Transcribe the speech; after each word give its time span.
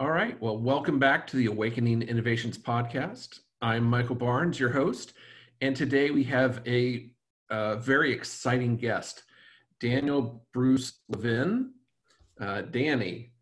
All 0.00 0.10
right. 0.10 0.38
Well, 0.42 0.58
welcome 0.58 0.98
back 0.98 1.24
to 1.28 1.36
the 1.36 1.46
Awakening 1.46 2.02
Innovations 2.02 2.58
podcast. 2.58 3.38
I'm 3.62 3.84
Michael 3.84 4.16
Barnes, 4.16 4.58
your 4.58 4.70
host, 4.70 5.12
and 5.60 5.76
today 5.76 6.10
we 6.10 6.24
have 6.24 6.60
a, 6.66 7.12
a 7.48 7.76
very 7.76 8.12
exciting 8.12 8.76
guest, 8.76 9.22
Daniel 9.78 10.44
Bruce 10.52 10.94
Levin, 11.08 11.74
uh, 12.40 12.62
Danny. 12.62 13.34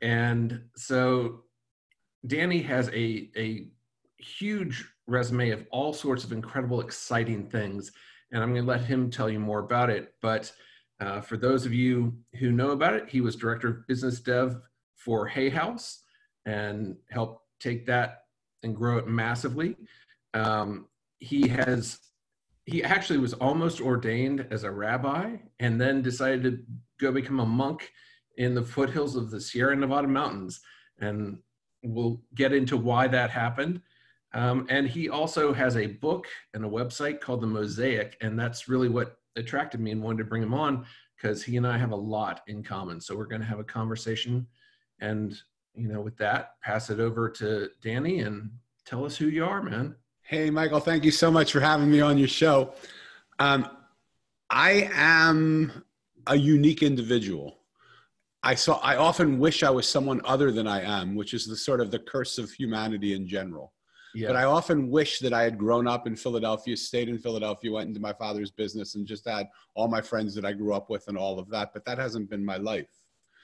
And 0.00 0.62
so 0.74 1.42
Danny 2.26 2.62
has 2.62 2.88
a, 2.88 3.28
a 3.36 3.68
huge 4.16 4.86
resume 5.06 5.50
of 5.50 5.66
all 5.70 5.92
sorts 5.92 6.24
of 6.24 6.32
incredible, 6.32 6.80
exciting 6.80 7.46
things, 7.46 7.92
and 8.32 8.42
I'm 8.42 8.54
going 8.54 8.64
to 8.64 8.70
let 8.70 8.80
him 8.80 9.10
tell 9.10 9.28
you 9.28 9.38
more 9.38 9.58
about 9.58 9.90
it. 9.90 10.14
But 10.22 10.50
uh, 10.98 11.20
for 11.20 11.36
those 11.36 11.66
of 11.66 11.74
you 11.74 12.14
who 12.38 12.52
know 12.52 12.70
about 12.70 12.94
it, 12.94 13.10
he 13.10 13.20
was 13.20 13.36
director 13.36 13.68
of 13.68 13.86
business 13.86 14.18
dev 14.20 14.62
for 15.04 15.26
Hay 15.26 15.48
House 15.48 16.02
and 16.46 16.96
helped 17.10 17.42
take 17.58 17.86
that 17.86 18.24
and 18.62 18.76
grow 18.76 18.98
it 18.98 19.08
massively. 19.08 19.76
Um, 20.34 20.86
he 21.18 21.48
has 21.48 21.98
he 22.66 22.84
actually 22.84 23.18
was 23.18 23.32
almost 23.34 23.80
ordained 23.80 24.46
as 24.50 24.62
a 24.62 24.70
rabbi 24.70 25.36
and 25.58 25.80
then 25.80 26.02
decided 26.02 26.42
to 26.44 26.58
go 27.00 27.10
become 27.10 27.40
a 27.40 27.46
monk 27.46 27.90
in 28.36 28.54
the 28.54 28.62
foothills 28.62 29.16
of 29.16 29.30
the 29.30 29.40
Sierra 29.40 29.74
Nevada 29.74 30.06
mountains. 30.06 30.60
And 31.00 31.38
we'll 31.82 32.22
get 32.34 32.52
into 32.52 32.76
why 32.76 33.08
that 33.08 33.30
happened. 33.30 33.80
Um, 34.34 34.66
and 34.68 34.86
he 34.86 35.08
also 35.08 35.52
has 35.52 35.76
a 35.76 35.86
book 35.86 36.28
and 36.54 36.64
a 36.64 36.68
website 36.68 37.20
called 37.20 37.40
The 37.40 37.46
Mosaic. 37.48 38.16
And 38.20 38.38
that's 38.38 38.68
really 38.68 38.88
what 38.88 39.16
attracted 39.34 39.80
me 39.80 39.90
and 39.90 40.02
wanted 40.02 40.18
to 40.18 40.24
bring 40.24 40.42
him 40.42 40.54
on 40.54 40.84
because 41.16 41.42
he 41.42 41.56
and 41.56 41.66
I 41.66 41.76
have 41.76 41.90
a 41.90 41.96
lot 41.96 42.42
in 42.46 42.62
common. 42.62 43.00
So 43.00 43.16
we're 43.16 43.24
going 43.24 43.42
to 43.42 43.48
have 43.48 43.58
a 43.58 43.64
conversation 43.64 44.46
and, 45.00 45.36
you 45.74 45.88
know, 45.88 46.00
with 46.00 46.16
that, 46.18 46.60
pass 46.62 46.90
it 46.90 47.00
over 47.00 47.28
to 47.30 47.70
Danny 47.82 48.20
and 48.20 48.50
tell 48.84 49.04
us 49.04 49.16
who 49.16 49.26
you 49.26 49.44
are, 49.44 49.62
man. 49.62 49.96
Hey, 50.22 50.50
Michael, 50.50 50.80
thank 50.80 51.04
you 51.04 51.10
so 51.10 51.30
much 51.30 51.52
for 51.52 51.60
having 51.60 51.90
me 51.90 52.00
on 52.00 52.16
your 52.16 52.28
show. 52.28 52.74
Um, 53.38 53.68
I 54.48 54.90
am 54.92 55.84
a 56.26 56.36
unique 56.36 56.82
individual. 56.82 57.58
I 58.42 58.54
saw 58.54 58.78
I 58.78 58.96
often 58.96 59.38
wish 59.38 59.62
I 59.62 59.70
was 59.70 59.86
someone 59.88 60.20
other 60.24 60.50
than 60.50 60.66
I 60.66 60.82
am, 60.82 61.14
which 61.14 61.34
is 61.34 61.46
the 61.46 61.56
sort 61.56 61.80
of 61.80 61.90
the 61.90 61.98
curse 61.98 62.38
of 62.38 62.50
humanity 62.50 63.14
in 63.14 63.26
general. 63.26 63.72
Yeah. 64.14 64.28
But 64.28 64.36
I 64.36 64.44
often 64.44 64.90
wish 64.90 65.20
that 65.20 65.32
I 65.32 65.42
had 65.42 65.58
grown 65.58 65.86
up 65.86 66.06
in 66.06 66.16
Philadelphia, 66.16 66.76
stayed 66.76 67.08
in 67.08 67.18
Philadelphia, 67.18 67.70
went 67.70 67.88
into 67.88 68.00
my 68.00 68.12
father's 68.12 68.50
business, 68.50 68.94
and 68.94 69.06
just 69.06 69.28
had 69.28 69.48
all 69.74 69.88
my 69.88 70.00
friends 70.00 70.34
that 70.34 70.44
I 70.44 70.52
grew 70.52 70.74
up 70.74 70.90
with 70.90 71.06
and 71.08 71.16
all 71.16 71.38
of 71.38 71.48
that. 71.50 71.72
But 71.72 71.84
that 71.84 71.98
hasn't 71.98 72.30
been 72.30 72.44
my 72.44 72.56
life. 72.56 72.90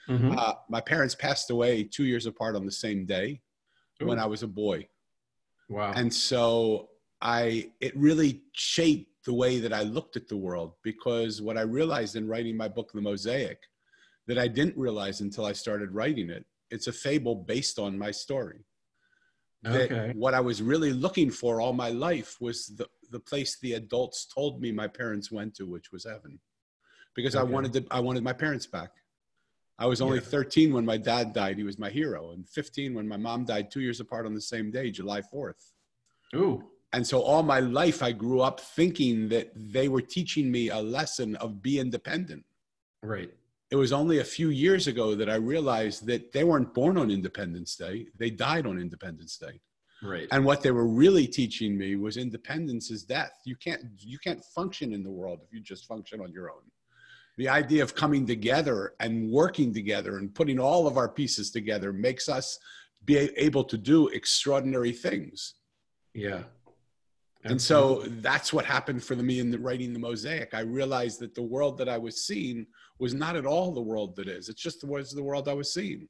Mm-hmm. 0.07 0.37
Uh, 0.37 0.53
my 0.69 0.81
parents 0.81 1.15
passed 1.15 1.49
away 1.49 1.83
two 1.83 2.05
years 2.05 2.25
apart 2.25 2.55
on 2.55 2.65
the 2.65 2.71
same 2.71 3.05
day 3.05 3.41
Ooh. 4.01 4.07
when 4.07 4.19
I 4.19 4.25
was 4.25 4.43
a 4.43 4.47
boy. 4.47 4.87
Wow. 5.69 5.91
And 5.95 6.13
so 6.13 6.89
I, 7.21 7.71
it 7.81 7.95
really 7.97 8.43
shaped 8.53 9.11
the 9.25 9.33
way 9.33 9.59
that 9.59 9.73
I 9.73 9.83
looked 9.83 10.15
at 10.15 10.29
the 10.29 10.37
world 10.37 10.73
because 10.83 11.41
what 11.41 11.57
I 11.57 11.61
realized 11.61 12.15
in 12.15 12.27
writing 12.27 12.55
my 12.55 12.69
book, 12.69 12.91
The 12.93 13.01
Mosaic, 13.01 13.59
that 14.27 14.37
I 14.37 14.47
didn't 14.47 14.77
realize 14.77 15.21
until 15.21 15.45
I 15.45 15.53
started 15.53 15.91
writing 15.91 16.29
it, 16.29 16.45
it's 16.71 16.87
a 16.87 16.93
fable 16.93 17.35
based 17.35 17.79
on 17.79 17.97
my 17.97 18.11
story. 18.11 18.65
Okay. 19.65 20.13
What 20.15 20.33
I 20.33 20.39
was 20.39 20.61
really 20.61 20.93
looking 20.93 21.29
for 21.29 21.59
all 21.59 21.73
my 21.73 21.89
life 21.89 22.37
was 22.39 22.67
the, 22.67 22.87
the 23.11 23.19
place 23.19 23.57
the 23.59 23.73
adults 23.73 24.27
told 24.33 24.61
me 24.61 24.71
my 24.71 24.87
parents 24.87 25.31
went 25.31 25.55
to, 25.55 25.65
which 25.65 25.91
was 25.91 26.05
heaven. 26.05 26.39
Because 27.15 27.35
okay. 27.35 27.41
I 27.41 27.51
wanted 27.51 27.73
to, 27.73 27.85
I 27.91 27.99
wanted 27.99 28.23
my 28.23 28.33
parents 28.33 28.67
back. 28.67 28.91
I 29.79 29.85
was 29.85 30.01
only 30.01 30.17
yeah. 30.17 30.25
13 30.25 30.73
when 30.73 30.85
my 30.85 30.97
dad 30.97 31.33
died. 31.33 31.57
He 31.57 31.63
was 31.63 31.77
my 31.77 31.89
hero. 31.89 32.31
And 32.31 32.47
15 32.49 32.95
when 32.95 33.07
my 33.07 33.17
mom 33.17 33.45
died 33.45 33.69
two 33.69 33.81
years 33.81 33.99
apart 33.99 34.25
on 34.25 34.33
the 34.33 34.41
same 34.41 34.71
day, 34.71 34.89
July 34.89 35.21
4th. 35.21 35.71
Ooh. 36.35 36.63
And 36.93 37.05
so 37.05 37.21
all 37.21 37.43
my 37.43 37.59
life, 37.59 38.01
I 38.01 38.11
grew 38.11 38.41
up 38.41 38.59
thinking 38.59 39.29
that 39.29 39.51
they 39.55 39.87
were 39.87 40.01
teaching 40.01 40.49
me 40.49 40.69
a 40.69 40.79
lesson 40.79 41.35
of 41.35 41.61
be 41.61 41.79
independent. 41.79 42.43
Right. 43.03 43.31
It 43.69 43.75
was 43.75 43.91
only 43.91 44.19
a 44.19 44.23
few 44.23 44.49
years 44.49 44.87
ago 44.87 45.13
that 45.13 45.29
I 45.29 45.35
realized 45.35 46.07
that 46.07 46.31
they 46.31 46.43
weren't 46.43 46.73
born 46.73 46.97
on 46.97 47.11
Independence 47.11 47.75
Day. 47.75 48.07
They 48.17 48.29
died 48.29 48.65
on 48.65 48.79
Independence 48.79 49.37
Day. 49.37 49.59
Right. 50.01 50.27
And 50.31 50.45
what 50.45 50.61
they 50.61 50.71
were 50.71 50.87
really 50.87 51.27
teaching 51.27 51.77
me 51.77 51.95
was 51.97 52.17
independence 52.17 52.91
is 52.91 53.03
death. 53.03 53.41
You 53.45 53.55
can't 53.55 53.81
you 53.97 54.19
can't 54.19 54.43
function 54.43 54.93
in 54.93 55.03
the 55.03 55.09
world 55.09 55.39
if 55.43 55.51
you 55.51 55.59
just 55.59 55.85
function 55.87 56.21
on 56.21 56.31
your 56.31 56.51
own 56.51 56.61
the 57.37 57.47
idea 57.47 57.83
of 57.83 57.95
coming 57.95 58.25
together 58.25 58.93
and 58.99 59.29
working 59.31 59.73
together 59.73 60.17
and 60.17 60.33
putting 60.33 60.59
all 60.59 60.87
of 60.87 60.97
our 60.97 61.07
pieces 61.07 61.51
together 61.51 61.93
makes 61.93 62.27
us 62.27 62.59
be 63.05 63.17
able 63.37 63.63
to 63.63 63.77
do 63.77 64.07
extraordinary 64.09 64.91
things. 64.91 65.53
Yeah. 66.13 66.43
Absolutely. 67.45 67.51
And 67.51 67.61
so 67.61 68.03
that's 68.21 68.51
what 68.51 68.65
happened 68.65 69.03
for 69.03 69.15
me 69.15 69.39
in 69.39 69.51
the, 69.51 69.59
writing 69.59 69.93
the 69.93 69.99
mosaic. 69.99 70.53
I 70.53 70.61
realized 70.61 71.19
that 71.19 71.35
the 71.35 71.43
world 71.43 71.77
that 71.77 71.87
I 71.87 71.97
was 71.97 72.25
seeing 72.25 72.65
was 72.99 73.13
not 73.13 73.35
at 73.35 73.45
all 73.45 73.71
the 73.71 73.81
world 73.81 74.15
that 74.15 74.27
is. 74.27 74.49
It's 74.49 74.61
just 74.61 74.83
was 74.83 75.11
the 75.11 75.23
world 75.23 75.47
I 75.47 75.53
was 75.53 75.71
seeing. 75.73 76.09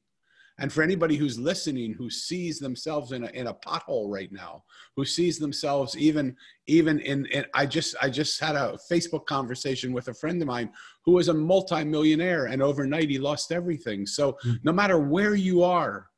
And 0.60 0.72
for 0.72 0.82
anybody 0.82 1.16
who's 1.16 1.38
listening, 1.38 1.94
who 1.94 2.10
sees 2.10 2.58
themselves 2.58 3.12
in 3.12 3.24
a, 3.24 3.28
in 3.28 3.46
a 3.46 3.54
pothole 3.54 4.10
right 4.12 4.30
now, 4.32 4.64
who 4.96 5.04
sees 5.04 5.38
themselves 5.38 5.96
even 5.96 6.36
even 6.66 6.98
in, 7.00 7.26
in 7.26 7.44
I 7.54 7.64
just 7.64 7.94
I 8.02 8.10
just 8.10 8.40
had 8.40 8.56
a 8.56 8.76
Facebook 8.90 9.26
conversation 9.26 9.92
with 9.92 10.08
a 10.08 10.14
friend 10.14 10.42
of 10.42 10.48
mine 10.48 10.70
who 11.04 11.12
was 11.12 11.28
a 11.28 11.34
multimillionaire 11.34 12.46
and 12.46 12.60
overnight 12.60 13.08
he 13.08 13.18
lost 13.18 13.52
everything. 13.52 14.04
So 14.04 14.32
mm-hmm. 14.32 14.54
no 14.64 14.72
matter 14.72 14.98
where 14.98 15.34
you 15.36 15.62
are, 15.62 16.08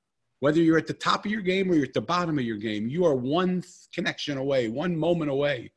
whether 0.41 0.61
you're 0.61 0.79
at 0.79 0.87
the 0.87 0.95
top 0.95 1.27
of 1.27 1.31
your 1.31 1.43
game 1.43 1.71
or 1.71 1.75
you're 1.75 1.85
at 1.85 1.93
the 1.93 2.01
bottom 2.01 2.39
of 2.39 2.45
your 2.45 2.57
game, 2.57 2.89
you 2.89 3.05
are 3.05 3.15
one 3.15 3.63
connection 3.93 4.39
away, 4.39 4.69
one 4.69 4.97
moment 4.97 5.31
away 5.31 5.71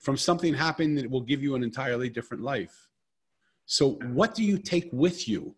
from 0.00 0.16
something 0.16 0.54
happening 0.54 0.96
that 0.96 1.10
will 1.10 1.20
give 1.20 1.42
you 1.42 1.54
an 1.54 1.62
entirely 1.62 2.08
different 2.08 2.42
life. 2.42 2.88
So 3.66 3.92
what 4.12 4.34
do 4.34 4.42
you 4.42 4.58
take 4.58 4.88
with 4.92 5.28
you? 5.28 5.54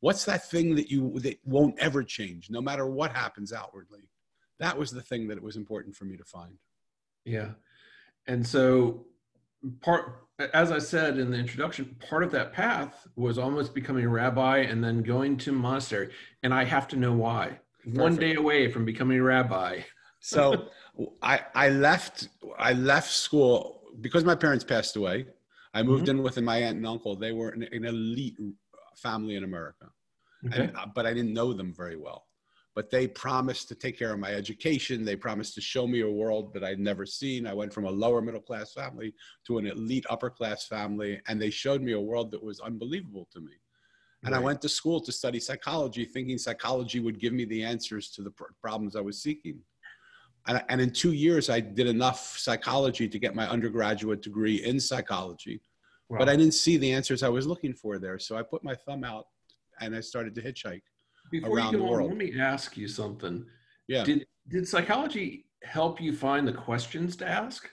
What's 0.00 0.24
that 0.24 0.50
thing 0.50 0.74
that 0.74 0.90
you 0.90 1.18
that 1.20 1.38
won't 1.44 1.78
ever 1.78 2.02
change 2.02 2.50
no 2.50 2.60
matter 2.60 2.86
what 2.86 3.12
happens 3.12 3.52
outwardly? 3.52 4.08
That 4.58 4.76
was 4.76 4.90
the 4.90 5.02
thing 5.02 5.28
that 5.28 5.36
it 5.36 5.42
was 5.42 5.56
important 5.56 5.94
for 5.96 6.04
me 6.04 6.16
to 6.16 6.24
find. 6.24 6.58
Yeah. 7.24 7.50
And 8.26 8.46
so 8.46 9.06
part 9.82 10.24
as 10.54 10.72
i 10.72 10.78
said 10.78 11.18
in 11.18 11.30
the 11.30 11.36
introduction 11.36 11.94
part 12.08 12.24
of 12.24 12.30
that 12.30 12.50
path 12.50 13.06
was 13.14 13.36
almost 13.36 13.74
becoming 13.74 14.06
a 14.06 14.08
rabbi 14.08 14.56
and 14.60 14.82
then 14.82 15.02
going 15.02 15.36
to 15.36 15.52
monastery. 15.52 16.10
And 16.42 16.52
i 16.52 16.64
have 16.64 16.88
to 16.88 16.96
know 16.96 17.12
why. 17.12 17.58
Perfect. 17.80 17.98
one 17.98 18.16
day 18.16 18.34
away 18.34 18.70
from 18.70 18.84
becoming 18.84 19.18
a 19.18 19.22
rabbi. 19.22 19.80
So 20.20 20.68
i 21.22 21.40
i 21.54 21.68
left 21.70 22.28
i 22.58 22.72
left 22.72 23.10
school 23.10 23.82
because 24.00 24.24
my 24.24 24.34
parents 24.34 24.64
passed 24.64 24.96
away 24.96 25.26
i 25.74 25.82
moved 25.82 26.06
mm-hmm. 26.06 26.18
in 26.18 26.22
with 26.22 26.40
my 26.40 26.58
aunt 26.58 26.76
and 26.76 26.86
uncle. 26.86 27.16
They 27.16 27.32
were 27.32 27.50
an, 27.50 27.66
an 27.70 27.84
elite 27.84 28.38
family 28.96 29.36
in 29.36 29.44
America. 29.44 29.86
Okay. 30.46 30.64
And, 30.64 30.76
but 30.94 31.06
I 31.06 31.12
didn't 31.12 31.34
know 31.34 31.52
them 31.52 31.74
very 31.74 31.96
well. 31.96 32.26
But 32.74 32.90
they 32.90 33.08
promised 33.08 33.68
to 33.68 33.74
take 33.74 33.98
care 33.98 34.12
of 34.12 34.20
my 34.20 34.32
education. 34.32 35.04
They 35.04 35.16
promised 35.16 35.54
to 35.56 35.60
show 35.60 35.86
me 35.86 36.02
a 36.02 36.10
world 36.10 36.54
that 36.54 36.62
I'd 36.62 36.78
never 36.78 37.04
seen. 37.04 37.46
I 37.46 37.52
went 37.52 37.72
from 37.72 37.84
a 37.84 37.90
lower 37.90 38.22
middle 38.22 38.40
class 38.40 38.72
family 38.72 39.12
to 39.46 39.58
an 39.58 39.66
elite 39.66 40.06
upper 40.08 40.30
class 40.30 40.66
family, 40.66 41.20
and 41.26 41.42
they 41.42 41.50
showed 41.50 41.82
me 41.82 41.92
a 41.92 42.00
world 42.00 42.30
that 42.30 42.42
was 42.42 42.60
unbelievable 42.60 43.28
to 43.32 43.40
me. 43.40 43.52
And 44.22 44.32
right. 44.32 44.40
I 44.40 44.44
went 44.44 44.62
to 44.62 44.68
school 44.68 45.00
to 45.00 45.12
study 45.12 45.40
psychology, 45.40 46.04
thinking 46.04 46.38
psychology 46.38 47.00
would 47.00 47.18
give 47.18 47.32
me 47.32 47.44
the 47.44 47.64
answers 47.64 48.10
to 48.12 48.22
the 48.22 48.30
pr- 48.30 48.44
problems 48.60 48.94
I 48.94 49.00
was 49.00 49.20
seeking. 49.20 49.58
And, 50.46 50.62
and 50.68 50.80
in 50.80 50.90
two 50.90 51.12
years, 51.12 51.50
I 51.50 51.60
did 51.60 51.86
enough 51.86 52.38
psychology 52.38 53.08
to 53.08 53.18
get 53.18 53.34
my 53.34 53.48
undergraduate 53.48 54.22
degree 54.22 54.64
in 54.64 54.78
psychology 54.78 55.60
Wow. 56.10 56.18
But 56.18 56.28
I 56.28 56.36
didn't 56.36 56.54
see 56.54 56.76
the 56.76 56.92
answers 56.92 57.22
I 57.22 57.28
was 57.28 57.46
looking 57.46 57.72
for 57.72 57.98
there. 57.98 58.18
So 58.18 58.36
I 58.36 58.42
put 58.42 58.64
my 58.64 58.74
thumb 58.74 59.04
out 59.04 59.26
and 59.80 59.94
I 59.94 60.00
started 60.00 60.34
to 60.34 60.42
hitchhike 60.42 60.82
Before 61.30 61.56
around 61.56 61.72
you 61.72 61.78
go 61.78 61.84
the 61.84 61.90
world. 61.90 62.10
On, 62.10 62.18
let 62.18 62.32
me 62.32 62.38
ask 62.38 62.76
you 62.76 62.88
something. 62.88 63.46
Yeah. 63.86 64.02
Did, 64.02 64.26
did 64.48 64.66
psychology 64.66 65.46
help 65.62 66.00
you 66.00 66.12
find 66.12 66.46
the 66.46 66.52
questions 66.52 67.14
to 67.16 67.28
ask? 67.28 67.70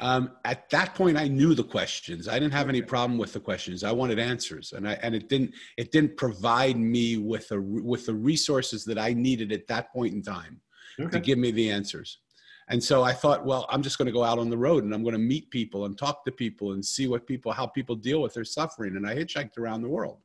Um, 0.00 0.32
at 0.44 0.68
that 0.70 0.94
point, 0.94 1.16
I 1.16 1.28
knew 1.28 1.54
the 1.54 1.64
questions. 1.64 2.28
I 2.28 2.38
didn't 2.38 2.52
have 2.52 2.68
any 2.68 2.82
problem 2.82 3.18
with 3.18 3.32
the 3.32 3.40
questions. 3.40 3.82
I 3.82 3.92
wanted 3.92 4.18
answers, 4.18 4.74
and 4.76 4.86
I 4.86 4.92
and 5.02 5.14
it 5.14 5.30
didn't 5.30 5.54
it 5.78 5.90
didn't 5.90 6.18
provide 6.18 6.76
me 6.76 7.16
with 7.16 7.50
a 7.50 7.58
with 7.58 8.04
the 8.04 8.14
resources 8.14 8.84
that 8.84 8.98
I 8.98 9.14
needed 9.14 9.52
at 9.52 9.66
that 9.68 9.90
point 9.94 10.12
in 10.12 10.22
time 10.22 10.60
okay. 11.00 11.10
to 11.10 11.20
give 11.20 11.38
me 11.38 11.50
the 11.50 11.70
answers. 11.70 12.18
And 12.68 12.82
so 12.82 13.04
I 13.04 13.12
thought, 13.12 13.44
well, 13.44 13.66
I'm 13.70 13.82
just 13.82 13.96
going 13.96 14.06
to 14.06 14.12
go 14.12 14.24
out 14.24 14.38
on 14.38 14.50
the 14.50 14.58
road 14.58 14.82
and 14.84 14.92
I'm 14.92 15.02
going 15.02 15.12
to 15.12 15.20
meet 15.20 15.50
people 15.50 15.84
and 15.84 15.96
talk 15.96 16.24
to 16.24 16.32
people 16.32 16.72
and 16.72 16.84
see 16.84 17.06
what 17.06 17.26
people, 17.26 17.52
how 17.52 17.66
people 17.66 17.94
deal 17.94 18.20
with 18.20 18.34
their 18.34 18.44
suffering. 18.44 18.96
And 18.96 19.06
I 19.06 19.14
hitchhiked 19.14 19.56
around 19.56 19.82
the 19.82 19.88
world. 19.88 20.18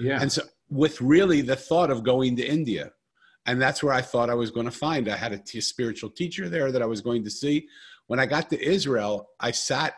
Yeah. 0.00 0.20
And 0.20 0.30
so 0.30 0.42
with 0.68 1.00
really 1.00 1.42
the 1.42 1.54
thought 1.54 1.90
of 1.90 2.02
going 2.02 2.36
to 2.36 2.44
India. 2.44 2.90
And 3.46 3.62
that's 3.62 3.82
where 3.82 3.92
I 3.92 4.02
thought 4.02 4.30
I 4.30 4.34
was 4.34 4.50
going 4.50 4.66
to 4.66 4.72
find. 4.72 5.08
I 5.08 5.16
had 5.16 5.32
a 5.32 5.38
t- 5.38 5.60
spiritual 5.60 6.10
teacher 6.10 6.48
there 6.48 6.72
that 6.72 6.82
I 6.82 6.86
was 6.86 7.00
going 7.00 7.22
to 7.22 7.30
see. 7.30 7.68
When 8.08 8.18
I 8.18 8.26
got 8.26 8.50
to 8.50 8.60
Israel, 8.60 9.28
I 9.38 9.52
sat, 9.52 9.94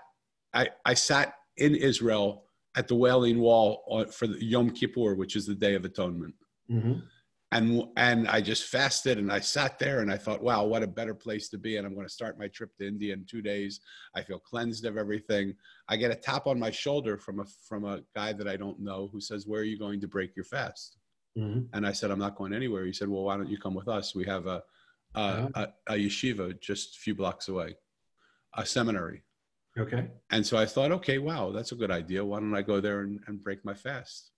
I, 0.53 0.69
I 0.85 0.93
sat 0.93 1.35
in 1.57 1.75
Israel 1.75 2.45
at 2.77 2.87
the 2.87 2.95
Wailing 2.95 3.39
Wall 3.41 4.07
for 4.13 4.27
the 4.27 4.45
Yom 4.45 4.71
Kippur, 4.71 5.15
which 5.15 5.37
is 5.37 5.47
the 5.47 5.55
Day 5.55 5.75
of 5.75 5.87
Atonement. 5.87 6.35
Mm-hmm. 6.71 7.01
And 7.53 7.85
and 7.97 8.29
I 8.29 8.41
just 8.41 8.65
fasted 8.65 9.19
and 9.19 9.33
I 9.33 9.41
sat 9.41 9.79
there 9.79 10.01
and 10.01 10.13
I 10.13 10.19
thought, 10.19 10.43
wow, 10.43 10.65
what 10.65 10.83
a 10.83 10.87
better 10.87 11.15
place 11.15 11.49
to 11.51 11.59
be. 11.59 11.77
And 11.77 11.87
I'm 11.87 11.95
going 11.95 12.07
to 12.07 12.13
start 12.13 12.39
my 12.39 12.49
trip 12.49 12.77
to 12.77 12.87
India 12.87 13.15
in 13.15 13.25
two 13.25 13.41
days. 13.41 13.81
I 14.15 14.23
feel 14.23 14.39
cleansed 14.39 14.85
of 14.85 14.99
everything. 14.99 15.55
I 15.89 15.97
get 15.97 16.11
a 16.11 16.15
tap 16.15 16.47
on 16.47 16.59
my 16.59 16.71
shoulder 16.71 17.17
from 17.17 17.41
a 17.41 17.45
from 17.67 17.85
a 17.85 18.03
guy 18.15 18.35
that 18.35 18.49
I 18.49 18.57
don't 18.57 18.81
know 18.81 19.09
who 19.11 19.21
says, 19.21 19.47
"Where 19.47 19.63
are 19.63 19.65
you 19.65 19.79
going 19.79 20.01
to 20.01 20.09
break 20.09 20.37
your 20.37 20.45
fast?" 20.45 20.99
Mm-hmm. 21.39 21.61
And 21.73 21.87
I 21.87 21.93
said, 21.93 22.11
"I'm 22.11 22.19
not 22.19 22.37
going 22.37 22.53
anywhere." 22.53 22.85
He 22.85 22.93
said, 22.93 23.09
"Well, 23.09 23.25
why 23.25 23.37
don't 23.39 23.51
you 23.51 23.59
come 23.59 23.75
with 23.75 23.89
us? 23.89 24.15
We 24.15 24.27
have 24.27 24.47
a 24.47 24.63
a, 25.15 25.19
uh-huh. 25.19 25.67
a, 25.87 25.95
a 25.95 25.97
yeshiva 25.97 26.61
just 26.61 26.97
a 26.97 27.01
few 27.01 27.15
blocks 27.15 27.49
away, 27.49 27.77
a 28.57 28.67
seminary." 28.67 29.23
Okay. 29.79 30.09
And 30.31 30.45
so 30.45 30.59
I 30.59 30.67
thought, 30.67 30.91
okay, 30.91 31.19
wow, 31.19 31.53
that's 31.53 31.73
a 31.73 31.77
good 31.77 31.91
idea. 31.91 32.25
Why 32.25 32.41
don't 32.41 32.55
I 32.55 32.63
go 32.63 32.81
there 32.81 33.03
and, 33.03 33.21
and 33.29 33.43
break 33.43 33.65
my 33.65 33.75
fast? 33.75 34.33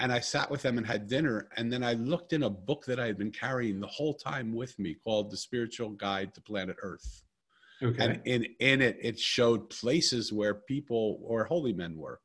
And 0.00 0.10
I 0.10 0.18
sat 0.18 0.50
with 0.50 0.62
them 0.62 0.78
and 0.78 0.86
had 0.86 1.06
dinner. 1.06 1.48
And 1.56 1.70
then 1.70 1.84
I 1.84 1.92
looked 1.92 2.32
in 2.32 2.44
a 2.44 2.50
book 2.50 2.84
that 2.86 2.98
I 2.98 3.06
had 3.06 3.18
been 3.18 3.30
carrying 3.30 3.78
the 3.78 3.86
whole 3.86 4.14
time 4.14 4.54
with 4.54 4.76
me 4.78 4.94
called 4.94 5.30
The 5.30 5.36
Spiritual 5.36 5.90
Guide 5.90 6.34
to 6.34 6.40
Planet 6.40 6.76
Earth. 6.82 7.22
Okay. 7.82 8.02
And 8.02 8.20
in, 8.24 8.46
in 8.60 8.82
it, 8.82 8.98
it 9.00 9.18
showed 9.20 9.68
places 9.68 10.32
where 10.32 10.54
people 10.54 11.20
or 11.22 11.44
holy 11.44 11.74
men 11.74 11.96
were. 11.96 12.20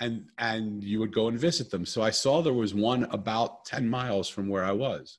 And, 0.00 0.26
and 0.36 0.84
you 0.84 0.98
would 1.00 1.14
go 1.14 1.28
and 1.28 1.38
visit 1.38 1.70
them. 1.70 1.86
So 1.86 2.02
I 2.02 2.10
saw 2.10 2.42
there 2.42 2.52
was 2.52 2.74
one 2.74 3.04
about 3.04 3.64
10 3.64 3.88
miles 3.88 4.28
from 4.28 4.48
where 4.48 4.64
I 4.64 4.72
was. 4.72 5.18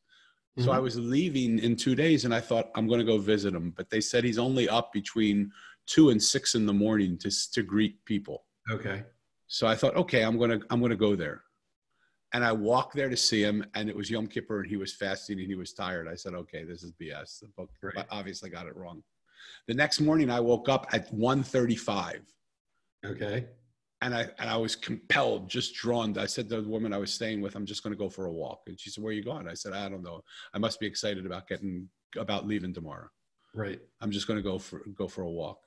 So 0.57 0.65
mm-hmm. 0.65 0.71
I 0.71 0.79
was 0.79 0.99
leaving 0.99 1.57
in 1.57 1.75
two 1.75 1.95
days 1.95 2.25
and 2.25 2.35
I 2.35 2.39
thought, 2.39 2.69
I'm 2.75 2.87
going 2.87 2.99
to 2.99 3.05
go 3.05 3.17
visit 3.17 3.55
him. 3.55 3.73
But 3.75 3.89
they 3.89 4.01
said 4.01 4.23
he's 4.23 4.37
only 4.37 4.69
up 4.69 4.93
between 4.93 5.51
two 5.87 6.11
and 6.11 6.21
six 6.21 6.53
in 6.53 6.67
the 6.67 6.73
morning 6.73 7.17
to, 7.19 7.51
to 7.53 7.63
greet 7.63 8.03
people. 8.05 8.43
Okay. 8.69 9.03
So 9.47 9.65
I 9.65 9.75
thought, 9.75 9.95
okay, 9.95 10.21
I'm 10.21 10.37
going 10.37 10.51
to, 10.51 10.65
I'm 10.69 10.79
going 10.79 10.91
to 10.91 10.95
go 10.95 11.15
there. 11.15 11.41
And 12.33 12.43
I 12.43 12.51
walked 12.51 12.95
there 12.95 13.09
to 13.09 13.17
see 13.17 13.43
him, 13.43 13.63
and 13.75 13.87
it 13.87 13.95
was 13.95 14.09
Yom 14.09 14.27
Kippur, 14.27 14.61
and 14.61 14.69
he 14.69 14.75
was 14.75 14.93
fasting 14.93 15.39
and 15.39 15.47
he 15.47 15.55
was 15.55 15.73
tired. 15.73 16.07
I 16.07 16.15
said, 16.15 16.33
"Okay, 16.33 16.63
this 16.63 16.81
is 16.83 16.91
BS." 16.91 17.39
The 17.39 17.47
book 17.49 17.69
right. 17.81 18.05
obviously 18.09 18.49
got 18.49 18.65
it 18.65 18.75
wrong. 18.75 19.03
The 19.67 19.75
next 19.75 20.01
morning, 20.01 20.29
I 20.31 20.39
woke 20.39 20.67
up 20.67 20.87
at 20.91 21.13
1.35. 21.13 22.21
Okay. 23.05 23.47
And 24.01 24.15
I 24.15 24.21
and 24.39 24.49
I 24.49 24.57
was 24.57 24.75
compelled, 24.75 25.47
just 25.47 25.75
drawn. 25.75 26.17
I 26.17 26.25
said 26.25 26.49
to 26.49 26.61
the 26.61 26.67
woman 26.67 26.91
I 26.91 26.97
was 26.97 27.13
staying 27.13 27.39
with, 27.41 27.55
"I'm 27.55 27.65
just 27.65 27.83
going 27.83 27.93
to 27.93 27.97
go 27.97 28.09
for 28.09 28.25
a 28.25 28.33
walk." 28.33 28.63
And 28.67 28.79
she 28.79 28.89
said, 28.89 29.03
"Where 29.03 29.11
are 29.11 29.15
you 29.15 29.23
going?" 29.23 29.47
I 29.47 29.53
said, 29.53 29.73
"I 29.73 29.87
don't 29.87 30.03
know. 30.03 30.23
I 30.53 30.57
must 30.57 30.79
be 30.79 30.87
excited 30.87 31.25
about 31.25 31.47
getting 31.47 31.87
about 32.17 32.47
leaving 32.47 32.73
tomorrow." 32.73 33.09
Right. 33.53 33.79
I'm 34.01 34.11
just 34.11 34.27
going 34.27 34.37
to 34.37 34.43
go 34.43 34.57
for 34.57 34.81
go 34.95 35.07
for 35.07 35.21
a 35.21 35.29
walk. 35.29 35.59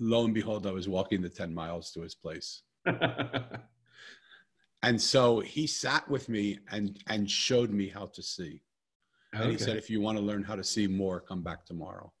Lo 0.00 0.24
and 0.24 0.34
behold, 0.34 0.66
I 0.66 0.72
was 0.72 0.88
walking 0.88 1.22
the 1.22 1.28
10 1.28 1.54
miles 1.54 1.92
to 1.92 2.02
his 2.02 2.14
place. 2.14 2.62
And 4.82 5.00
so 5.00 5.40
he 5.40 5.66
sat 5.66 6.08
with 6.08 6.28
me 6.28 6.58
and 6.70 6.98
and 7.06 7.30
showed 7.30 7.70
me 7.70 7.88
how 7.88 8.06
to 8.06 8.22
see. 8.22 8.62
Okay. 9.34 9.44
And 9.44 9.52
he 9.52 9.58
said, 9.58 9.76
if 9.76 9.90
you 9.90 10.00
want 10.00 10.18
to 10.18 10.24
learn 10.24 10.42
how 10.42 10.56
to 10.56 10.64
see 10.64 10.86
more, 10.86 11.20
come 11.20 11.42
back 11.42 11.64
tomorrow. 11.64 12.12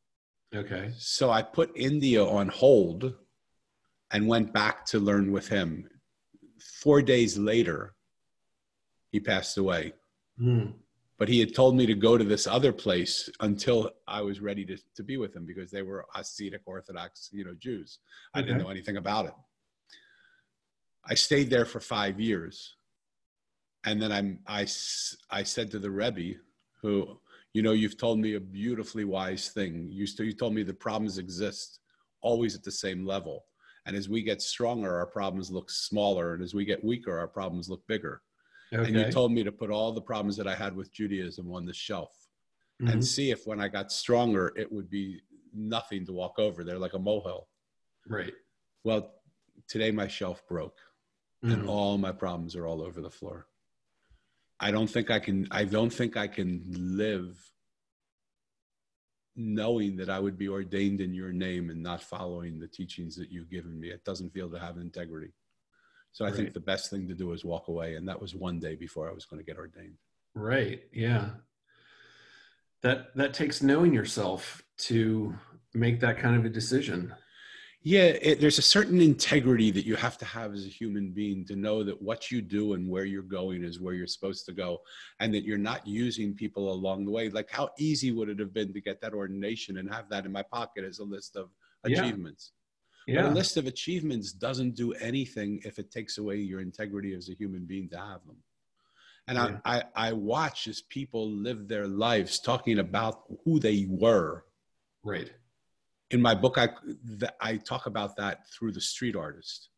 Okay. 0.54 0.92
So 0.98 1.30
I 1.30 1.42
put 1.42 1.72
India 1.74 2.24
on 2.24 2.48
hold 2.48 3.14
and 4.12 4.26
went 4.26 4.52
back 4.52 4.84
to 4.86 4.98
learn 4.98 5.32
with 5.32 5.48
him. 5.48 5.88
Four 6.82 7.02
days 7.02 7.38
later, 7.38 7.94
he 9.10 9.20
passed 9.20 9.58
away. 9.58 9.92
Mm. 10.40 10.74
But 11.18 11.28
he 11.28 11.38
had 11.38 11.54
told 11.54 11.76
me 11.76 11.84
to 11.86 11.94
go 11.94 12.16
to 12.16 12.24
this 12.24 12.46
other 12.46 12.72
place 12.72 13.28
until 13.40 13.90
I 14.08 14.22
was 14.22 14.40
ready 14.40 14.64
to, 14.64 14.78
to 14.96 15.02
be 15.02 15.16
with 15.18 15.36
him 15.36 15.44
because 15.44 15.70
they 15.70 15.82
were 15.82 16.06
Hasidic 16.16 16.60
Orthodox, 16.64 17.28
you 17.30 17.44
know, 17.44 17.54
Jews. 17.58 17.98
I 18.34 18.40
didn't 18.40 18.58
know 18.58 18.70
anything 18.70 18.96
about 18.96 19.26
it. 19.26 19.34
I 21.04 21.14
stayed 21.14 21.50
there 21.50 21.64
for 21.64 21.80
five 21.80 22.20
years. 22.20 22.76
And 23.84 24.00
then 24.00 24.12
I'm, 24.12 24.40
I, 24.46 24.66
I 25.30 25.42
said 25.42 25.70
to 25.70 25.78
the 25.78 25.90
Rebbe, 25.90 26.38
who, 26.82 27.18
you 27.54 27.62
know, 27.62 27.72
you've 27.72 27.96
told 27.96 28.18
me 28.18 28.34
a 28.34 28.40
beautifully 28.40 29.04
wise 29.04 29.48
thing. 29.48 29.88
You, 29.90 30.06
you 30.18 30.32
told 30.32 30.54
me 30.54 30.62
the 30.62 30.74
problems 30.74 31.18
exist 31.18 31.80
always 32.20 32.54
at 32.54 32.62
the 32.62 32.70
same 32.70 33.06
level. 33.06 33.44
And 33.86 33.96
as 33.96 34.08
we 34.08 34.22
get 34.22 34.42
stronger, 34.42 34.98
our 34.98 35.06
problems 35.06 35.50
look 35.50 35.70
smaller. 35.70 36.34
And 36.34 36.42
as 36.42 36.54
we 36.54 36.64
get 36.66 36.84
weaker, 36.84 37.18
our 37.18 37.28
problems 37.28 37.70
look 37.70 37.86
bigger. 37.86 38.20
Okay. 38.72 38.86
And 38.86 38.94
you 38.94 39.10
told 39.10 39.32
me 39.32 39.42
to 39.42 39.50
put 39.50 39.70
all 39.70 39.92
the 39.92 40.00
problems 40.00 40.36
that 40.36 40.46
I 40.46 40.54
had 40.54 40.76
with 40.76 40.92
Judaism 40.92 41.50
on 41.52 41.64
the 41.64 41.72
shelf 41.72 42.12
mm-hmm. 42.80 42.92
and 42.92 43.04
see 43.04 43.30
if 43.30 43.46
when 43.46 43.60
I 43.60 43.68
got 43.68 43.90
stronger, 43.90 44.52
it 44.56 44.70
would 44.70 44.90
be 44.90 45.22
nothing 45.52 46.04
to 46.06 46.12
walk 46.12 46.38
over. 46.38 46.62
They're 46.62 46.78
like 46.78 46.94
a 46.94 46.98
molehill. 46.98 47.48
Right. 48.06 48.34
Well, 48.84 49.14
today 49.66 49.90
my 49.90 50.06
shelf 50.06 50.46
broke 50.46 50.78
mm-hmm. 51.44 51.52
and 51.52 51.68
all 51.68 51.98
my 51.98 52.12
problems 52.12 52.56
are 52.56 52.66
all 52.66 52.82
over 52.82 53.00
the 53.00 53.10
floor. 53.10 53.46
I 54.58 54.70
don't 54.70 54.88
think 54.88 55.10
I 55.10 55.18
can 55.18 55.48
I 55.50 55.64
don't 55.64 55.90
think 55.90 56.16
I 56.16 56.28
can 56.28 56.64
live 56.68 57.36
knowing 59.36 59.96
that 59.96 60.10
I 60.10 60.18
would 60.18 60.36
be 60.36 60.48
ordained 60.48 61.00
in 61.00 61.14
your 61.14 61.32
name 61.32 61.70
and 61.70 61.82
not 61.82 62.02
following 62.02 62.58
the 62.58 62.68
teachings 62.68 63.16
that 63.16 63.30
you've 63.30 63.50
given 63.50 63.78
me. 63.78 63.88
It 63.88 64.04
doesn't 64.04 64.34
feel 64.34 64.50
to 64.50 64.58
have 64.58 64.76
integrity. 64.76 65.32
So 66.12 66.24
I 66.24 66.28
right. 66.28 66.36
think 66.36 66.52
the 66.52 66.60
best 66.60 66.90
thing 66.90 67.08
to 67.08 67.14
do 67.14 67.32
is 67.32 67.44
walk 67.44 67.68
away. 67.68 67.94
And 67.94 68.08
that 68.08 68.20
was 68.20 68.34
one 68.34 68.58
day 68.58 68.74
before 68.74 69.08
I 69.08 69.12
was 69.12 69.24
going 69.24 69.38
to 69.40 69.46
get 69.46 69.58
ordained. 69.58 69.94
Right. 70.34 70.82
Yeah. 70.92 71.30
That 72.82 73.14
that 73.16 73.34
takes 73.34 73.62
knowing 73.62 73.94
yourself 73.94 74.62
to 74.78 75.34
make 75.74 76.00
that 76.00 76.18
kind 76.18 76.36
of 76.36 76.44
a 76.44 76.48
decision. 76.48 77.14
Yeah, 77.82 78.02
it, 78.20 78.42
there's 78.42 78.58
a 78.58 78.62
certain 78.62 79.00
integrity 79.00 79.70
that 79.70 79.86
you 79.86 79.96
have 79.96 80.18
to 80.18 80.26
have 80.26 80.52
as 80.52 80.66
a 80.66 80.68
human 80.68 81.12
being 81.12 81.46
to 81.46 81.56
know 81.56 81.82
that 81.82 82.00
what 82.00 82.30
you 82.30 82.42
do 82.42 82.74
and 82.74 82.86
where 82.86 83.06
you're 83.06 83.22
going 83.22 83.64
is 83.64 83.80
where 83.80 83.94
you're 83.94 84.06
supposed 84.06 84.44
to 84.46 84.52
go, 84.52 84.82
and 85.18 85.32
that 85.32 85.44
you're 85.44 85.56
not 85.56 85.86
using 85.86 86.34
people 86.34 86.72
along 86.72 87.06
the 87.06 87.10
way. 87.10 87.30
Like, 87.30 87.50
how 87.50 87.70
easy 87.78 88.12
would 88.12 88.28
it 88.28 88.38
have 88.38 88.52
been 88.52 88.74
to 88.74 88.82
get 88.82 89.00
that 89.00 89.14
ordination 89.14 89.78
and 89.78 89.90
have 89.90 90.10
that 90.10 90.26
in 90.26 90.32
my 90.32 90.42
pocket 90.42 90.84
as 90.84 90.98
a 90.98 91.04
list 91.04 91.36
of 91.36 91.48
achievements? 91.84 92.52
Yeah. 93.06 93.22
But 93.22 93.30
a 93.30 93.34
list 93.34 93.56
of 93.56 93.66
achievements 93.66 94.32
doesn't 94.32 94.76
do 94.76 94.92
anything 94.94 95.62
if 95.64 95.78
it 95.78 95.90
takes 95.90 96.18
away 96.18 96.36
your 96.36 96.60
integrity 96.60 97.14
as 97.14 97.30
a 97.30 97.34
human 97.34 97.64
being 97.64 97.88
to 97.90 97.96
have 97.96 98.20
them. 98.26 98.36
And 99.26 99.38
yeah. 99.38 99.58
I, 99.64 99.78
I, 99.78 100.08
I 100.08 100.12
watch 100.12 100.68
as 100.68 100.82
people 100.82 101.30
live 101.30 101.66
their 101.66 101.86
lives 101.86 102.40
talking 102.40 102.78
about 102.78 103.22
who 103.46 103.58
they 103.58 103.86
were. 103.88 104.44
Right 105.02 105.32
in 106.10 106.20
my 106.20 106.34
book, 106.34 106.58
I, 106.58 106.70
I 107.40 107.56
talk 107.56 107.86
about 107.86 108.16
that 108.16 108.48
through 108.48 108.72
the 108.72 108.80
street 108.80 109.16
artist. 109.16 109.68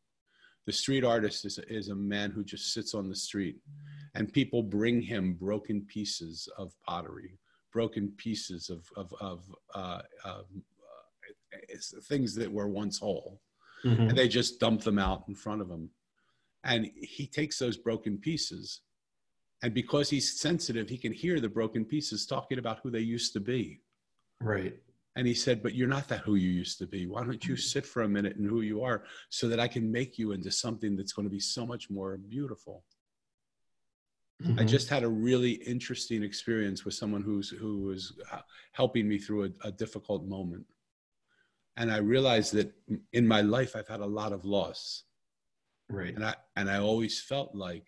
The 0.67 0.73
street 0.73 1.05
artist 1.05 1.45
is, 1.45 1.59
is 1.69 1.89
a 1.89 1.95
man 1.95 2.31
who 2.31 2.45
just 2.45 2.73
sits 2.73 2.95
on 2.95 3.09
the 3.09 3.17
street 3.17 3.57
and 4.15 4.33
people 4.33 4.63
bring 4.63 5.03
him 5.03 5.35
broken 5.35 5.83
pieces 5.83 6.49
of 6.57 6.73
pottery, 6.87 7.39
broken 7.73 8.13
pieces 8.17 8.71
of, 8.71 8.87
of, 8.97 9.13
of 9.21 9.55
uh, 9.75 10.03
uh, 10.25 10.43
things 12.05 12.35
that 12.37 12.51
were 12.51 12.69
once 12.69 12.99
whole. 12.99 13.41
Mm-hmm. 13.85 14.03
And 14.03 14.17
they 14.17 14.29
just 14.29 14.61
dump 14.61 14.83
them 14.83 14.99
out 14.99 15.25
in 15.29 15.35
front 15.35 15.61
of 15.61 15.69
him. 15.69 15.91
And 16.65 16.91
he 16.95 17.27
takes 17.27 17.59
those 17.59 17.77
broken 17.77 18.17
pieces. 18.19 18.83
And 19.63 19.75
because 19.75 20.09
he's 20.09 20.41
sensitive, 20.41 20.89
he 20.89 20.99
can 20.99 21.13
hear 21.13 21.41
the 21.41 21.49
broken 21.49 21.85
pieces 21.85 22.25
talking 22.25 22.59
about 22.59 22.79
who 22.83 22.91
they 22.91 23.01
used 23.01 23.33
to 23.33 23.41
be. 23.41 23.81
Right. 24.41 24.77
And 25.15 25.27
he 25.27 25.35
said, 25.35 25.63
But 25.63 25.75
you're 25.75 25.89
not 25.89 26.09
that 26.09 26.21
who 26.21 26.37
you 26.37 26.51
used 26.51 26.79
to 26.79 26.87
be. 26.87 27.07
Why 27.07 27.23
don't 27.23 27.45
you 27.45 27.55
mm-hmm. 27.55 27.61
sit 27.61 27.87
for 27.87 28.03
a 28.03 28.09
minute 28.09 28.37
and 28.37 28.49
who 28.49 28.63
you 28.63 28.83
are 28.83 29.05
so 29.29 29.49
that 29.49 29.61
I 29.61 29.69
can 29.69 29.91
make 29.91 30.19
you 30.19 30.33
into 30.33 30.51
something 30.51 30.97
that's 30.97 31.13
going 31.13 31.27
to 31.27 31.31
be 31.31 31.41
so 31.41 31.67
much 31.67 31.91
more 31.91 32.17
beautiful? 32.17 32.85
Mm-hmm. 34.43 34.59
I 34.59 34.65
just 34.65 34.89
had 34.89 35.05
a 35.05 35.09
really 35.09 35.53
interesting 35.53 36.23
experience 36.23 36.85
with 36.85 36.95
someone 36.95 37.23
who's 37.23 37.51
who 37.51 37.83
was 37.83 38.15
uh, 38.33 38.41
helping 38.73 39.09
me 39.09 39.19
through 39.19 39.45
a, 39.45 39.69
a 39.69 39.73
difficult 39.73 40.25
moment. 40.25 40.65
And 41.77 41.93
I 41.93 41.99
realized 41.99 42.53
that 42.55 42.73
in 43.13 43.27
my 43.27 43.41
life 43.41 43.77
I've 43.77 43.89
had 43.89 44.01
a 44.01 44.07
lot 44.07 44.33
of 44.33 44.45
loss. 44.45 45.05
Right. 45.89 46.15
And 46.15 46.25
I 46.25 46.35
and 46.57 46.71
I 46.71 46.79
always 46.79 47.21
felt 47.21 47.55
like 47.55 47.87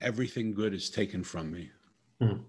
everything 0.00 0.52
good 0.52 0.74
is 0.74 0.90
taken 0.90 1.22
from 1.22 1.50
me. 1.50 1.70
Mm. 2.20 2.42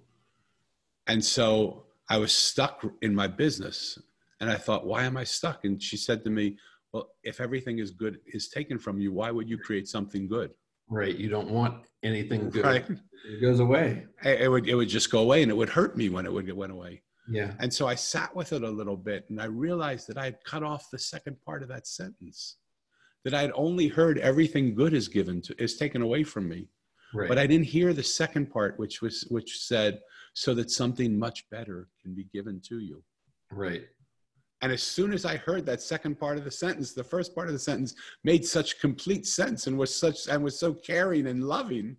And 1.08 1.24
so 1.24 1.87
I 2.10 2.18
was 2.18 2.32
stuck 2.32 2.86
in 3.02 3.14
my 3.14 3.28
business. 3.28 4.00
And 4.40 4.52
I 4.52 4.56
thought, 4.56 4.86
why 4.86 5.04
am 5.04 5.18
I 5.18 5.24
stuck? 5.24 5.66
And 5.66 5.82
she 5.82 5.98
said 5.98 6.24
to 6.24 6.30
me, 6.30 6.58
well, 6.94 7.10
if 7.24 7.42
everything 7.42 7.80
is 7.80 7.92
good 7.92 8.20
is 8.28 8.50
taken 8.50 8.78
from 8.78 9.00
you, 9.00 9.12
why 9.12 9.32
would 9.32 9.50
you 9.50 9.58
create 9.58 9.88
something 9.88 10.28
good? 10.28 10.52
Right. 10.90 11.16
You 11.16 11.28
don't 11.28 11.50
want 11.50 11.86
anything 12.04 12.50
good. 12.52 12.64
Right. 12.64 12.86
It 12.88 13.42
goes 13.42 13.60
away. 13.60 14.06
It 14.24 14.50
would, 14.50 14.70
it 14.70 14.76
would 14.76 14.90
just 14.90 15.12
go 15.12 15.20
away 15.20 15.42
and 15.42 15.52
it 15.52 15.56
would 15.56 15.70
hurt 15.70 15.98
me 15.98 16.10
when 16.10 16.26
it 16.26 16.32
would, 16.32 16.48
it 16.48 16.56
went 16.56 16.72
away. 16.72 17.02
Yeah. 17.28 17.54
And 17.60 17.74
so 17.74 17.88
I 17.88 17.96
sat 17.96 18.34
with 18.36 18.54
it 18.54 18.62
a 18.62 18.70
little 18.70 18.96
bit 18.96 19.26
and 19.30 19.42
I 19.42 19.46
realized 19.46 20.08
that 20.08 20.18
I 20.18 20.26
had 20.26 20.38
cut 20.46 20.64
off 20.64 20.92
the 20.92 21.00
second 21.00 21.36
part 21.44 21.64
of 21.64 21.68
that 21.70 21.88
sentence, 21.88 22.58
that 23.26 23.34
I 23.34 23.42
had 23.42 23.52
only 23.56 23.88
heard 23.88 24.20
everything 24.20 24.76
good 24.76 24.94
is 24.94 25.08
given 25.08 25.42
to, 25.42 25.62
is 25.62 25.78
taken 25.78 26.04
away 26.04 26.24
from 26.24 26.48
me. 26.48 26.70
Right. 27.14 27.28
But 27.28 27.40
I 27.40 27.48
didn't 27.48 27.66
hear 27.66 27.92
the 27.92 28.04
second 28.04 28.52
part, 28.52 28.78
which 28.78 29.02
was, 29.02 29.26
which 29.30 29.60
said, 29.60 30.00
so 30.38 30.54
that 30.54 30.70
something 30.70 31.18
much 31.18 31.50
better 31.50 31.88
can 32.00 32.14
be 32.14 32.26
given 32.26 32.62
to 32.62 32.78
you. 32.78 33.02
Right. 33.52 33.88
And 34.62 34.72
as 34.72 34.84
soon 34.84 35.12
as 35.12 35.26
I 35.26 35.36
heard 35.38 35.66
that 35.66 35.82
second 35.82 36.20
part 36.20 36.38
of 36.38 36.44
the 36.44 36.52
sentence, 36.52 36.94
the 36.94 37.04
first 37.04 37.34
part 37.34 37.48
of 37.48 37.54
the 37.54 37.60
sentence 37.60 37.96
made 38.24 38.46
such 38.46 38.80
complete 38.80 39.26
sense 39.26 39.66
and 39.66 39.76
was 39.76 39.94
such 40.00 40.28
and 40.28 40.44
was 40.44 40.60
so 40.60 40.76
caring 40.76 41.26
and 41.26 41.44
loving 41.44 41.98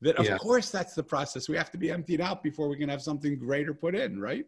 that 0.00 0.16
of 0.16 0.24
Yeah. 0.24 0.38
course 0.38 0.70
that's 0.70 0.94
the 0.94 1.02
process. 1.02 1.50
We 1.50 1.56
have 1.58 1.70
to 1.70 1.76
be 1.76 1.90
emptied 1.90 2.22
out 2.22 2.42
before 2.42 2.70
we 2.70 2.78
can 2.78 2.88
have 2.88 3.02
something 3.02 3.38
greater 3.38 3.74
put 3.74 3.94
in, 3.94 4.18
right? 4.18 4.46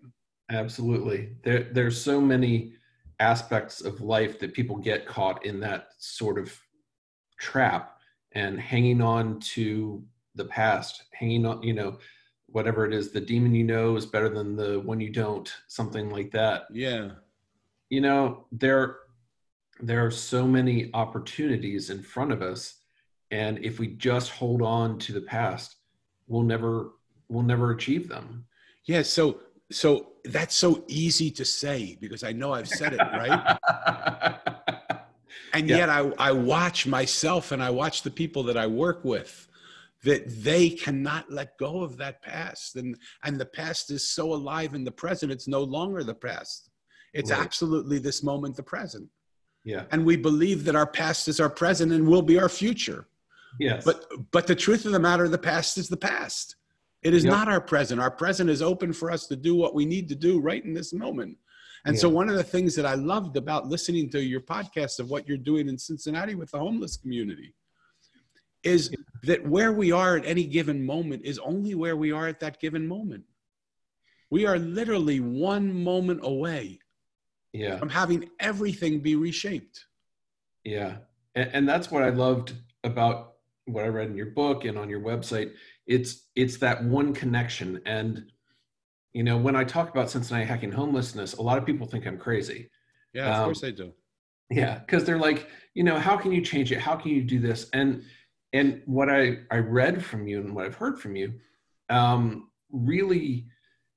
Absolutely. 0.51 1.37
There, 1.43 1.65
there's 1.65 2.01
so 2.01 2.23
many 2.23 2.73
aspects 3.21 3.83
of 3.83 4.01
life 4.01 4.39
that 4.39 4.55
people 4.55 4.77
get 4.79 5.07
caught 5.07 5.45
in 5.45 5.61
that 5.61 5.89
sort 5.99 6.39
of 6.39 6.59
trap 7.39 7.99
and 8.33 8.59
hanging 8.59 9.03
on 9.03 9.39
to 9.41 10.03
the 10.35 10.47
past, 10.47 11.05
hanging 11.13 11.45
on, 11.45 11.63
you 11.63 11.75
know, 11.75 11.99
whatever 12.51 12.87
it 12.87 12.93
is, 12.95 13.11
the 13.11 13.21
demon 13.21 13.55
you 13.55 13.65
know 13.65 13.97
is 13.97 14.07
better 14.07 14.29
than 14.29 14.57
the 14.57 14.81
one 14.81 15.01
you 15.01 15.11
don't, 15.11 15.53
something 15.67 16.11
like 16.11 16.31
that. 16.33 16.65
Yeah. 16.73 17.11
You 17.91 18.01
know, 18.01 18.47
there, 18.53 18.97
there 19.81 20.05
are 20.05 20.11
so 20.11 20.47
many 20.47 20.91
opportunities 20.95 21.91
in 21.91 22.03
front 22.03 22.33
of 22.33 22.43
us. 22.43 22.77
And 23.31 23.59
if 23.65 23.79
we 23.79 23.89
just 23.89 24.31
hold 24.31 24.63
on 24.63 24.99
to 25.01 25.13
the 25.13 25.21
past, 25.21 25.77
we'll 26.27 26.43
never, 26.43 26.93
we'll 27.29 27.43
never 27.43 27.71
achieve 27.73 28.09
them. 28.09 28.47
Yeah. 28.85 29.03
So 29.03 29.41
so 29.71 30.13
that's 30.25 30.55
so 30.55 30.83
easy 30.89 31.31
to 31.33 31.45
say 31.45 31.99
because 32.01 32.25
I 32.25 32.33
know 32.33 32.55
I've 32.55 32.69
said 32.69 32.95
it, 32.95 33.01
right? 33.01 33.59
and 35.53 35.69
Yeah. 35.69 35.77
yet 35.79 35.91
I, 35.91 36.11
I 36.19 36.33
watch 36.33 36.87
myself 36.87 37.53
and 37.53 37.63
I 37.63 37.69
watch 37.69 38.03
the 38.03 38.11
people 38.11 38.43
that 38.45 38.57
I 38.57 38.67
work 38.67 39.05
with 39.05 39.48
that 40.05 40.23
they 40.45 40.71
cannot 40.71 41.31
let 41.31 41.59
go 41.59 41.83
of 41.83 41.97
that 41.97 42.23
past. 42.23 42.77
And 42.77 42.97
and 43.25 43.39
the 43.41 43.47
past 43.47 43.91
is 43.91 44.09
so 44.09 44.33
alive 44.35 44.75
in 44.75 44.85
the 44.85 44.93
present, 44.93 45.33
it's 45.33 45.49
no 45.49 45.63
longer 45.63 46.03
the 46.05 46.15
past. 46.15 46.71
It's 47.15 47.31
Right. 47.31 47.41
absolutely 47.41 47.99
this 47.99 48.23
moment, 48.23 48.57
the 48.57 48.63
present. 48.63 49.09
yeah. 49.65 49.85
And 49.91 50.07
we 50.07 50.17
believe 50.17 50.65
that 50.65 50.77
our 50.77 50.87
past 50.87 51.27
is 51.29 51.41
our 51.41 51.51
present 51.51 51.91
and 51.93 52.07
will 52.07 52.23
be 52.23 52.39
our 52.39 52.49
future. 52.49 53.09
Yes. 53.59 53.85
But 53.85 54.05
but 54.31 54.47
the 54.47 54.55
truth 54.55 54.85
of 54.87 54.93
the 54.93 55.01
matter, 55.01 55.27
the 55.29 55.39
past 55.39 55.79
is 55.79 55.89
the 55.89 55.97
past. 55.97 56.57
It 57.03 57.15
is 57.15 57.25
Yep. 57.25 57.33
not 57.33 57.49
our 57.49 57.61
present. 57.61 58.01
Our 58.01 58.11
present 58.11 58.51
is 58.51 58.61
open 58.63 58.93
for 58.93 59.11
us 59.11 59.27
to 59.29 59.37
do 59.37 59.55
what 59.55 59.75
we 59.75 59.85
need 59.85 60.09
to 60.11 60.15
do 60.15 60.41
right 60.41 60.65
in 60.65 60.75
this 60.75 60.93
moment. 60.93 61.39
And 61.85 61.99
so 61.99 62.09
one 62.09 62.29
of 62.29 62.35
the 62.37 62.43
things 62.45 62.75
that 62.75 62.85
I 62.85 62.95
loved 62.95 63.37
about 63.37 63.69
listening 63.69 64.11
to 64.11 64.21
your 64.23 64.41
podcast 64.41 64.99
of 65.01 65.11
what 65.11 65.27
you're 65.29 65.39
doing 65.39 65.69
in 65.69 65.79
Cincinnati 65.79 66.35
with 66.35 66.51
the 66.51 66.59
homeless 66.59 66.97
community 66.97 67.55
is 68.63 68.91
that 69.23 69.47
where 69.47 69.73
we 69.73 69.93
are 69.93 70.17
at 70.17 70.27
any 70.27 70.45
given 70.45 70.85
moment 70.85 71.23
is 71.25 71.39
only 71.39 71.75
where 71.75 71.97
we 71.97 72.13
are 72.13 72.27
at 72.27 72.41
that 72.41 72.61
given 72.61 72.87
moment. 72.87 73.25
We 74.31 74.47
are 74.47 74.59
literally 74.59 75.21
one 75.21 75.83
moment 75.83 76.21
away 76.23 76.81
yeah. 77.53 77.79
from 77.79 77.89
having 77.89 78.29
everything 78.41 79.01
be 79.01 79.17
reshaped. 79.17 79.85
Yeah. 80.65 80.99
And, 81.35 81.51
and 81.53 81.69
that's 81.69 81.91
what 81.91 82.03
I 82.03 82.11
loved 82.11 82.55
about 82.85 83.35
what 83.65 83.85
I 83.85 83.89
read 83.89 84.09
in 84.09 84.17
your 84.17 84.27
book 84.27 84.65
and 84.65 84.79
on 84.79 84.89
your 84.89 85.01
website. 85.01 85.53
It's 85.87 86.27
it's 86.35 86.59
that 86.59 86.85
one 86.85 87.15
connection. 87.15 87.81
And 87.87 88.27
you 89.13 89.23
know, 89.23 89.39
when 89.39 89.57
I 89.57 89.65
talk 89.65 89.91
about 89.91 90.11
Cincinnati 90.11 90.45
hacking 90.47 90.73
homelessness, 90.73 91.35
a 91.35 91.43
lot 91.43 91.59
of 91.59 91.65
people 91.65 91.87
think 91.87 92.07
I'm 92.07 92.19
crazy. 92.19 92.71
Yeah, 93.15 93.31
of 93.31 93.39
Um, 93.39 93.45
course 93.47 93.61
they 93.61 93.73
do. 93.73 93.93
Yeah, 94.51 94.79
because 94.79 95.05
they're 95.05 95.19
like, 95.19 95.49
you 95.75 95.85
know, 95.85 95.99
how 95.99 96.17
can 96.17 96.33
you 96.33 96.43
change 96.43 96.73
it? 96.73 96.81
How 96.81 96.97
can 96.97 97.11
you 97.11 97.23
do 97.23 97.39
this? 97.39 97.69
And 97.73 98.03
and 98.53 98.83
what 98.87 99.09
I 99.11 99.39
I 99.51 99.59
read 99.59 100.05
from 100.05 100.27
you 100.27 100.41
and 100.41 100.55
what 100.55 100.65
I've 100.67 100.75
heard 100.75 100.99
from 101.01 101.17
you, 101.17 101.35
um, 101.91 102.51
really, 102.71 103.47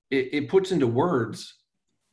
it, 0.10 0.30
it 0.34 0.50
puts 0.50 0.72
into 0.72 0.88
words 0.88 1.56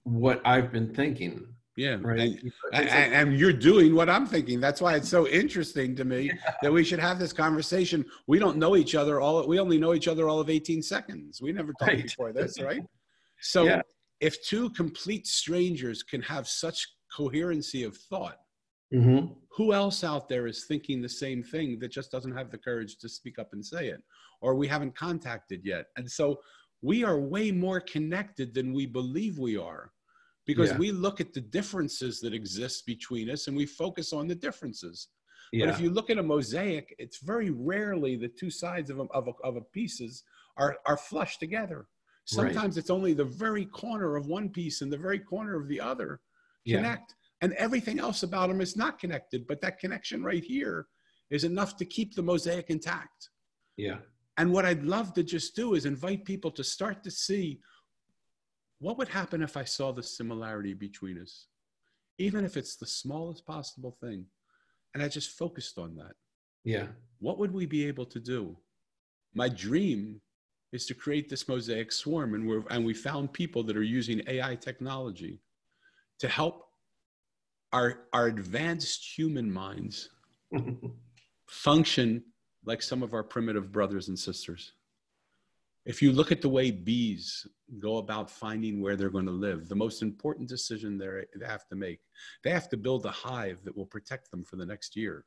what 0.05 0.41
I've 0.45 0.73
been 0.73 0.95
thinking. 0.95 1.47
Yeah. 1.77 1.97
Right. 2.01 2.19
And- 2.21 2.53
like- 2.73 2.89
and- 2.91 3.39
you're 3.39 3.53
doing 3.53 3.95
what 3.95 4.09
I'm 4.11 4.27
thinking. 4.27 4.59
That's 4.61 4.81
why 4.81 4.97
it's 4.97 5.09
so 5.09 5.29
interesting 5.29 5.95
to 5.97 6.05
me 6.05 6.33
that 6.63 6.73
we 6.73 6.83
should 6.83 6.99
have 6.99 7.19
this 7.21 7.33
conversation. 7.33 8.05
We 8.27 8.39
don't 8.41 8.57
know 8.57 8.77
each 8.77 8.95
other 8.97 9.21
all. 9.21 9.47
We 9.47 9.61
only 9.61 9.79
know 9.79 9.95
each 9.95 10.09
other 10.09 10.29
all 10.29 10.41
of 10.41 10.51
18 10.51 10.83
seconds. 10.83 11.41
We 11.41 11.53
never 11.53 11.73
talked 11.79 11.93
Right. 11.93 12.03
before 12.03 12.33
this, 12.33 12.61
right? 12.63 12.83
So 13.41 13.65
Yeah. 13.65 13.83
if 14.21 14.43
two 14.45 14.71
complete 14.71 15.27
strangers 15.29 16.03
can 16.03 16.21
have 16.23 16.49
such 16.49 16.85
coherency 17.17 17.85
of 17.85 17.97
thought, 17.97 18.39
Mhm. 18.93 19.37
who 19.51 19.73
else 19.73 20.05
out 20.05 20.29
there 20.29 20.47
is 20.47 20.65
thinking 20.67 21.03
the 21.03 21.09
same 21.09 21.43
thing 21.43 21.79
that 21.81 21.89
just 21.89 22.11
doesn't 22.13 22.35
have 22.37 22.51
the 22.51 22.59
courage 22.59 22.97
to 22.99 23.09
speak 23.09 23.39
up 23.39 23.53
and 23.53 23.65
say 23.65 23.89
it, 23.89 24.03
or 24.41 24.55
we 24.55 24.67
haven't 24.69 24.95
contacted 24.97 25.65
yet? 25.65 25.87
And 25.97 26.11
so 26.11 26.41
we 26.81 27.03
are 27.05 27.19
way 27.21 27.51
more 27.51 27.81
connected 27.81 28.55
than 28.55 28.73
we 28.73 28.87
believe 28.87 29.39
we 29.39 29.57
are 29.57 29.93
because 30.47 30.71
Yeah. 30.71 30.79
we 30.79 30.93
look 30.93 31.21
at 31.21 31.35
the 31.35 31.41
differences 31.41 32.21
that 32.21 32.33
exist 32.33 32.87
between 32.87 33.29
us 33.31 33.49
and 33.49 33.57
we 33.57 33.67
focus 33.67 34.13
on 34.13 34.29
the 34.29 34.35
differences. 34.35 35.09
Yeah. 35.53 35.67
But 35.67 35.75
if 35.75 35.81
you 35.81 35.91
look 35.91 36.09
at 36.09 36.19
a 36.19 36.23
mosaic, 36.23 36.95
it's 36.99 37.19
very 37.19 37.51
rarely 37.51 38.17
the 38.17 38.29
two 38.29 38.51
sides 38.51 38.91
of 38.91 39.01
a, 39.01 39.05
of 39.13 39.29
a, 39.29 39.33
of 39.45 39.57
a 39.57 39.63
pieces 39.63 40.23
are, 40.57 40.79
are 40.87 40.97
flushed 40.97 41.41
together. 41.41 41.79
Right. 41.79 42.53
Sometimes 42.55 42.77
it's 42.79 42.91
only 42.91 43.13
the 43.13 43.25
very 43.25 43.65
corner 43.67 44.17
of 44.17 44.27
one 44.27 44.51
piece 44.51 44.83
and 44.83 44.93
the 44.93 44.99
very 44.99 45.19
corner 45.19 45.57
of 45.61 45.67
the 45.69 45.81
other 45.81 46.21
Yeah. 46.65 46.83
And 47.41 47.53
everything 47.55 47.99
else 48.01 48.23
about 48.23 48.49
them 48.49 48.61
is 48.61 48.77
not 48.77 48.99
connected, 48.99 49.47
but 49.47 49.61
that 49.61 49.79
connection 49.79 50.23
right 50.23 50.43
here 50.43 50.87
is 51.31 51.45
enough 51.45 51.77
to 51.77 51.85
keep 51.85 52.15
the 52.15 52.23
mosaic 52.23 52.71
intact. 52.71 53.31
yeah. 53.77 53.99
And 54.39 54.53
what 54.53 54.65
I'd 54.65 54.85
love 54.85 55.15
to 55.15 55.25
just 55.25 55.57
do 55.57 55.75
is 55.75 55.85
invite 55.85 56.25
people 56.25 56.53
to 56.53 56.63
start 56.63 57.03
to 57.03 57.11
see 57.11 57.59
what 58.79 58.97
would 58.97 59.09
happen 59.09 59.43
if 59.43 59.57
I 59.57 59.65
saw 59.65 59.91
the 59.91 60.03
similarity 60.03 60.75
between 60.75 61.21
us, 61.21 61.49
even 62.19 62.45
if 62.45 62.57
it's 62.57 62.77
the 62.77 62.87
smallest 62.87 63.45
possible 63.45 63.91
thing. 64.01 64.27
And 64.95 65.03
I 65.03 65.09
just 65.09 65.37
focused 65.37 65.77
on 65.77 65.97
that. 65.97 66.13
Yeah. 66.65 66.87
What 67.19 67.39
would 67.39 67.53
we 67.53 67.67
be 67.67 67.85
able 67.87 68.07
to 68.07 68.21
do? 68.21 68.57
My 69.35 69.49
dream 69.49 70.21
is 70.73 70.87
to 70.87 70.95
create 70.95 71.29
this 71.29 71.49
mosaic 71.49 71.91
swarm, 71.91 72.35
and, 72.35 72.47
we're, 72.47 72.63
and 72.71 72.85
we 72.85 72.95
found 72.95 73.33
people 73.33 73.65
that 73.65 73.77
are 73.77 73.83
using 73.83 74.23
AI 74.29 74.55
technology 74.55 75.41
to 76.21 76.29
help 76.29 76.68
our, 77.73 78.01
our 78.13 78.27
advanced 78.27 79.17
human 79.17 79.51
minds 79.51 80.09
function 81.47 82.23
like 82.65 82.83
some 82.83 83.03
of 83.03 83.15
our 83.15 83.23
primitive 83.23 83.73
brothers 83.73 84.09
and 84.09 84.19
sisters. 84.19 84.73
If 85.85 86.03
you 86.03 86.13
look 86.13 86.33
at 86.33 86.43
the 86.43 86.49
way 86.49 86.71
bees 86.71 87.47
go 87.79 87.97
about 87.97 88.31
finding 88.31 88.83
where 88.83 88.95
they're 88.97 89.09
going 89.09 89.27
to 89.27 89.33
live, 89.33 89.69
the 89.69 89.77
most 89.77 90.03
important 90.03 90.49
decision 90.49 90.99
they're- 90.99 91.27
have 91.47 91.67
to 91.69 91.77
make, 91.77 92.01
they 92.45 92.51
have 92.51 92.69
to 92.71 92.77
build 92.77 93.07
a 93.07 93.11
hive 93.11 93.63
that 93.65 93.77
will 93.77 93.87
protect 93.87 94.31
them 94.31 94.45
for 94.45 94.57
the 94.57 94.67
next 94.67 94.97
year. 94.97 95.25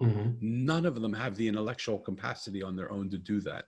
Mhm. 0.00 0.40
None 0.40 0.86
of 0.86 1.00
them 1.00 1.14
have 1.14 1.36
the 1.36 1.48
intellectual 1.48 1.98
capacity 1.98 2.62
on 2.62 2.76
their 2.76 2.92
own 2.92 3.08
to 3.10 3.18
do 3.18 3.40
that. 3.40 3.66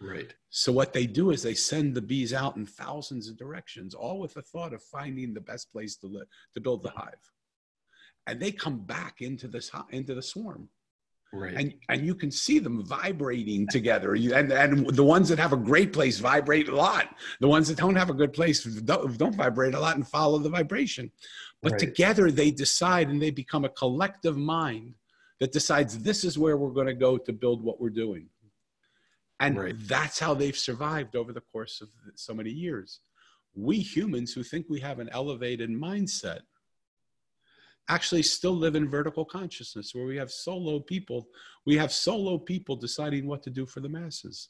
Right. 0.00 0.34
So 0.50 0.72
what 0.72 0.92
they 0.92 1.06
do 1.06 1.30
is 1.30 1.42
they 1.42 1.54
send 1.54 1.94
the 1.94 2.02
bees 2.02 2.32
out 2.32 2.56
in 2.56 2.66
thousands 2.66 3.28
of 3.28 3.36
directions, 3.36 3.94
all 3.94 4.18
with 4.18 4.34
the 4.34 4.42
thought 4.42 4.72
of 4.74 4.82
finding 4.82 5.34
the 5.34 5.40
best 5.40 5.70
place 5.70 5.96
to 5.98 6.06
live, 6.06 6.26
to 6.54 6.60
build 6.60 6.82
the 6.82 6.90
hive. 6.90 7.32
And 8.26 8.40
they 8.40 8.50
come 8.50 8.78
back 8.80 9.22
into 9.22 9.48
this 9.48 9.70
into 9.90 10.14
the 10.14 10.22
swarm 10.22 10.68
Right. 11.32 11.56
and 11.56 11.74
and 11.88 12.06
you 12.06 12.14
can 12.14 12.30
see 12.30 12.58
them 12.58 12.84
vibrating 12.84 13.66
together 13.68 14.14
and 14.14 14.52
and 14.52 14.88
the 14.88 15.04
ones 15.04 15.28
that 15.28 15.38
have 15.38 15.52
a 15.52 15.56
great 15.56 15.92
place 15.92 16.18
vibrate 16.18 16.68
a 16.68 16.74
lot 16.74 17.14
the 17.40 17.48
ones 17.48 17.66
that 17.68 17.76
don't 17.76 17.96
have 17.96 18.10
a 18.10 18.14
good 18.14 18.32
place 18.32 18.62
don't, 18.64 19.18
don't 19.18 19.34
vibrate 19.34 19.74
a 19.74 19.80
lot 19.80 19.96
and 19.96 20.06
follow 20.06 20.38
the 20.38 20.48
vibration 20.48 21.10
but 21.62 21.72
Right. 21.72 21.80
together 21.80 22.30
they 22.30 22.50
decide 22.52 23.08
and 23.08 23.20
they 23.20 23.30
become 23.30 23.64
a 23.64 23.68
collective 23.68 24.36
mind 24.36 24.94
that 25.40 25.52
decides 25.52 25.98
this 25.98 26.24
is 26.24 26.38
where 26.38 26.56
we're 26.56 26.70
going 26.70 26.86
to 26.86 26.94
go 26.94 27.18
to 27.18 27.32
build 27.32 27.62
what 27.62 27.80
we're 27.80 27.90
doing 27.90 28.28
and 29.40 29.58
Right. 29.58 29.74
that's 29.80 30.18
how 30.18 30.32
they've 30.32 30.56
survived 30.56 31.16
over 31.16 31.32
the 31.32 31.42
course 31.52 31.80
of 31.80 31.88
so 32.14 32.32
many 32.34 32.50
years 32.50 33.00
we 33.52 33.78
humans 33.78 34.32
who 34.32 34.42
think 34.44 34.66
we 34.68 34.80
have 34.80 35.00
an 35.00 35.10
elevated 35.10 35.70
mindset 35.70 36.40
actually 37.88 38.22
still 38.22 38.56
live 38.56 38.74
in 38.74 38.88
vertical 38.88 39.24
consciousness 39.24 39.94
where 39.94 40.06
we 40.06 40.16
have 40.16 40.30
solo 40.30 40.80
people 40.80 41.28
we 41.66 41.76
have 41.76 41.92
solo 41.92 42.38
people 42.38 42.76
deciding 42.76 43.26
what 43.26 43.42
to 43.42 43.50
do 43.50 43.66
for 43.66 43.80
the 43.80 43.88
masses. 43.88 44.48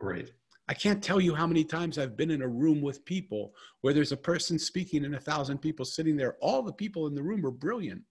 Right. 0.00 0.30
i 0.68 0.74
can't 0.74 1.02
tell 1.02 1.20
you 1.20 1.34
how 1.34 1.46
many 1.46 1.64
times 1.64 1.98
i've 1.98 2.16
been 2.16 2.30
in 2.30 2.42
a 2.42 2.48
room 2.48 2.80
with 2.80 3.04
people 3.04 3.52
where 3.80 3.92
there's 3.92 4.12
a 4.12 4.16
person 4.16 4.58
speaking 4.58 5.04
and 5.04 5.14
a 5.14 5.20
thousand 5.20 5.58
people 5.58 5.84
sitting 5.84 6.16
there. 6.16 6.36
All 6.40 6.62
the 6.62 6.72
people 6.72 7.06
in 7.06 7.14
the 7.14 7.22
room 7.22 7.44
are 7.44 7.50
brilliant 7.50 8.02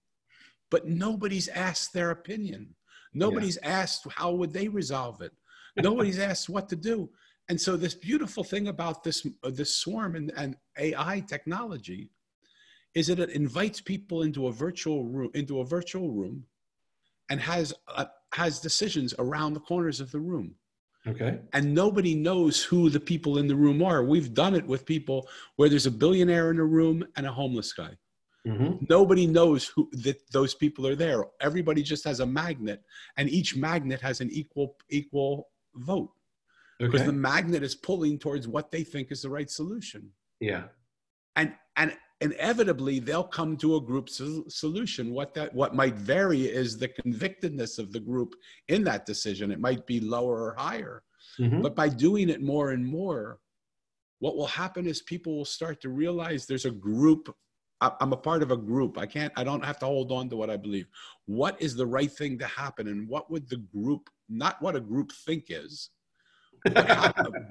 but 0.70 0.88
nobody's 0.88 1.48
asked 1.50 1.94
their 1.94 2.12
opinion. 2.12 2.76
Nobody's 3.14 3.58
asked 3.58 4.06
how 4.12 4.34
would 4.34 4.54
they 4.54 4.68
resolve 4.68 5.22
it. 5.22 5.32
Nobody's 5.78 6.20
asked 6.32 6.50
what 6.50 6.70
to 6.70 6.76
do. 6.76 7.10
And 7.50 7.60
so 7.60 7.78
this 7.78 7.96
beautiful 7.96 8.44
thing 8.44 8.68
about 8.68 9.04
this 9.04 9.26
uh, 9.44 9.50
this 9.50 9.76
swarm 9.76 10.16
and, 10.16 10.34
and 10.36 10.58
ai 10.78 11.22
technology 11.22 12.10
is 12.96 13.08
that 13.08 13.20
it 13.20 13.30
invites 13.30 13.82
people 13.82 14.24
into 14.24 14.48
a 14.48 14.52
virtual 14.52 15.06
room 15.06 15.30
into 15.34 15.60
a 15.60 15.66
virtual 15.66 16.12
room 16.12 16.44
and 17.30 17.40
has 17.40 17.74
uh, 17.96 18.06
has 18.34 18.60
decisions 18.60 19.14
around 19.20 19.54
the 19.54 19.60
corners 19.60 20.00
of 20.00 20.12
the 20.12 20.20
room. 20.20 20.56
Okay. 21.06 21.40
and 21.54 21.74
nobody 21.74 22.14
knows 22.14 22.62
who 22.62 22.90
the 22.90 23.00
people 23.00 23.38
in 23.38 23.48
the 23.48 23.56
room 23.56 23.82
are. 23.82 24.04
We've 24.04 24.34
done 24.34 24.56
it 24.56 24.68
with 24.68 24.86
people 24.86 25.26
where 25.56 25.70
there's 25.70 25.86
a 25.86 25.92
billionaire 25.92 26.52
in 26.52 26.60
a 26.60 26.66
room 26.66 27.02
and 27.16 27.26
a 27.26 27.32
homeless 27.32 27.72
guy. 27.72 27.92
Hmm 28.46 28.74
nobody 28.90 29.26
knows 29.28 29.68
who 29.68 29.90
that 29.92 30.20
those 30.32 30.54
people 30.54 30.86
are 30.88 30.96
there. 30.96 31.26
Everybody 31.42 31.82
just 31.84 32.04
has 32.06 32.20
a 32.20 32.26
magnet 32.26 32.84
and 33.18 33.30
each 33.30 33.56
magnet 33.56 34.02
has 34.02 34.22
an 34.22 34.30
equal 34.32 34.76
equal 34.90 35.50
vote. 35.76 36.12
Because 36.80 37.06
the 37.06 37.14
magnet 37.14 37.64
is 37.64 37.74
pulling 37.74 38.20
towards 38.20 38.48
what 38.48 38.70
they 38.70 38.84
think 38.84 39.12
is 39.12 39.24
the 39.24 39.30
right 39.30 39.50
solution. 39.50 40.12
Yeah. 40.40 40.66
And 41.36 41.54
and 41.76 41.96
inevitably 42.22 43.00
they'll 43.00 43.24
come 43.24 43.58
to 43.58 43.76
a 43.76 43.82
group 43.82 44.10
solution. 44.10 45.12
What 45.12 45.34
that 45.36 45.54
what 45.54 45.76
might 45.76 45.96
vary 45.96 46.44
is 46.44 46.78
the 46.78 46.88
convictedness 46.88 47.78
of 47.78 47.92
the 47.92 48.00
group 48.00 48.34
in 48.68 48.84
that 48.86 49.06
decision. 49.06 49.52
It 49.52 49.60
might 49.60 49.86
be 49.86 50.00
lower 50.00 50.44
or 50.44 50.56
higher. 50.58 51.04
Mm-hmm. 51.40 51.62
But 51.62 51.76
by 51.76 51.90
doing 51.90 52.30
it 52.30 52.42
more 52.42 52.72
and 52.72 52.86
more, 52.86 53.40
what 54.20 54.36
will 54.36 54.48
happen 54.48 54.88
is 54.88 55.02
people 55.02 55.36
will 55.36 55.46
start 55.46 55.82
to 55.82 55.90
realize 55.90 56.46
there's 56.46 56.66
a 56.66 56.72
group 56.72 57.34
i'm 57.82 58.12
a 58.12 58.18
part 58.18 58.42
of 58.42 58.50
a 58.50 58.58
group 58.58 58.98
i 58.98 59.06
can't 59.06 59.32
i 59.36 59.44
don't 59.44 59.64
have 59.64 59.78
to 59.78 59.86
hold 59.86 60.12
on 60.12 60.28
to 60.28 60.36
what 60.36 60.50
i 60.50 60.58
believe 60.58 60.88
what 61.28 61.62
is 61.62 61.76
the 61.76 61.86
right 61.86 62.12
thing 62.12 62.38
to 62.38 62.48
happen 62.48 62.88
and 62.88 63.08
what 63.08 63.30
would 63.30 63.48
the 63.50 63.64
group 63.72 64.10
not 64.30 64.60
what 64.64 64.76
a 64.76 64.80
group 64.80 65.12
think 65.26 65.46
is 65.50 65.92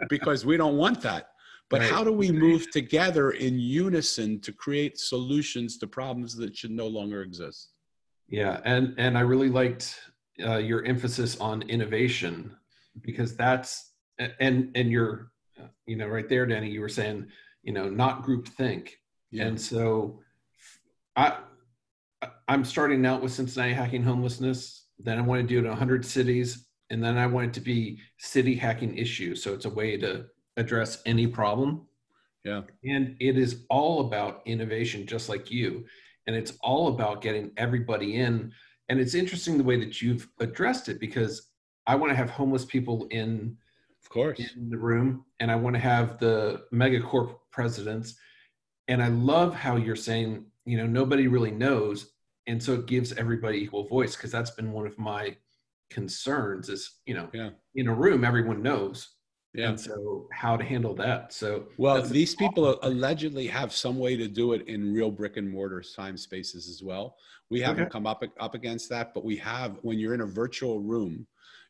because 0.08 0.44
we 0.44 0.56
don't 0.56 0.76
want 0.76 1.00
that 1.00 1.28
but 1.68 1.80
right. 1.80 1.90
how 1.90 2.04
do 2.04 2.12
we 2.12 2.30
move 2.30 2.70
together 2.70 3.32
in 3.32 3.58
unison 3.58 4.40
to 4.40 4.52
create 4.52 4.98
solutions 4.98 5.78
to 5.78 5.86
problems 5.86 6.36
that 6.36 6.56
should 6.56 6.70
no 6.70 6.86
longer 6.86 7.22
exist 7.22 7.72
yeah 8.28 8.60
and 8.64 8.94
and 8.98 9.16
i 9.16 9.20
really 9.20 9.48
liked 9.48 10.00
uh, 10.44 10.56
your 10.56 10.84
emphasis 10.84 11.38
on 11.38 11.62
innovation 11.62 12.54
because 13.02 13.36
that's 13.36 13.92
and 14.40 14.70
and 14.74 14.90
your 14.90 15.30
you 15.86 15.96
know, 15.96 16.08
right 16.08 16.28
there, 16.28 16.46
Danny, 16.46 16.70
you 16.70 16.80
were 16.80 16.88
saying, 16.88 17.26
you 17.62 17.72
know, 17.72 17.88
not 17.88 18.22
group 18.22 18.48
think. 18.48 18.98
Yeah. 19.30 19.46
And 19.46 19.60
so 19.60 20.20
I, 21.14 21.38
I'm 22.48 22.64
starting 22.64 23.04
out 23.06 23.22
with 23.22 23.32
Cincinnati 23.32 23.72
hacking 23.72 24.02
homelessness. 24.02 24.86
Then 24.98 25.18
I 25.18 25.22
want 25.22 25.42
to 25.42 25.46
do 25.46 25.58
it 25.58 25.64
in 25.64 25.68
100 25.68 26.04
cities. 26.04 26.66
And 26.90 27.02
then 27.02 27.16
I 27.16 27.26
want 27.26 27.48
it 27.48 27.54
to 27.54 27.60
be 27.60 27.98
city 28.18 28.54
hacking 28.54 28.96
issues. 28.96 29.42
So 29.42 29.52
it's 29.54 29.64
a 29.64 29.70
way 29.70 29.96
to 29.98 30.26
address 30.56 31.02
any 31.06 31.26
problem. 31.26 31.86
Yeah. 32.44 32.62
And 32.84 33.16
it 33.20 33.36
is 33.36 33.64
all 33.70 34.00
about 34.00 34.42
innovation, 34.46 35.06
just 35.06 35.28
like 35.28 35.50
you. 35.50 35.84
And 36.26 36.34
it's 36.34 36.54
all 36.60 36.88
about 36.88 37.22
getting 37.22 37.50
everybody 37.56 38.16
in. 38.16 38.52
And 38.88 39.00
it's 39.00 39.14
interesting 39.14 39.58
the 39.58 39.64
way 39.64 39.78
that 39.78 40.00
you've 40.00 40.28
addressed 40.40 40.88
it 40.88 41.00
because 41.00 41.50
I 41.86 41.96
want 41.96 42.10
to 42.10 42.16
have 42.16 42.30
homeless 42.30 42.64
people 42.64 43.06
in 43.10 43.56
of 44.06 44.10
course 44.10 44.38
in 44.38 44.70
the 44.70 44.78
room 44.78 45.24
and 45.40 45.50
i 45.50 45.56
want 45.56 45.74
to 45.74 45.80
have 45.80 46.18
the 46.18 46.62
megacorp 46.72 47.34
presidents 47.50 48.14
and 48.86 49.02
i 49.02 49.08
love 49.08 49.52
how 49.52 49.76
you're 49.76 49.96
saying 49.96 50.44
you 50.64 50.76
know 50.76 50.86
nobody 50.86 51.26
really 51.26 51.50
knows 51.50 52.12
and 52.46 52.62
so 52.62 52.74
it 52.74 52.86
gives 52.86 53.12
everybody 53.14 53.58
equal 53.58 53.88
voice 53.88 54.14
because 54.14 54.30
that's 54.30 54.52
been 54.52 54.70
one 54.70 54.86
of 54.86 54.96
my 54.96 55.36
concerns 55.90 56.68
is 56.68 56.98
you 57.04 57.14
know 57.14 57.28
yeah. 57.32 57.50
in 57.74 57.88
a 57.88 57.94
room 57.94 58.24
everyone 58.24 58.62
knows 58.62 59.15
yeah. 59.56 59.70
And 59.70 59.80
so 59.80 60.28
how 60.32 60.56
to 60.56 60.64
handle 60.64 60.94
that. 60.96 61.32
So 61.32 61.64
well, 61.78 62.02
these 62.02 62.34
people 62.34 62.78
allegedly 62.82 63.46
have 63.48 63.72
some 63.72 63.98
way 63.98 64.16
to 64.16 64.28
do 64.28 64.52
it 64.52 64.68
in 64.68 64.92
real 64.92 65.10
brick 65.10 65.36
and 65.36 65.50
mortar 65.50 65.82
time 65.94 66.16
spaces 66.16 66.68
as 66.68 66.82
well. 66.82 67.16
We 67.50 67.60
haven't 67.60 67.84
okay. 67.84 67.90
come 67.90 68.06
up 68.06 68.22
up 68.38 68.54
against 68.54 68.88
that, 68.90 69.14
but 69.14 69.24
we 69.24 69.36
have 69.36 69.78
when 69.82 69.98
you're 69.98 70.14
in 70.14 70.20
a 70.20 70.26
virtual 70.26 70.80
room, 70.80 71.26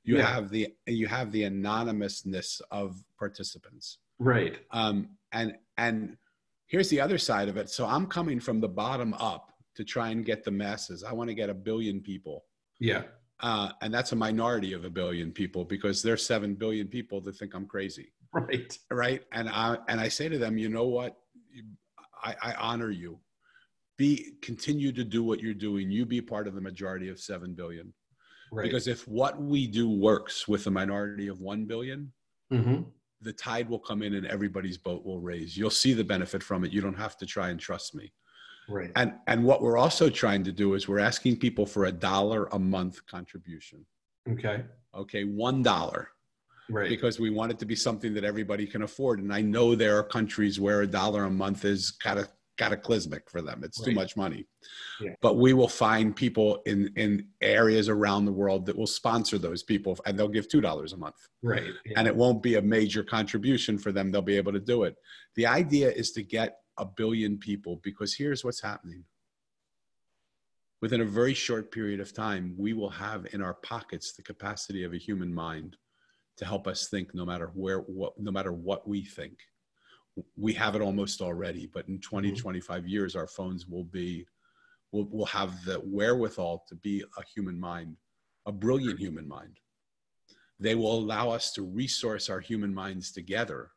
you 0.07 0.19
yeah. 0.19 0.27
have 0.27 0.49
the 0.49 0.69
you 0.87 1.07
have 1.07 1.31
the 1.33 1.45
anonymousness 1.45 2.63
of 2.71 3.03
participants 3.19 3.99
right 4.19 4.59
um, 4.71 5.09
and 5.33 5.55
and 5.77 6.17
here's 6.67 6.89
the 6.89 7.01
other 7.01 7.19
side 7.19 7.49
of 7.49 7.57
it 7.57 7.69
so 7.69 7.85
i'm 7.85 8.07
coming 8.07 8.41
from 8.41 8.61
the 8.61 8.69
bottom 8.69 9.13
up 9.15 9.53
to 9.75 9.85
try 9.85 10.09
and 10.09 10.25
get 10.25 10.45
the 10.45 10.51
masses 10.51 11.05
i 11.05 11.13
want 11.13 11.29
to 11.29 11.35
get 11.35 11.51
a 11.51 11.55
billion 11.55 12.01
people 12.01 12.45
yeah 12.79 13.03
uh, 13.41 13.71
and 13.83 13.93
that's 13.93 14.13
a 14.13 14.17
minority 14.17 14.73
of 14.73 14.85
a 14.85 14.91
billion 14.91 15.31
people 15.31 15.65
because 15.65 16.03
there's 16.03 16.25
seven 16.25 16.55
billion 16.55 16.89
people 16.89 17.21
that 17.21 17.37
think 17.37 17.55
i'm 17.55 17.67
crazy 17.67 18.13
right 18.33 18.79
right 18.91 19.23
and 19.33 19.49
i 19.49 19.77
and 19.89 20.01
i 20.01 20.09
say 20.09 20.29
to 20.29 20.39
them 20.39 20.59
you 20.59 20.69
know 20.69 20.87
what 20.87 21.17
i, 22.23 22.35
I 22.43 22.55
honor 22.55 22.91
you 22.91 23.19
be 23.99 24.33
continue 24.43 24.93
to 24.93 25.05
do 25.05 25.23
what 25.23 25.41
you're 25.41 25.55
doing 25.55 25.91
you 25.91 26.05
be 26.05 26.21
part 26.21 26.47
of 26.47 26.55
the 26.55 26.61
majority 26.61 27.09
of 27.09 27.21
7 27.21 27.55
billion 27.55 27.93
Right. 28.53 28.65
Because 28.65 28.87
if 28.87 29.07
what 29.09 29.41
we 29.41 29.67
do 29.67 29.89
works 29.89 30.47
with 30.47 30.67
a 30.67 30.71
minority 30.71 31.29
of 31.29 31.41
1 31.41 31.65
billion, 31.67 32.13
mm-hmm. 32.53 32.83
the 33.21 33.33
tide 33.33 33.69
will 33.69 33.79
come 33.79 34.03
in 34.03 34.15
and 34.15 34.27
everybody's 34.27 34.79
boat 34.79 35.05
will 35.05 35.21
raise. 35.21 35.57
You'll 35.57 35.71
see 35.71 35.93
the 35.93 36.05
benefit 36.05 36.43
from 36.43 36.65
it. 36.65 36.73
You 36.73 36.81
don't 36.81 36.99
have 36.99 37.17
to 37.19 37.27
try 37.27 37.51
and 37.51 37.59
trust 37.59 37.95
me. 37.95 38.13
Right. 38.69 38.91
And 38.97 39.15
and 39.27 39.45
what 39.45 39.63
we're 39.63 39.79
also 39.79 40.11
trying 40.11 40.45
to 40.45 40.53
do 40.53 40.75
is 40.75 40.89
we're 40.89 40.99
asking 40.99 41.37
people 41.39 41.67
for 41.67 41.87
a 41.87 41.93
dollar 41.93 42.49
a 42.53 42.59
month 42.59 43.07
contribution. 43.07 43.85
Okay. 44.29 44.65
Okay, 44.95 45.25
one 45.25 45.63
dollar. 45.63 46.09
Right. 46.69 46.89
Because 46.89 47.21
we 47.21 47.31
want 47.31 47.53
it 47.53 47.59
to 47.61 47.67
be 47.67 47.77
something 47.77 48.13
that 48.15 48.25
everybody 48.25 48.67
can 48.67 48.83
afford. 48.83 49.21
And 49.21 49.33
I 49.33 49.41
know 49.41 49.75
there 49.77 49.97
are 49.99 50.03
countries 50.03 50.59
where 50.59 50.83
a 50.83 50.87
dollar 50.87 51.25
a 51.25 51.31
month 51.31 51.65
is 51.65 51.93
kind 51.93 52.19
of 52.19 52.29
cataclysmic 52.57 53.31
for 53.31 53.41
them. 53.41 53.63
It's 53.63 53.79
right. 53.79 53.87
too 53.87 53.95
much 53.95 54.17
money. 54.17 54.47
Yeah. 55.01 55.13
But 55.21 55.37
we 55.37 55.53
will 55.53 55.69
find 55.69 56.17
people 56.17 56.63
in 56.67 56.91
in 56.97 57.29
areas 57.41 57.89
around 57.89 58.25
the 58.25 58.33
world 58.33 58.67
that 58.67 58.77
will 58.77 58.87
sponsor 58.87 59.39
those 59.39 59.63
people, 59.63 59.97
and 60.07 60.19
they'll 60.19 60.29
give 60.29 60.49
two 60.49 60.61
dollars 60.61 60.93
a 60.93 60.97
month. 60.97 61.17
Right. 61.43 61.71
Yeah. 61.85 61.99
And 61.99 62.09
it 62.09 62.17
won't 62.17 62.43
be 62.43 62.57
a 62.57 62.63
major 62.63 63.05
contribution 63.05 63.79
for 63.79 63.93
them. 63.93 64.11
They'll 64.11 64.23
be 64.23 64.37
able 64.37 64.53
to 64.53 64.61
do 64.61 64.85
it. 64.85 64.97
The 65.37 65.47
idea 65.47 65.91
is 65.91 66.11
to 66.13 66.23
get 66.23 66.59
a 66.79 66.85
billion 66.85 67.39
people 67.39 67.81
because 67.83 68.15
here's 68.15 68.45
what's 68.45 68.63
happening. 68.63 69.05
Within 70.83 71.01
a 71.01 71.07
very 71.07 71.35
short 71.35 71.73
period 71.73 72.01
of 72.01 72.13
time, 72.13 72.55
we 72.59 72.73
will 72.73 72.91
have 72.91 73.27
in 73.33 73.41
our 73.43 73.55
pockets 73.55 74.13
the 74.13 74.23
capacity 74.23 74.85
of 74.85 74.93
a 74.93 74.99
human 74.99 75.33
mind 75.33 75.77
to 76.37 76.45
help 76.45 76.67
us 76.67 76.89
think 76.89 77.15
no 77.15 77.25
matter 77.25 77.51
where 77.55 77.79
what 77.79 78.13
no 78.19 78.31
matter 78.31 78.53
what 78.53 78.87
we 78.87 79.03
think 79.03 79.39
we 80.37 80.53
have 80.55 80.75
it 80.75 80.83
almost 80.83 81.21
already, 81.21 81.69
but 81.73 81.89
in 81.89 82.01
20, 82.01 82.29
mm-hmm. 82.29 82.41
25 82.41 82.87
years, 82.87 83.17
our 83.17 83.27
phones 83.27 83.67
will 83.67 83.85
be, 83.85 84.27
will 84.93 85.09
will 85.11 85.27
have 85.27 85.65
the 85.65 85.81
wherewithal 85.85 86.65
to 86.69 86.75
be 86.77 87.05
a 87.19 87.23
human 87.35 87.59
mind, 87.59 87.97
a 88.47 88.53
brilliant 88.53 88.99
human 88.99 89.29
mind. 89.29 89.59
They 90.59 90.75
will 90.75 90.99
allow 90.99 91.31
us 91.31 91.53
to 91.53 91.63
resource 91.63 92.31
our 92.31 92.41
human 92.41 92.73
minds 92.73 93.13
together 93.13 93.71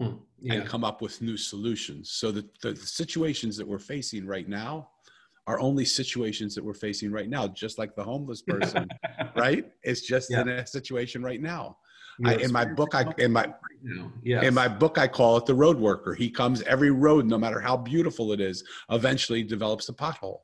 mm, 0.00 0.18
yeah. 0.40 0.54
and 0.54 0.66
come 0.66 0.84
up 0.84 1.02
with 1.02 1.20
new 1.22 1.36
solutions. 1.36 2.10
So 2.10 2.30
the, 2.30 2.48
the 2.62 2.76
situations 2.76 3.56
that 3.56 3.66
we're 3.66 3.78
facing 3.78 4.26
right 4.26 4.48
now 4.48 4.88
are 5.46 5.60
only 5.60 5.84
situations 5.84 6.54
that 6.54 6.64
we're 6.64 6.74
facing 6.74 7.12
right 7.12 7.28
now, 7.28 7.46
just 7.48 7.78
like 7.78 7.94
the 7.94 8.02
homeless 8.02 8.42
person, 8.46 8.88
right? 9.36 9.66
It's 9.82 10.02
just 10.02 10.30
yeah. 10.30 10.42
in 10.42 10.48
a 10.48 10.66
situation 10.66 11.22
right 11.22 11.40
now. 11.40 11.76
I, 12.24 12.36
in 12.36 12.52
my 12.52 12.64
book, 12.64 12.94
I 12.94 13.06
in 13.18 13.32
my 13.32 13.52
yes. 14.22 14.44
in 14.44 14.54
my 14.54 14.68
book 14.68 14.98
I 14.98 15.08
call 15.08 15.36
it 15.36 15.46
the 15.46 15.54
road 15.54 15.78
worker. 15.78 16.14
He 16.14 16.30
comes 16.30 16.62
every 16.62 16.92
road, 16.92 17.26
no 17.26 17.36
matter 17.36 17.58
how 17.58 17.76
beautiful 17.76 18.32
it 18.32 18.40
is, 18.40 18.62
eventually 18.90 19.42
develops 19.42 19.88
a 19.88 19.92
pothole. 19.92 20.38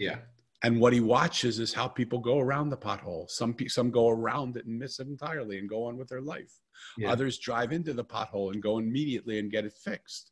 Yeah. 0.00 0.16
And 0.64 0.80
what 0.80 0.92
he 0.92 1.00
watches 1.00 1.58
is 1.58 1.72
how 1.72 1.88
people 1.88 2.20
go 2.20 2.38
around 2.38 2.70
the 2.70 2.76
pothole. 2.76 3.28
Some 3.28 3.56
some 3.68 3.90
go 3.90 4.08
around 4.08 4.56
it 4.56 4.66
and 4.66 4.78
miss 4.78 5.00
it 5.00 5.08
entirely 5.08 5.58
and 5.58 5.68
go 5.68 5.84
on 5.84 5.96
with 5.96 6.08
their 6.08 6.20
life. 6.20 6.52
Yeah. 6.96 7.10
Others 7.10 7.38
drive 7.38 7.72
into 7.72 7.92
the 7.92 8.04
pothole 8.04 8.52
and 8.52 8.62
go 8.62 8.78
immediately 8.78 9.38
and 9.38 9.50
get 9.50 9.64
it 9.64 9.72
fixed. 9.72 10.30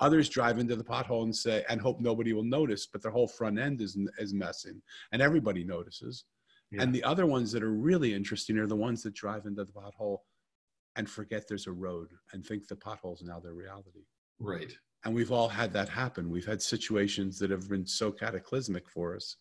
Others 0.00 0.28
drive 0.28 0.58
into 0.58 0.76
the 0.76 0.84
pothole 0.84 1.24
and 1.24 1.34
say 1.34 1.64
and 1.68 1.80
hope 1.80 2.00
nobody 2.00 2.32
will 2.32 2.44
notice, 2.44 2.86
but 2.86 3.02
their 3.02 3.10
whole 3.10 3.28
front 3.28 3.58
end 3.58 3.80
is 3.80 3.98
is 4.18 4.32
messing, 4.32 4.80
and 5.10 5.20
everybody 5.20 5.64
notices. 5.64 6.24
Yeah. 6.70 6.82
And 6.82 6.94
the 6.94 7.04
other 7.04 7.26
ones 7.26 7.52
that 7.52 7.62
are 7.62 7.72
really 7.72 8.14
interesting 8.14 8.58
are 8.58 8.66
the 8.66 8.76
ones 8.76 9.02
that 9.02 9.14
drive 9.14 9.46
into 9.46 9.64
the 9.64 9.72
pothole 9.72 10.18
and 10.96 11.08
forget 11.08 11.46
there's 11.48 11.66
a 11.66 11.72
road 11.72 12.08
and 12.32 12.44
think 12.44 12.66
the 12.68 12.76
potholes 12.76 13.22
now 13.22 13.40
their 13.40 13.54
reality. 13.54 14.06
Right. 14.38 14.72
And 15.04 15.14
we've 15.14 15.32
all 15.32 15.48
had 15.48 15.72
that 15.72 15.88
happen. 15.88 16.30
We've 16.30 16.46
had 16.46 16.62
situations 16.62 17.38
that 17.38 17.50
have 17.50 17.68
been 17.68 17.86
so 17.86 18.12
cataclysmic 18.12 18.88
for 18.88 19.16
us 19.16 19.36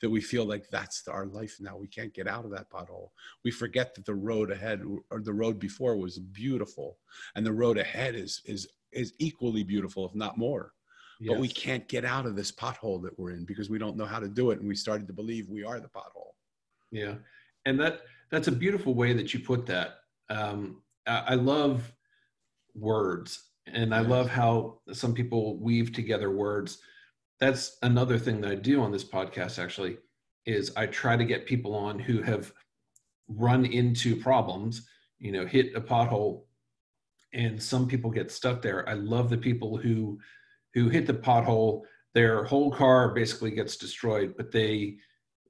that 0.00 0.10
we 0.10 0.20
feel 0.20 0.44
like 0.44 0.68
that's 0.70 1.08
our 1.08 1.26
life 1.26 1.56
now. 1.58 1.76
We 1.76 1.88
can't 1.88 2.12
get 2.12 2.28
out 2.28 2.44
of 2.44 2.50
that 2.50 2.70
pothole. 2.70 3.10
We 3.44 3.50
forget 3.50 3.94
that 3.94 4.04
the 4.04 4.14
road 4.14 4.50
ahead 4.50 4.82
or 5.10 5.20
the 5.20 5.32
road 5.32 5.58
before 5.58 5.96
was 5.96 6.18
beautiful, 6.18 6.98
and 7.34 7.46
the 7.46 7.52
road 7.52 7.78
ahead 7.78 8.14
is 8.14 8.42
is 8.44 8.68
is 8.92 9.14
equally 9.18 9.64
beautiful, 9.64 10.06
if 10.06 10.14
not 10.14 10.36
more. 10.36 10.72
Yes. 11.18 11.32
But 11.32 11.40
we 11.40 11.48
can't 11.48 11.88
get 11.88 12.04
out 12.04 12.26
of 12.26 12.36
this 12.36 12.52
pothole 12.52 13.02
that 13.04 13.18
we're 13.18 13.30
in 13.30 13.46
because 13.46 13.70
we 13.70 13.78
don't 13.78 13.96
know 13.96 14.04
how 14.04 14.20
to 14.20 14.28
do 14.28 14.50
it, 14.50 14.58
and 14.58 14.68
we 14.68 14.74
started 14.74 15.06
to 15.06 15.14
believe 15.14 15.48
we 15.48 15.64
are 15.64 15.80
the 15.80 15.88
pothole. 15.88 16.32
Yeah, 16.90 17.14
and 17.64 17.80
that 17.80 18.02
that's 18.30 18.48
a 18.48 18.52
beautiful 18.52 18.94
way 18.94 19.14
that 19.14 19.32
you 19.32 19.40
put 19.40 19.64
that. 19.66 20.00
Um, 20.28 20.82
I 21.06 21.36
love 21.36 21.92
words 22.74 23.45
and 23.66 23.94
I 23.94 24.00
love 24.00 24.28
how 24.28 24.80
some 24.92 25.14
people 25.14 25.58
weave 25.58 25.92
together 25.92 26.30
words. 26.30 26.78
That's 27.40 27.76
another 27.82 28.18
thing 28.18 28.40
that 28.40 28.50
I 28.50 28.54
do 28.54 28.82
on 28.82 28.92
this 28.92 29.04
podcast 29.04 29.62
actually 29.62 29.98
is 30.46 30.72
I 30.76 30.86
try 30.86 31.16
to 31.16 31.24
get 31.24 31.46
people 31.46 31.74
on 31.74 31.98
who 31.98 32.22
have 32.22 32.52
run 33.28 33.66
into 33.66 34.16
problems, 34.16 34.86
you 35.18 35.32
know, 35.32 35.44
hit 35.44 35.74
a 35.74 35.80
pothole 35.80 36.44
and 37.32 37.62
some 37.62 37.86
people 37.86 38.10
get 38.10 38.30
stuck 38.30 38.62
there. 38.62 38.88
I 38.88 38.94
love 38.94 39.28
the 39.28 39.36
people 39.36 39.76
who 39.76 40.18
who 40.74 40.88
hit 40.88 41.06
the 41.06 41.14
pothole, 41.14 41.82
their 42.14 42.44
whole 42.44 42.70
car 42.70 43.14
basically 43.14 43.50
gets 43.50 43.76
destroyed, 43.76 44.34
but 44.36 44.52
they 44.52 44.96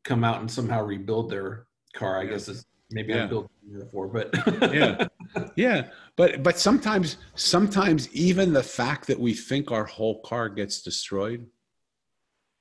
come 0.04 0.24
out 0.24 0.40
and 0.40 0.50
somehow 0.50 0.84
rebuild 0.84 1.30
their 1.30 1.66
car, 1.94 2.20
I 2.20 2.26
guess 2.26 2.48
is 2.48 2.64
maybe 2.90 3.12
Yeah. 3.12 3.24
I'm 3.24 3.28
building 3.28 3.50
a 3.68 3.72
metaphor, 3.72 4.08
but 4.08 4.74
Yeah. 4.74 5.06
yeah 5.56 5.88
but 6.16 6.42
but 6.42 6.58
sometimes 6.58 7.18
sometimes 7.34 8.08
even 8.14 8.52
the 8.52 8.62
fact 8.62 9.06
that 9.08 9.18
we 9.18 9.34
think 9.34 9.70
our 9.70 9.84
whole 9.84 10.20
car 10.22 10.48
gets 10.48 10.82
destroyed 10.82 11.46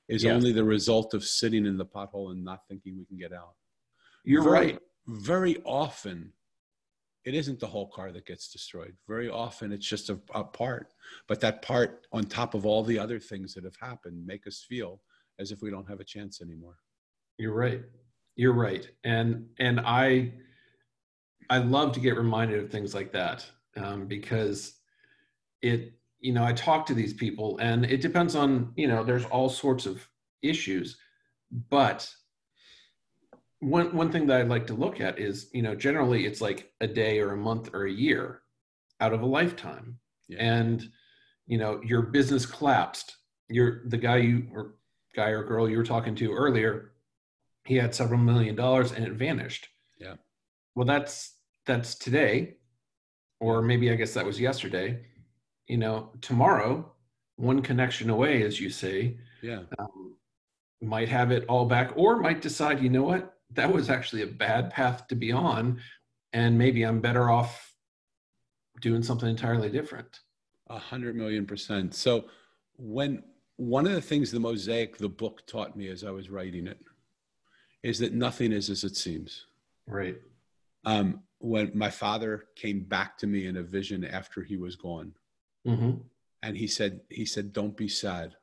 is 0.08 0.24
Yes. 0.24 0.34
only 0.34 0.52
the 0.52 0.64
result 0.64 1.14
of 1.14 1.24
sitting 1.24 1.64
in 1.66 1.76
the 1.76 1.86
pothole 1.86 2.32
and 2.32 2.44
not 2.44 2.66
thinking 2.68 2.96
we 2.98 3.04
can 3.06 3.16
get 3.18 3.32
out 3.32 3.54
you're 4.24 4.42
very, 4.42 4.72
right. 4.72 4.78
very 5.06 5.56
often 5.64 6.32
it 7.24 7.34
isn't 7.34 7.58
the 7.58 7.66
whole 7.66 7.88
car 7.88 8.12
that 8.12 8.26
gets 8.26 8.50
destroyed 8.50 8.94
very 9.08 9.28
often 9.28 9.72
it's 9.72 9.86
just 9.86 10.10
a, 10.10 10.18
a 10.34 10.44
part 10.44 10.92
but 11.28 11.40
that 11.40 11.62
part 11.62 12.06
on 12.12 12.24
top 12.24 12.54
of 12.54 12.66
all 12.66 12.82
the 12.82 12.98
other 12.98 13.18
things 13.20 13.54
that 13.54 13.64
have 13.64 13.76
happened 13.80 14.26
make 14.26 14.46
us 14.46 14.64
feel 14.68 15.00
as 15.38 15.52
if 15.52 15.62
we 15.62 15.70
don't 15.70 15.88
have 15.88 16.00
a 16.00 16.04
chance 16.04 16.40
anymore 16.40 16.76
You're 17.38 17.52
right. 17.54 17.82
You're 18.36 18.52
right. 18.52 18.88
And 19.02 19.46
and 19.58 19.80
I 19.80 20.32
I 21.48 21.58
love 21.58 21.92
to 21.92 22.00
get 22.00 22.16
reminded 22.16 22.62
of 22.62 22.70
things 22.70 22.94
like 22.94 23.12
that 23.12 23.46
um, 23.76 24.06
because 24.06 24.74
it 25.62 25.94
you 26.20 26.32
know 26.32 26.44
I 26.44 26.52
talk 26.52 26.86
to 26.86 26.94
these 26.94 27.14
people 27.14 27.58
and 27.60 27.84
it 27.86 28.00
depends 28.00 28.36
on 28.36 28.72
you 28.76 28.88
know 28.88 29.02
there's 29.02 29.24
all 29.24 29.48
sorts 29.48 29.86
of 29.86 30.06
issues, 30.42 30.98
but 31.70 32.08
one 33.60 33.94
one 33.96 34.12
thing 34.12 34.26
that 34.26 34.38
I 34.38 34.42
like 34.42 34.66
to 34.66 34.74
look 34.74 35.00
at 35.00 35.18
is 35.18 35.48
you 35.52 35.62
know 35.62 35.74
generally 35.74 36.26
it's 36.26 36.42
like 36.42 36.72
a 36.80 36.86
day 36.86 37.20
or 37.20 37.32
a 37.32 37.36
month 37.38 37.70
or 37.72 37.86
a 37.86 37.90
year 37.92 38.42
out 39.00 39.14
of 39.14 39.22
a 39.22 39.26
lifetime, 39.26 39.98
Yeah. 40.28 40.38
and 40.40 40.88
you 41.46 41.56
know 41.58 41.80
your 41.82 42.02
business 42.02 42.44
collapsed. 42.44 43.16
You're 43.48 43.82
the 43.88 43.96
guy 43.96 44.16
you 44.18 44.48
or 44.52 44.74
guy 45.14 45.28
or 45.30 45.44
girl 45.44 45.70
you 45.70 45.78
were 45.78 45.84
talking 45.84 46.14
to 46.16 46.32
earlier 46.34 46.92
he 47.66 47.76
had 47.76 47.94
several 47.94 48.20
million 48.20 48.54
dollars 48.54 48.92
and 48.92 49.04
it 49.04 49.12
vanished. 49.12 49.68
Yeah. 49.98 50.14
Well, 50.74 50.86
that's 50.86 51.34
that's 51.66 51.94
today, 51.96 52.56
or 53.40 53.60
maybe 53.60 53.90
I 53.90 53.96
guess 53.96 54.14
that 54.14 54.24
was 54.24 54.40
yesterday. 54.40 55.04
You 55.66 55.78
know, 55.78 56.10
tomorrow, 56.20 56.92
one 57.36 57.60
connection 57.60 58.08
away, 58.08 58.42
as 58.42 58.60
you 58.60 58.70
say, 58.70 59.18
yeah 59.42 59.62
um, 59.78 60.14
might 60.80 61.08
have 61.08 61.32
it 61.32 61.44
all 61.48 61.66
back, 61.66 61.92
or 61.96 62.18
might 62.20 62.40
decide, 62.40 62.80
you 62.80 62.88
know 62.88 63.02
what, 63.02 63.36
that 63.52 63.72
was 63.72 63.90
actually 63.90 64.22
a 64.22 64.26
bad 64.26 64.70
path 64.70 65.08
to 65.08 65.16
be 65.16 65.32
on, 65.32 65.80
and 66.32 66.56
maybe 66.56 66.84
I'm 66.84 67.00
better 67.00 67.30
off 67.30 67.74
doing 68.80 69.02
something 69.02 69.28
entirely 69.28 69.70
different. 69.70 70.20
A 70.68 70.78
hundred 70.78 71.16
million 71.16 71.46
percent. 71.46 71.94
So 71.94 72.26
when 72.76 73.22
one 73.56 73.86
of 73.86 73.92
the 73.92 74.00
things 74.00 74.30
the 74.30 74.40
mosaic, 74.40 74.98
the 74.98 75.08
book 75.08 75.46
taught 75.46 75.76
me 75.76 75.88
as 75.88 76.04
I 76.04 76.10
was 76.10 76.30
writing 76.30 76.66
it, 76.66 76.78
is 77.86 78.00
that 78.00 78.12
nothing 78.12 78.50
is 78.50 78.68
as 78.68 78.82
it 78.82 78.96
seems. 78.96 79.46
Right. 79.86 80.16
Um, 80.84 81.20
when 81.38 81.70
my 81.72 81.88
father 81.88 82.46
came 82.56 82.80
back 82.80 83.16
to 83.18 83.28
me 83.28 83.46
in 83.46 83.56
a 83.58 83.62
vision 83.62 84.04
after 84.04 84.42
he 84.42 84.56
was 84.56 84.74
gone, 84.76 85.12
hmm 85.64 85.92
and 86.42 86.56
he 86.56 86.66
said, 86.66 87.00
he 87.08 87.24
said, 87.24 87.52
"Don't 87.52 87.76
be 87.76 87.88
sad. 87.88 88.36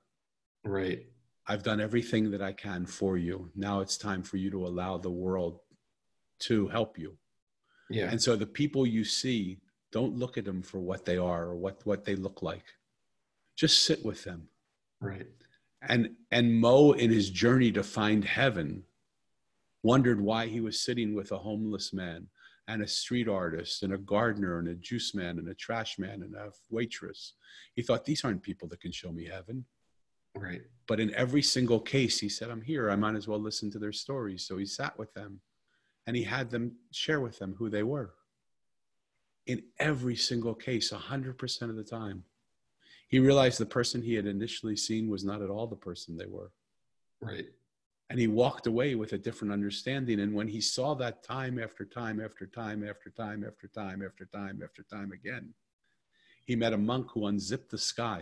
Right. 0.64 1.06
I've 1.48 1.64
done 1.64 1.80
everything 1.80 2.32
that 2.32 2.42
I 2.42 2.54
can 2.54 2.86
for 2.86 3.18
you. 3.18 3.52
Now 3.56 3.82
it's 3.82 3.98
time 3.98 4.24
for 4.24 4.38
you 4.38 4.50
to 4.52 4.66
allow 4.66 4.98
the 4.98 5.12
world 5.12 5.60
to 6.48 6.68
help 6.70 6.98
you." 6.98 7.18
Yeah. 7.90 8.10
And 8.10 8.22
so 8.22 8.36
the 8.36 8.54
people 8.62 8.86
you 8.88 9.04
see, 9.04 9.60
don't 9.92 10.18
look 10.18 10.38
at 10.38 10.46
them 10.46 10.62
for 10.64 10.80
what 10.80 11.04
they 11.06 11.18
are 11.18 11.44
or 11.50 11.56
what 11.56 11.86
what 11.86 12.06
they 12.06 12.16
look 12.16 12.42
like. 12.42 12.66
Just 13.56 13.84
sit 13.86 14.04
with 14.06 14.24
them. 14.24 14.48
right. 15.02 15.28
and 15.90 16.16
and 16.32 16.56
Mo 16.66 16.94
in 16.94 17.12
his 17.12 17.30
journey 17.30 17.72
to 17.74 17.84
find 17.84 18.24
heaven 18.24 18.84
wondered 19.84 20.20
why 20.20 20.48
he 20.48 20.62
was 20.62 20.80
sitting 20.80 21.14
with 21.14 21.32
a 21.32 21.38
homeless 21.38 21.94
man 21.94 22.28
and 22.68 22.82
a 22.82 22.88
street 22.88 23.28
artist 23.28 23.84
and 23.84 23.94
a 23.94 23.98
gardener 23.98 24.60
and 24.60 24.70
a 24.70 24.76
juice 24.76 25.14
man 25.14 25.38
and 25.38 25.50
a 25.50 25.54
trash 25.54 26.00
man 26.00 26.24
and 26.24 26.34
a 26.36 26.52
waitress. 26.70 27.34
He 27.76 27.82
thought 27.82 28.06
these 28.06 28.24
aren't 28.24 28.42
people 28.42 28.68
that 28.70 28.80
can 28.80 28.94
show 28.94 29.12
me 29.12 29.26
heaven. 29.26 29.66
Right. 30.36 30.62
But 30.88 31.00
in 31.00 31.14
every 31.14 31.42
single 31.42 31.80
case, 31.80 32.20
he 32.20 32.30
said, 32.30 32.50
I'm 32.50 32.62
here. 32.62 32.90
I 32.90 32.96
might 32.96 33.16
as 33.16 33.28
well 33.28 33.40
listen 33.40 33.70
to 33.72 33.80
their 33.80 33.92
stories. 33.92 34.48
So 34.48 34.58
he 34.58 34.66
sat 34.66 34.98
with 34.98 35.14
them 35.14 35.42
and 36.08 36.16
he 36.16 36.24
had 36.24 36.50
them 36.50 36.78
share 36.92 37.20
with 37.20 37.38
them 37.38 37.56
who 37.58 37.70
they 37.70 37.84
were. 37.84 38.14
In 39.46 39.64
every 39.78 40.16
single 40.16 40.56
case, 40.56 40.92
100% 40.92 41.62
of 41.70 41.76
the 41.76 41.84
time, 41.84 42.24
he 43.10 43.20
realized 43.20 43.60
the 43.60 43.66
person 43.66 44.02
he 44.02 44.16
had 44.16 44.26
initially 44.26 44.78
seen 44.78 45.10
was 45.10 45.26
not 45.26 45.42
at 45.42 45.50
all 45.50 45.68
the 45.68 45.76
person 45.76 46.18
they 46.18 46.26
were. 46.26 46.52
Right. 47.22 47.46
And 48.14 48.20
he 48.20 48.28
walked 48.28 48.68
away 48.68 48.94
with 48.94 49.14
a 49.14 49.18
different 49.18 49.52
understanding. 49.52 50.20
And 50.20 50.36
when 50.36 50.48
he 50.48 50.62
saw 50.62 50.94
that 50.94 51.24
time 51.24 51.58
after 51.58 51.84
time 51.84 52.22
after 52.22 52.46
time 52.46 52.88
after 52.88 53.10
time 53.10 53.44
after 53.44 53.68
time 53.68 54.04
after 54.06 54.26
time 54.26 54.62
after 54.64 54.84
time 54.84 55.12
again, 55.14 55.52
he 56.46 56.56
met 56.56 56.74
a 56.74 56.78
monk 56.78 57.08
who 57.12 57.26
unzipped 57.26 57.72
the 57.72 57.78
sky 57.80 58.22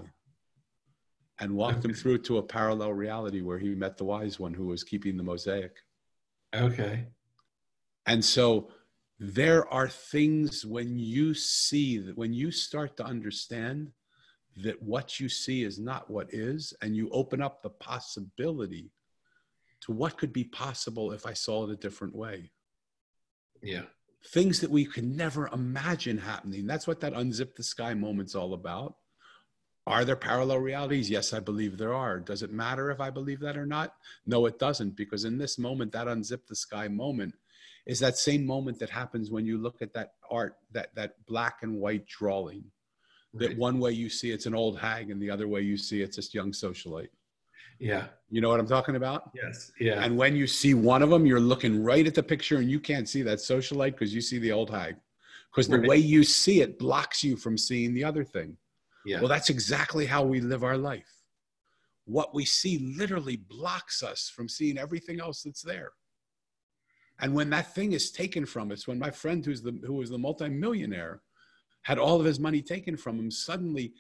and 1.42 1.54
walked 1.54 1.84
him 1.84 1.94
through 1.94 2.20
to 2.20 2.38
a 2.38 2.42
parallel 2.42 2.94
reality 2.94 3.42
where 3.42 3.60
he 3.60 3.76
met 3.76 3.98
the 3.98 4.06
wise 4.06 4.40
one 4.40 4.54
who 4.54 4.68
was 4.68 4.86
keeping 4.86 5.18
the 5.18 5.24
mosaic. 5.24 5.74
Okay. 6.56 7.08
And 8.06 8.24
so 8.24 8.70
there 9.20 9.68
are 9.74 9.90
things 9.90 10.66
when 10.66 10.98
you 10.98 11.34
see 11.34 11.98
that 11.98 12.18
when 12.18 12.34
you 12.34 12.50
start 12.50 12.96
to 12.96 13.04
understand 13.04 13.92
that 14.64 14.82
what 14.82 15.20
you 15.20 15.28
see 15.28 15.66
is 15.66 15.80
not 15.80 16.10
what 16.10 16.34
is, 16.34 16.74
and 16.82 16.96
you 16.96 17.10
open 17.10 17.42
up 17.42 17.62
the 17.62 17.72
possibility 17.72 18.90
to 19.82 19.92
what 19.92 20.18
could 20.18 20.32
be 20.32 20.44
possible 20.44 21.12
if 21.12 21.26
I 21.26 21.34
saw 21.34 21.66
it 21.66 21.72
a 21.72 21.76
different 21.76 22.16
way. 22.16 22.52
Yeah. 23.62 23.84
Things 24.28 24.60
that 24.62 24.70
we 24.70 24.86
could 24.86 25.04
never 25.04 25.48
imagine 25.48 26.18
happening. 26.18 26.68
That's 26.68 26.88
what 26.88 27.00
that 27.02 27.14
unzip 27.14 27.56
the 27.56 27.64
sky 27.64 27.94
moment's 27.94 28.36
all 28.36 28.54
about. 28.54 28.96
Are 29.88 30.06
there 30.06 30.16
parallel 30.16 30.60
realities? 30.60 31.10
Yes, 31.10 31.34
I 31.34 31.40
believe 31.40 31.78
there 31.78 31.94
are. 31.94 32.20
Does 32.20 32.44
it 32.44 32.52
matter 32.52 32.92
if 32.92 33.00
I 33.00 33.10
believe 33.10 33.40
that 33.40 33.58
or 33.58 33.66
not? 33.66 33.96
No, 34.28 34.46
it 34.46 34.60
doesn't, 34.60 34.96
because 34.96 35.26
in 35.26 35.40
this 35.40 35.58
moment, 35.58 35.92
that 35.94 36.06
unzip 36.06 36.46
the 36.46 36.56
sky 36.56 36.88
moment 36.88 37.34
is 37.88 38.00
that 38.00 38.18
same 38.18 38.46
moment 38.46 38.78
that 38.78 38.92
happens 38.92 39.32
when 39.32 39.46
you 39.46 39.58
look 39.58 39.82
at 39.82 39.94
that 39.94 40.14
art, 40.30 40.58
that 40.72 40.94
that 40.94 41.16
black 41.26 41.64
and 41.64 41.80
white 41.80 42.06
drawing. 42.06 42.64
That 43.34 43.58
one 43.58 43.80
way 43.80 43.94
you 43.94 44.10
see 44.10 44.32
it's 44.32 44.46
an 44.46 44.54
old 44.54 44.78
hag, 44.78 45.10
and 45.10 45.22
the 45.22 45.32
other 45.32 45.48
way 45.48 45.62
you 45.62 45.78
see 45.78 46.02
it's 46.02 46.18
this 46.18 46.34
young 46.34 46.52
socialite. 46.52 47.10
Yeah. 47.82 48.08
You 48.30 48.42
know 48.42 48.50
what 48.50 48.60
I'm 48.60 48.68
talking 48.68 48.96
about? 48.96 49.32
Yes. 49.34 49.72
Yeah. 49.80 50.04
And 50.04 50.16
when 50.16 50.36
you 50.36 50.48
see 50.48 50.74
one 50.74 51.02
of 51.02 51.10
them, 51.10 51.26
you're 51.26 51.40
looking 51.40 51.84
right 51.84 52.06
at 52.06 52.14
the 52.16 52.24
picture, 52.24 52.58
and 52.58 52.70
you 52.70 52.80
can't 52.80 53.10
see 53.10 53.22
that 53.24 53.40
socialite 53.40 53.92
because 53.94 54.14
you 54.14 54.22
see 54.22 54.38
the 54.40 54.52
old 54.52 54.70
hag. 54.70 54.96
Because 55.52 55.68
the 55.68 55.80
Right. 55.80 55.90
way 55.90 55.98
you 55.98 56.24
see 56.24 56.62
it 56.62 56.80
blocks 56.80 57.24
you 57.24 57.36
from 57.36 57.58
seeing 57.58 57.94
the 57.94 58.04
other 58.04 58.24
thing. 58.24 58.58
yeah. 59.04 59.20
Well, 59.20 59.28
that's 59.30 59.50
exactly 59.50 60.06
how 60.06 60.24
we 60.24 60.42
live 60.42 60.64
our 60.64 60.78
life. 60.78 61.12
What 62.06 62.36
we 62.36 62.46
see 62.46 62.78
literally 62.96 63.36
blocks 63.36 64.04
us 64.04 64.30
from 64.30 64.48
seeing 64.48 64.78
everything 64.78 65.20
else 65.20 65.42
that's 65.42 65.64
there. 65.64 65.94
And 67.20 67.34
when 67.34 67.50
that 67.50 67.74
thing 67.74 67.94
is 67.94 68.12
taken 68.12 68.46
from 68.46 68.72
us, 68.72 68.88
when 68.88 69.00
my 69.00 69.10
friend 69.10 69.44
who's 69.44 69.64
the 69.64 69.72
who 69.86 69.94
was 69.96 70.12
the 70.12 70.20
multimillionaire 70.20 71.22
had 71.82 71.98
all 71.98 72.20
of 72.20 72.26
his 72.28 72.40
money 72.40 72.62
taken 72.62 72.96
from 72.96 73.18
him, 73.18 73.32
suddenly 73.32 73.94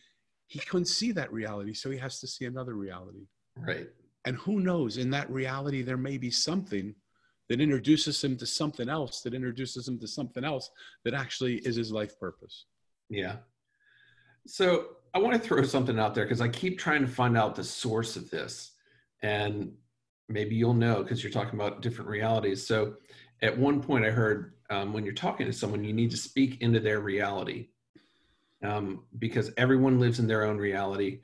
he 0.45 0.59
couldn't 0.59 0.85
see 0.85 1.11
that 1.13 1.33
reality, 1.33 1.73
so 1.73 1.89
he 1.89 1.97
has 1.97 2.19
to 2.19 2.27
see 2.27 2.45
another 2.45 2.75
reality. 2.75 3.25
Right. 3.57 3.87
And 4.25 4.35
who 4.37 4.59
knows, 4.59 4.97
in 4.97 5.09
that 5.11 5.29
reality, 5.31 5.81
there 5.81 5.97
may 5.97 6.17
be 6.17 6.29
something 6.29 6.93
that 7.49 7.59
introduces 7.59 8.23
him 8.23 8.37
to 8.37 8.45
something 8.45 8.87
else, 8.87 9.21
that 9.21 9.33
introduces 9.33 9.87
him 9.87 9.99
to 9.99 10.07
something 10.07 10.43
else 10.43 10.69
that 11.03 11.13
actually 11.13 11.55
is 11.57 11.75
his 11.75 11.91
life 11.91 12.19
purpose. 12.19 12.65
Yeah. 13.09 13.37
So 14.47 14.87
I 15.13 15.19
want 15.19 15.33
to 15.33 15.39
throw 15.39 15.63
something 15.63 15.99
out 15.99 16.15
there 16.15 16.25
because 16.25 16.41
I 16.41 16.47
keep 16.47 16.79
trying 16.79 17.01
to 17.01 17.11
find 17.11 17.37
out 17.37 17.55
the 17.55 17.63
source 17.63 18.15
of 18.15 18.29
this. 18.29 18.71
And 19.21 19.73
maybe 20.29 20.55
you'll 20.55 20.73
know 20.73 21.03
because 21.03 21.23
you're 21.23 21.31
talking 21.31 21.59
about 21.59 21.81
different 21.81 22.09
realities. 22.09 22.65
So 22.65 22.93
at 23.41 23.57
one 23.57 23.81
point, 23.81 24.05
I 24.05 24.11
heard 24.11 24.53
um, 24.69 24.93
when 24.93 25.03
you're 25.03 25.13
talking 25.13 25.45
to 25.45 25.53
someone, 25.53 25.83
you 25.83 25.93
need 25.93 26.11
to 26.11 26.17
speak 26.17 26.61
into 26.61 26.79
their 26.79 27.01
reality 27.01 27.67
um, 28.63 29.03
because 29.19 29.51
everyone 29.57 29.99
lives 29.99 30.19
in 30.19 30.27
their 30.27 30.43
own 30.45 30.57
reality 30.57 31.19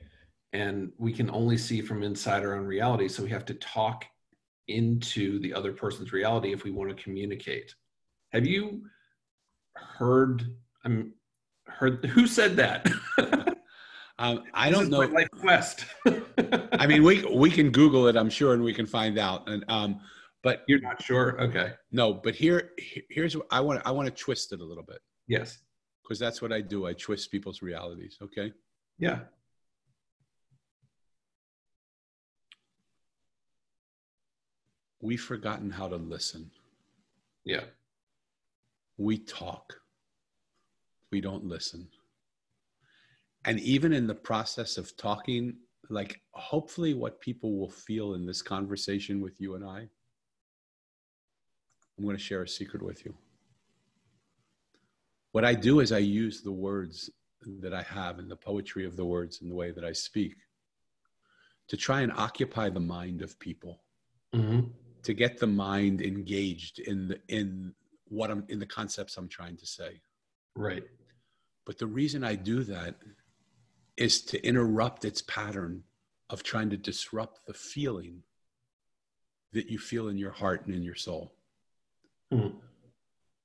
and 0.53 0.91
we 0.97 1.11
can 1.13 1.29
only 1.31 1.57
see 1.57 1.81
from 1.81 2.03
inside 2.03 2.43
our 2.43 2.55
own 2.55 2.65
reality. 2.65 3.07
So 3.07 3.23
we 3.23 3.29
have 3.29 3.45
to 3.45 3.53
talk 3.55 4.05
into 4.67 5.39
the 5.39 5.53
other 5.53 5.71
person's 5.73 6.11
reality 6.11 6.51
if 6.53 6.63
we 6.63 6.71
want 6.71 6.95
to 6.95 7.03
communicate. 7.03 7.73
Have 8.33 8.45
you 8.45 8.83
heard? 9.75 10.45
I'm 10.83 11.13
heard. 11.67 12.03
Who 12.05 12.27
said 12.27 12.55
that? 12.57 12.87
Um, 14.19 14.45
I 14.51 14.71
don't 14.71 14.89
know. 14.89 15.01
life 15.01 15.27
quest. 15.39 15.85
I 16.73 16.87
mean, 16.87 17.03
we 17.03 17.23
we 17.25 17.51
can 17.51 17.69
Google 17.69 18.07
it, 18.07 18.15
I'm 18.17 18.31
sure, 18.31 18.55
and 18.55 18.63
we 18.63 18.73
can 18.73 18.87
find 18.87 19.19
out. 19.19 19.47
And 19.47 19.63
um, 19.67 19.99
but 20.41 20.63
you're 20.67 20.81
not 20.81 20.99
sure. 21.03 21.39
Okay. 21.39 21.73
no, 21.91 22.15
but 22.15 22.33
here 22.33 22.71
here's 23.11 23.37
what 23.37 23.45
I 23.51 23.59
want. 23.59 23.83
I 23.85 23.91
want 23.91 24.07
to 24.07 24.11
twist 24.23 24.53
it 24.53 24.59
a 24.59 24.65
little 24.65 24.81
bit 24.83 24.97
Yes. 25.27 25.59
because 26.03 26.17
that's 26.17 26.41
what 26.41 26.51
I 26.51 26.61
do. 26.61 26.87
I 26.87 26.93
twist 26.93 27.29
people's 27.29 27.61
realities. 27.61 28.17
Okay. 28.23 28.51
Yeah. 28.97 29.19
We've 35.01 35.21
forgotten 35.21 35.69
how 35.69 35.87
to 35.87 35.95
listen. 35.95 36.51
Yeah. 37.45 37.61
we 38.97 39.19
talk, 39.19 39.79
we 41.11 41.21
don't 41.21 41.45
listen. 41.45 41.87
And 43.45 43.59
even 43.61 43.93
in 43.93 44.07
the 44.07 44.15
process 44.15 44.77
of 44.77 44.95
talking, 44.97 45.55
like 45.89 46.21
hopefully 46.31 46.93
what 46.93 47.21
people 47.21 47.57
will 47.57 47.69
feel 47.69 48.15
in 48.15 48.25
this 48.25 48.41
conversation 48.41 49.21
with 49.21 49.39
you 49.39 49.55
and 49.55 49.63
I, 49.63 49.87
I'm 51.97 52.03
going 52.03 52.17
to 52.17 52.21
share 52.21 52.43
a 52.43 52.47
secret 52.47 52.83
with 52.83 53.05
you. 53.05 53.13
What 55.31 55.45
I 55.45 55.53
do 55.53 55.79
is 55.79 55.91
I 55.91 55.99
use 55.99 56.41
the 56.41 56.51
words 56.51 57.09
that 57.61 57.73
I 57.73 57.83
have 57.83 58.19
and 58.19 58.29
the 58.29 58.35
poetry 58.35 58.85
of 58.85 58.97
the 58.97 59.05
words 59.05 59.41
and 59.41 59.49
the 59.49 59.55
way 59.55 59.71
that 59.71 59.85
I 59.85 59.93
speak 59.93 60.35
to 61.69 61.77
try 61.77 62.01
and 62.01 62.11
occupy 62.13 62.69
the 62.69 62.79
mind 62.79 63.21
of 63.21 63.39
people, 63.39 63.81
mm-hmm. 64.33 64.67
To 65.03 65.13
get 65.13 65.39
the 65.39 65.47
mind 65.47 66.01
engaged 66.01 66.79
in 66.79 67.07
the 67.09 67.19
in 67.27 67.73
what 68.09 68.31
I'm 68.31 68.43
in 68.49 68.59
the 68.59 68.65
concepts 68.65 69.17
I'm 69.17 69.27
trying 69.27 69.57
to 69.57 69.65
say. 69.65 70.01
Right. 70.55 70.83
But 71.65 71.77
the 71.77 71.87
reason 71.87 72.23
I 72.23 72.35
do 72.35 72.63
that 72.63 72.95
is 73.97 74.21
to 74.21 74.45
interrupt 74.45 75.05
its 75.05 75.21
pattern 75.21 75.83
of 76.29 76.43
trying 76.43 76.69
to 76.69 76.77
disrupt 76.77 77.45
the 77.45 77.53
feeling 77.53 78.23
that 79.53 79.69
you 79.69 79.79
feel 79.79 80.07
in 80.07 80.17
your 80.17 80.31
heart 80.31 80.65
and 80.65 80.75
in 80.75 80.83
your 80.83 80.95
soul. 80.95 81.33
Mm-hmm. 82.33 82.57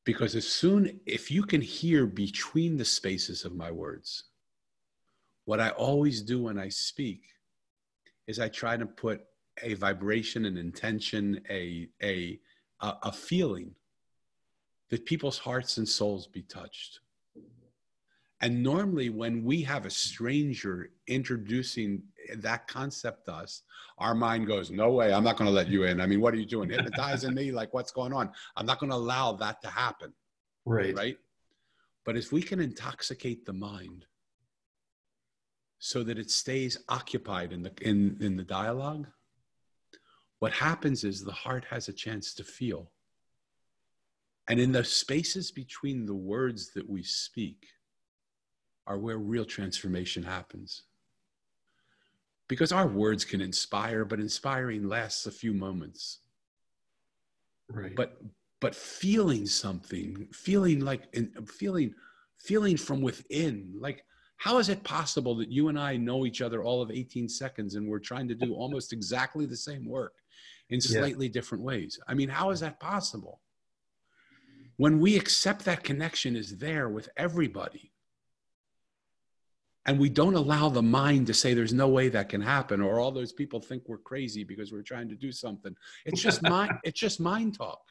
Because 0.04 0.34
as 0.34 0.46
soon, 0.46 1.00
if 1.06 1.30
you 1.30 1.44
can 1.44 1.60
hear 1.60 2.06
between 2.06 2.76
the 2.76 2.84
spaces 2.84 3.44
of 3.44 3.54
my 3.54 3.70
words, 3.70 4.24
what 5.44 5.60
I 5.60 5.70
always 5.70 6.22
do 6.22 6.42
when 6.42 6.58
I 6.58 6.68
speak 6.68 7.22
is 8.26 8.38
I 8.38 8.48
try 8.48 8.76
to 8.76 8.86
put 8.86 9.22
a 9.62 9.74
vibration, 9.74 10.44
an 10.46 10.56
intention, 10.56 11.40
a, 11.50 11.88
a, 12.02 12.38
a, 12.80 13.12
feeling 13.12 13.74
that 14.90 15.04
people's 15.04 15.38
hearts 15.38 15.78
and 15.78 15.88
souls 15.88 16.26
be 16.26 16.42
touched. 16.42 17.00
And 18.40 18.62
normally, 18.62 19.08
when 19.08 19.44
we 19.44 19.62
have 19.62 19.86
a 19.86 19.90
stranger 19.90 20.90
introducing 21.06 22.02
that 22.36 22.66
concept 22.66 23.26
to 23.26 23.34
us, 23.34 23.62
our 23.98 24.14
mind 24.14 24.48
goes, 24.48 24.70
No 24.70 24.90
way, 24.90 25.12
I'm 25.12 25.22
not 25.22 25.36
going 25.36 25.46
to 25.46 25.54
let 25.54 25.68
you 25.68 25.84
in. 25.84 26.00
I 26.00 26.06
mean, 26.06 26.20
what 26.20 26.34
are 26.34 26.38
you 26.38 26.46
doing? 26.46 26.68
Hypnotizing 26.70 27.34
me? 27.34 27.52
Like, 27.52 27.72
what's 27.72 27.92
going 27.92 28.12
on? 28.12 28.30
I'm 28.56 28.66
not 28.66 28.80
going 28.80 28.90
to 28.90 28.96
allow 28.96 29.32
that 29.34 29.62
to 29.62 29.68
happen. 29.68 30.12
Right. 30.64 30.96
Right. 30.96 31.16
But 32.04 32.16
if 32.16 32.32
we 32.32 32.42
can 32.42 32.58
intoxicate 32.58 33.44
the 33.44 33.52
mind 33.52 34.06
so 35.78 36.02
that 36.02 36.18
it 36.18 36.30
stays 36.30 36.78
occupied 36.88 37.52
in 37.52 37.62
the, 37.62 37.72
in, 37.80 38.16
in 38.20 38.36
the 38.36 38.44
dialogue, 38.44 39.06
what 40.42 40.52
happens 40.52 41.04
is 41.04 41.22
the 41.22 41.30
heart 41.30 41.64
has 41.70 41.86
a 41.86 41.92
chance 41.92 42.34
to 42.34 42.42
feel. 42.42 42.90
And 44.48 44.58
in 44.58 44.72
the 44.72 44.82
spaces 44.82 45.52
between 45.52 46.04
the 46.04 46.16
words 46.16 46.72
that 46.72 46.90
we 46.90 47.04
speak, 47.04 47.68
are 48.88 48.98
where 48.98 49.18
real 49.18 49.44
transformation 49.44 50.24
happens. 50.24 50.82
Because 52.48 52.72
our 52.72 52.88
words 52.88 53.24
can 53.24 53.40
inspire, 53.40 54.04
but 54.04 54.18
inspiring 54.18 54.88
lasts 54.88 55.26
a 55.26 55.30
few 55.30 55.54
moments. 55.54 56.18
Right. 57.68 57.94
But 57.94 58.20
but 58.58 58.74
feeling 58.74 59.46
something, 59.46 60.26
feeling 60.32 60.80
like 60.80 61.02
feeling 61.46 61.94
feeling 62.38 62.76
from 62.76 63.00
within, 63.00 63.74
like 63.78 64.04
how 64.38 64.58
is 64.58 64.68
it 64.68 64.82
possible 64.82 65.36
that 65.36 65.52
you 65.52 65.68
and 65.68 65.78
I 65.78 65.96
know 65.96 66.26
each 66.26 66.42
other 66.42 66.64
all 66.64 66.82
of 66.82 66.90
18 66.90 67.28
seconds 67.28 67.76
and 67.76 67.86
we're 67.86 68.00
trying 68.00 68.26
to 68.26 68.34
do 68.34 68.54
almost 68.54 68.92
exactly 68.92 69.46
the 69.46 69.56
same 69.56 69.84
work 69.84 70.14
in 70.72 70.80
slightly 70.80 71.26
yeah. 71.26 71.32
different 71.32 71.64
ways? 71.64 71.98
I 72.08 72.14
mean, 72.14 72.28
how 72.28 72.50
is 72.50 72.60
that 72.60 72.80
possible? 72.80 73.40
When 74.76 75.00
we 75.00 75.16
accept 75.16 75.64
that 75.66 75.84
connection 75.84 76.34
is 76.34 76.58
there 76.58 76.88
with 76.88 77.08
everybody, 77.16 77.92
and 79.86 79.98
we 79.98 80.08
don't 80.08 80.34
allow 80.34 80.68
the 80.68 80.82
mind 80.82 81.26
to 81.26 81.34
say 81.34 81.54
there's 81.54 81.72
no 81.72 81.88
way 81.88 82.08
that 82.08 82.28
can 82.28 82.40
happen 82.40 82.80
or 82.80 83.00
all 83.00 83.10
those 83.10 83.32
people 83.32 83.60
think 83.60 83.82
we're 83.86 83.98
crazy 83.98 84.44
because 84.44 84.72
we're 84.72 84.82
trying 84.82 85.08
to 85.08 85.16
do 85.16 85.32
something 85.32 85.74
it's 86.04 86.22
just 86.22 86.42
mind 86.48 86.72
it's 86.84 87.00
just 87.00 87.20
mind 87.20 87.56
talk 87.56 87.82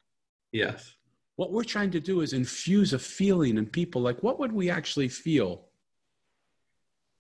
yes 0.52 0.96
what 1.36 1.52
we're 1.52 1.64
trying 1.64 1.92
to 1.92 2.00
do 2.00 2.22
is 2.22 2.34
infuse 2.34 2.94
a 2.94 3.00
feeling 3.00 3.58
in 3.58 3.66
people 3.66 4.02
like 4.02 4.22
what 4.24 4.40
would 4.40 4.52
we 4.52 4.70
actually 4.70 5.10
feel 5.10 5.66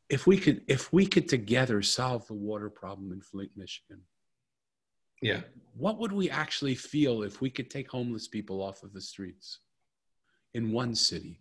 if 0.09 0.27
we 0.27 0.37
could 0.37 0.61
if 0.67 0.91
we 0.93 1.05
could 1.05 1.27
together 1.27 1.81
solve 1.81 2.25
the 2.27 2.33
water 2.33 2.69
problem 2.69 3.11
in 3.11 3.21
flint 3.21 3.51
michigan 3.55 4.01
yeah 5.21 5.41
what 5.77 5.97
would 5.99 6.11
we 6.11 6.29
actually 6.29 6.75
feel 6.75 7.23
if 7.23 7.39
we 7.41 7.49
could 7.49 7.69
take 7.69 7.89
homeless 7.89 8.27
people 8.27 8.61
off 8.61 8.83
of 8.83 8.93
the 8.93 9.01
streets 9.01 9.59
in 10.53 10.71
one 10.71 10.93
city 10.93 11.39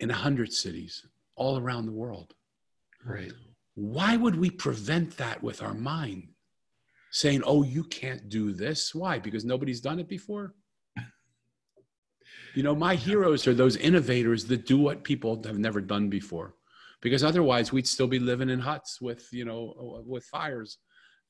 in 0.00 0.10
a 0.10 0.14
hundred 0.14 0.52
cities 0.52 1.06
all 1.36 1.58
around 1.58 1.86
the 1.86 1.92
world. 1.92 2.34
Right. 3.04 3.32
Why 3.74 4.16
would 4.16 4.36
we 4.36 4.50
prevent 4.50 5.16
that 5.16 5.42
with 5.42 5.62
our 5.62 5.74
mind? 5.74 6.28
Saying, 7.12 7.42
oh, 7.44 7.62
you 7.62 7.84
can't 7.84 8.28
do 8.28 8.52
this. 8.52 8.94
Why? 8.94 9.18
Because 9.18 9.44
nobody's 9.44 9.80
done 9.80 10.00
it 10.00 10.08
before? 10.08 10.54
You 12.54 12.62
know, 12.62 12.74
my 12.74 12.96
heroes 12.96 13.46
are 13.46 13.54
those 13.54 13.76
innovators 13.76 14.44
that 14.46 14.66
do 14.66 14.76
what 14.78 15.04
people 15.04 15.42
have 15.44 15.58
never 15.58 15.80
done 15.80 16.08
before. 16.08 16.54
Because 17.00 17.24
otherwise, 17.24 17.72
we'd 17.72 17.88
still 17.88 18.06
be 18.06 18.18
living 18.18 18.50
in 18.50 18.60
huts 18.60 19.00
with, 19.00 19.26
you 19.32 19.44
know, 19.44 19.74
uh, 19.78 20.02
with 20.04 20.24
fires 20.24 20.78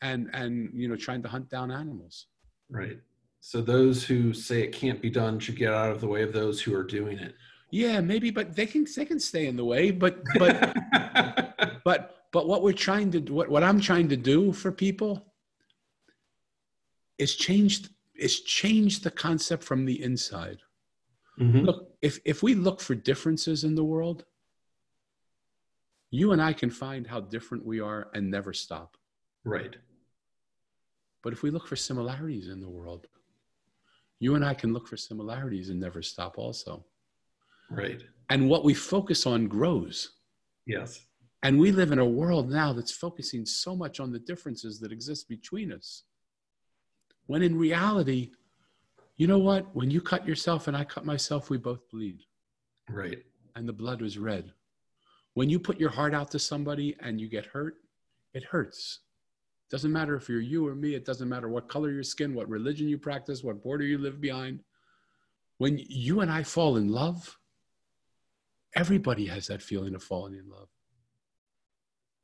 and, 0.03 0.29
and, 0.35 0.71
you 0.75 0.89
know, 0.89 0.97
trying 0.97 1.23
to 1.23 1.29
hunt 1.29 1.49
down 1.49 1.71
animals. 1.71 2.27
Right. 2.69 2.99
So 3.41 3.61
those 3.61 4.05
who 4.05 4.35
say 4.35 4.63
it 4.63 4.73
can't 4.73 5.01
be 5.01 5.11
done 5.11 5.39
should 5.39 5.57
get 5.57 5.73
out 5.73 5.91
of 5.91 6.01
the 6.01 6.07
way 6.07 6.23
of 6.23 6.33
those 6.33 6.61
who 6.61 6.75
are 6.75 6.85
doing 6.85 7.19
it 7.19 7.35
yeah 7.73 8.01
maybe 8.01 8.31
but 8.31 8.55
they 8.55 8.67
can 8.67 8.87
they 8.95 9.05
can 9.05 9.19
stay 9.19 9.47
in 9.47 9.57
the 9.57 9.65
way 9.65 9.91
but 9.91 10.23
but 10.39 10.77
but 11.85 12.27
but 12.31 12.47
what 12.47 12.63
we're 12.63 12.73
trying 12.73 13.11
to 13.11 13.19
do 13.19 13.35
what, 13.35 13.49
what 13.49 13.65
i'm 13.65 13.81
trying 13.81 14.09
to 14.09 14.17
do 14.17 14.53
for 14.53 14.71
people 14.71 15.33
is 17.19 17.35
change 17.35 17.89
is 18.15 18.41
change 18.43 19.01
the 19.01 19.11
concept 19.11 19.65
from 19.65 19.87
the 19.87 20.01
inside 20.03 20.59
mm-hmm. 21.41 21.61
look 21.61 21.89
if 22.03 22.21
if 22.25 22.43
we 22.43 22.55
look 22.55 22.81
for 22.81 22.95
differences 22.95 23.65
in 23.65 23.75
the 23.75 23.85
world 23.85 24.25
you 26.11 26.33
and 26.33 26.43
i 26.43 26.53
can 26.53 26.71
find 26.71 27.07
how 27.07 27.21
different 27.21 27.65
we 27.65 27.81
are 27.81 28.09
and 28.13 28.31
never 28.31 28.53
stop 28.53 28.99
right 29.45 29.77
but 31.23 31.33
if 31.33 31.43
we 31.43 31.51
look 31.51 31.67
for 31.67 31.77
similarities 31.77 32.49
in 32.49 32.61
the 32.61 32.69
world 32.69 33.07
you 34.19 34.35
and 34.35 34.45
i 34.45 34.55
can 34.55 34.73
look 34.73 34.87
for 34.87 34.97
similarities 34.97 35.71
and 35.71 35.81
never 35.81 36.03
stop 36.03 36.39
also 36.39 36.85
Right. 37.73 38.03
And 38.29 38.49
what 38.49 38.65
we 38.65 38.75
focus 38.75 39.27
on 39.27 39.49
grows. 39.49 40.13
Yes. 40.67 41.01
And 41.43 41.59
we 41.59 41.73
live 41.73 41.91
in 41.91 41.99
a 41.99 42.05
world 42.05 42.51
now 42.51 42.73
that's 42.73 42.93
focusing 42.93 43.45
so 43.45 43.75
much 43.75 43.99
on 43.99 44.13
the 44.13 44.19
differences 44.19 44.79
that 44.81 44.93
exist 44.93 45.29
between 45.29 45.73
us. 45.73 46.05
When 47.27 47.43
in 47.43 47.59
reality, 47.59 48.33
you 49.17 49.27
know 49.27 49.39
what? 49.39 49.75
When 49.75 49.91
you 49.91 50.01
cut 50.01 50.27
yourself 50.27 50.69
and 50.69 50.77
I 50.77 50.85
cut 50.85 51.05
myself, 51.05 51.51
we 51.51 51.57
both 51.59 51.89
bleed. 51.91 52.21
Right. 52.89 53.23
And 53.57 53.69
the 53.69 53.73
blood 53.73 54.01
was 54.01 54.19
red. 54.19 54.53
When 55.35 55.49
you 55.49 55.59
put 55.59 55.81
your 55.81 55.91
heart 55.91 56.15
out 56.15 56.31
to 56.33 56.39
somebody 56.39 56.97
and 57.01 57.21
you 57.21 57.29
get 57.29 57.47
hurt, 57.47 57.77
it 58.35 58.45
hurts. 58.45 59.01
Doesn't 59.73 59.91
matter 59.91 60.15
if 60.15 60.29
you're 60.29 60.41
you 60.41 60.69
or 60.69 60.77
me, 60.77 60.95
it 60.95 61.05
doesn't 61.05 61.29
matter 61.29 61.49
what 61.49 61.69
color 61.69 61.91
your 61.91 62.05
skin, 62.05 62.35
what 62.35 62.49
religion 62.49 62.89
you 62.89 62.99
practice, 62.99 63.43
what 63.43 63.63
border 63.65 63.85
you 63.85 63.99
live 63.99 64.21
behind. 64.21 64.63
When 65.59 65.81
you 65.89 66.21
and 66.21 66.31
I 66.31 66.45
fall 66.45 66.77
in 66.77 66.89
love, 66.89 67.37
Everybody 68.75 69.27
has 69.27 69.49
that 69.49 69.63
feeling 69.63 69.95
of 69.95 70.03
falling 70.03 70.35
in 70.35 70.49
love. 70.49 70.69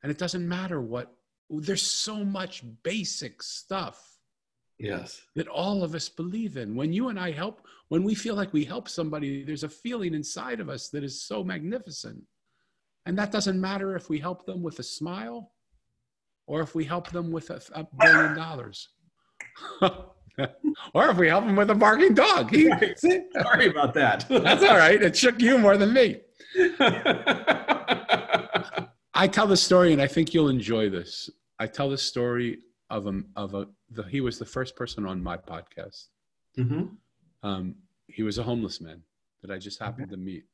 And 0.03 0.11
it 0.11 0.19
doesn't 0.19 0.47
matter 0.47 0.81
what, 0.81 1.13
there's 1.51 1.83
so 1.83 2.25
much 2.25 2.63
basic 2.83 3.43
stuff. 3.43 4.03
Yes. 4.79 5.21
That 5.35 5.49
all 5.49 5.83
of 5.83 5.95
us 5.95 6.09
believe 6.09 6.57
in. 6.57 6.75
When 6.77 6.93
you 6.93 7.09
and 7.09 7.19
I 7.19 7.33
help, 7.33 7.67
when 7.89 8.05
we 8.05 8.15
feel 8.15 8.37
like 8.37 8.53
we 8.53 8.65
help 8.65 8.89
somebody, 8.89 9.43
there's 9.43 9.65
a 9.65 9.69
feeling 9.69 10.15
inside 10.15 10.61
of 10.61 10.69
us 10.69 10.89
that 10.91 11.03
is 11.03 11.23
so 11.23 11.43
magnificent. 11.43 12.23
And 13.05 13.19
that 13.19 13.33
doesn't 13.33 13.61
matter 13.61 13.97
if 13.97 14.09
we 14.09 14.19
help 14.19 14.47
them 14.47 14.63
with 14.63 14.79
a 14.79 14.85
smile 14.85 15.53
or 16.49 16.61
if 16.63 16.75
we 16.75 16.83
help 16.83 17.11
them 17.11 17.31
with 17.31 17.51
a, 17.51 17.61
a 17.75 17.87
billion 18.01 18.35
dollars. 18.35 18.89
or 19.83 21.11
if 21.11 21.17
we 21.19 21.29
help 21.29 21.45
them 21.45 21.57
with 21.57 21.71
a 21.71 21.75
barking 21.75 22.15
dog. 22.15 22.51
He, 22.51 22.65
Sorry 22.97 23.69
about 23.69 23.93
that. 23.95 24.25
That's 24.31 24.65
all 24.65 24.79
right. 24.79 25.01
It 25.01 25.15
shook 25.15 25.41
you 25.41 25.59
more 25.59 25.77
than 25.77 25.93
me. 25.93 26.23
I 29.15 29.29
tell 29.31 29.47
the 29.47 29.57
story, 29.57 29.93
and 29.93 30.01
I 30.01 30.07
think 30.07 30.33
you'll 30.33 30.49
enjoy 30.49 30.89
this. 30.89 31.29
I 31.59 31.67
tell 31.67 31.91
the 31.91 31.99
story 31.99 32.61
of 32.89 33.07
a 33.07 33.21
of 33.37 33.55
a. 33.55 33.67
The, 33.91 34.05
he 34.05 34.23
was 34.23 34.39
the 34.39 34.47
first 34.47 34.75
person 34.75 35.05
on 35.05 35.23
my 35.23 35.37
podcast. 35.37 36.07
Mm-hmm. 36.59 36.87
Um, 37.43 37.75
he 38.07 38.23
was 38.23 38.39
a 38.39 38.43
homeless 38.43 38.81
man 38.81 39.03
that 39.43 39.51
I 39.51 39.59
just 39.59 39.79
happened 39.79 40.09
to 40.11 40.17
meet, 40.17 40.45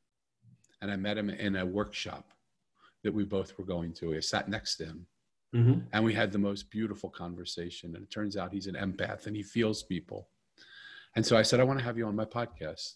and 0.81 0.91
I 0.91 0.97
met 0.97 1.17
him 1.17 1.29
in 1.29 1.55
a 1.55 1.65
workshop 1.65 2.33
that 3.03 3.13
we 3.13 3.23
both 3.23 3.57
were 3.57 3.65
going 3.65 3.93
to. 3.93 4.13
I 4.15 4.19
sat 4.19 4.49
next 4.49 4.75
to 4.77 4.85
him, 4.85 5.05
mm-hmm. 5.55 5.79
and 5.93 6.03
we 6.03 6.13
had 6.13 6.31
the 6.31 6.37
most 6.37 6.69
beautiful 6.69 7.09
conversation. 7.09 7.95
And 7.95 8.03
it 8.03 8.11
turns 8.11 8.35
out 8.35 8.51
he's 8.51 8.67
an 8.67 8.75
empath 8.75 9.25
and 9.25 9.35
he 9.35 9.43
feels 9.43 9.83
people. 9.83 10.27
And 11.15 11.25
so 11.25 11.37
I 11.37 11.43
said, 11.43 11.59
I 11.59 11.63
want 11.63 11.79
to 11.79 11.85
have 11.85 11.97
you 11.97 12.05
on 12.05 12.15
my 12.15 12.25
podcast. 12.25 12.93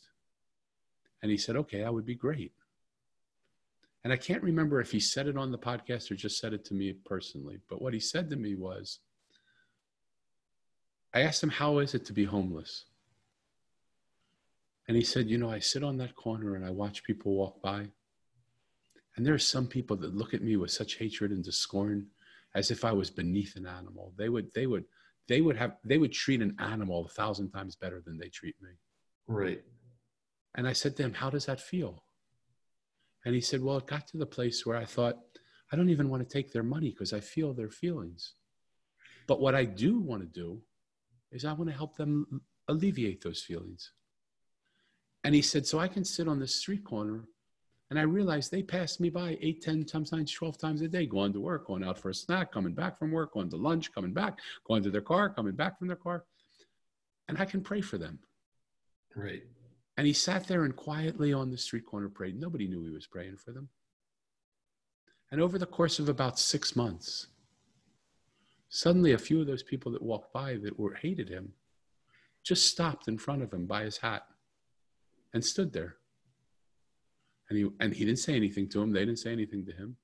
And 1.21 1.31
he 1.31 1.37
said, 1.37 1.55
Okay, 1.55 1.81
that 1.81 1.93
would 1.93 2.05
be 2.05 2.15
great. 2.15 2.53
And 4.03 4.13
I 4.13 4.17
can't 4.17 4.43
remember 4.43 4.79
if 4.79 4.91
he 4.91 4.99
said 4.99 5.27
it 5.27 5.37
on 5.37 5.51
the 5.51 5.57
podcast 5.57 6.09
or 6.09 6.15
just 6.15 6.39
said 6.39 6.53
it 6.53 6.65
to 6.65 6.73
me 6.73 6.93
personally. 6.93 7.59
But 7.69 7.81
what 7.81 7.93
he 7.93 7.99
said 7.99 8.29
to 8.29 8.35
me 8.35 8.55
was, 8.55 8.99
I 11.13 11.21
asked 11.21 11.43
him, 11.43 11.49
How 11.49 11.79
is 11.79 11.95
it 11.95 12.05
to 12.05 12.13
be 12.13 12.25
homeless? 12.25 12.85
And 14.87 14.97
he 14.97 15.03
said, 15.03 15.29
You 15.29 15.37
know, 15.37 15.51
I 15.51 15.59
sit 15.59 15.83
on 15.83 15.97
that 15.97 16.15
corner 16.15 16.55
and 16.55 16.65
I 16.65 16.71
watch 16.71 17.03
people 17.03 17.33
walk 17.33 17.61
by. 17.61 17.87
And 19.15 19.25
there 19.25 19.33
are 19.33 19.39
some 19.39 19.67
people 19.67 19.97
that 19.97 20.15
look 20.15 20.33
at 20.33 20.41
me 20.41 20.55
with 20.55 20.71
such 20.71 20.95
hatred 20.95 21.31
and 21.31 21.45
scorn 21.53 22.07
as 22.55 22.71
if 22.71 22.83
I 22.83 22.91
was 22.91 23.09
beneath 23.09 23.55
an 23.55 23.67
animal. 23.67 24.13
They 24.17 24.29
would, 24.29 24.51
they 24.53 24.67
would, 24.67 24.85
they 25.27 25.41
would 25.41 25.57
have, 25.57 25.77
they 25.83 25.97
would 25.97 26.11
treat 26.11 26.41
an 26.41 26.55
animal 26.59 27.05
a 27.05 27.09
thousand 27.09 27.51
times 27.51 27.75
better 27.75 28.01
than 28.05 28.17
they 28.17 28.29
treat 28.29 28.55
me. 28.61 28.69
Right. 29.27 29.61
And 30.55 30.67
I 30.67 30.73
said 30.73 30.95
to 30.97 31.03
him, 31.03 31.13
How 31.13 31.29
does 31.29 31.45
that 31.45 31.61
feel? 31.61 32.03
And 33.25 33.35
he 33.35 33.41
said, 33.41 33.61
Well, 33.61 33.77
it 33.77 33.87
got 33.87 34.07
to 34.07 34.17
the 34.17 34.25
place 34.25 34.65
where 34.65 34.77
I 34.77 34.85
thought, 34.85 35.17
I 35.71 35.75
don't 35.75 35.89
even 35.89 36.09
want 36.09 36.27
to 36.27 36.33
take 36.33 36.51
their 36.51 36.63
money 36.63 36.89
because 36.89 37.13
I 37.13 37.19
feel 37.19 37.53
their 37.53 37.69
feelings. 37.69 38.33
But 39.27 39.39
what 39.39 39.53
I 39.53 39.65
do 39.65 39.99
want 39.99 40.23
to 40.23 40.27
do 40.27 40.61
is 41.31 41.45
I 41.45 41.53
want 41.53 41.69
to 41.69 41.75
help 41.75 41.95
them 41.95 42.41
alleviate 42.67 43.21
those 43.23 43.43
feelings. 43.43 43.91
And 45.23 45.35
he 45.35 45.41
said, 45.41 45.67
So 45.67 45.79
I 45.79 45.87
can 45.87 46.03
sit 46.03 46.27
on 46.27 46.39
this 46.39 46.55
street 46.55 46.83
corner 46.83 47.25
and 47.89 47.97
I 47.97 48.03
realized 48.03 48.51
they 48.51 48.61
passed 48.61 48.99
me 48.99 49.09
by 49.09 49.37
eight, 49.41 49.61
10, 49.61 49.87
sometimes 49.87 50.31
12 50.31 50.57
times 50.59 50.81
a 50.81 50.87
day, 50.87 51.07
going 51.07 51.33
to 51.33 51.41
work, 51.41 51.65
going 51.65 51.83
out 51.83 51.97
for 51.97 52.09
a 52.09 52.13
snack, 52.13 52.51
coming 52.51 52.73
back 52.73 52.99
from 52.99 53.11
work, 53.11 53.33
going 53.33 53.49
to 53.49 53.55
lunch, 53.55 53.91
coming 53.91 54.13
back, 54.13 54.39
going 54.67 54.83
to 54.83 54.91
their 54.91 55.01
car, 55.01 55.29
coming 55.29 55.55
back 55.55 55.79
from 55.79 55.87
their 55.87 55.97
car. 55.97 56.25
And 57.27 57.37
I 57.39 57.45
can 57.45 57.61
pray 57.61 57.81
for 57.81 57.97
them. 57.97 58.19
Right. 59.15 59.41
And 59.97 60.05
he 60.05 60.13
sat 60.13 60.47
there 60.47 60.65
and 60.65 60.75
quietly 60.75 61.33
on 61.33 61.49
the 61.49 61.57
street 61.57 61.85
corner 61.85 62.09
prayed. 62.09 62.39
Nobody 62.39 62.67
knew 62.67 62.83
he 62.83 62.91
was 62.91 63.07
praying 63.07 63.37
for 63.37 63.51
them. 63.51 63.69
And 65.31 65.41
over 65.41 65.57
the 65.57 65.65
course 65.65 65.99
of 65.99 66.09
about 66.09 66.39
six 66.39 66.75
months, 66.75 67.27
suddenly 68.69 69.13
a 69.13 69.17
few 69.17 69.41
of 69.41 69.47
those 69.47 69.63
people 69.63 69.91
that 69.93 70.01
walked 70.01 70.31
by 70.31 70.57
that 70.57 70.79
were 70.79 70.93
hated 70.93 71.27
him 71.27 71.53
just 72.43 72.67
stopped 72.67 73.07
in 73.07 73.17
front 73.17 73.41
of 73.41 73.51
him 73.51 73.65
by 73.65 73.83
his 73.83 73.97
hat 73.97 74.23
and 75.33 75.43
stood 75.43 75.73
there. 75.73 75.98
And 77.49 77.57
he, 77.57 77.69
and 77.79 77.93
he 77.93 78.05
didn't 78.05 78.19
say 78.19 78.35
anything 78.35 78.69
to 78.69 78.81
him. 78.81 78.91
They 78.91 78.99
didn't 78.99 79.19
say 79.19 79.31
anything 79.31 79.65
to 79.65 79.71
him. 79.71 79.97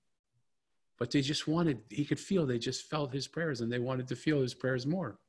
But 0.98 1.12
they 1.12 1.22
just 1.22 1.48
wanted, 1.48 1.82
he 1.90 2.06
could 2.06 2.20
feel, 2.20 2.46
they 2.46 2.58
just 2.58 2.90
felt 2.90 3.14
his 3.14 3.28
prayers 3.28 3.62
and 3.62 3.72
they 3.72 3.80
wanted 3.80 4.08
to 4.08 4.16
feel 4.16 4.42
his 4.42 4.54
prayers 4.54 4.86
more. 4.88 5.20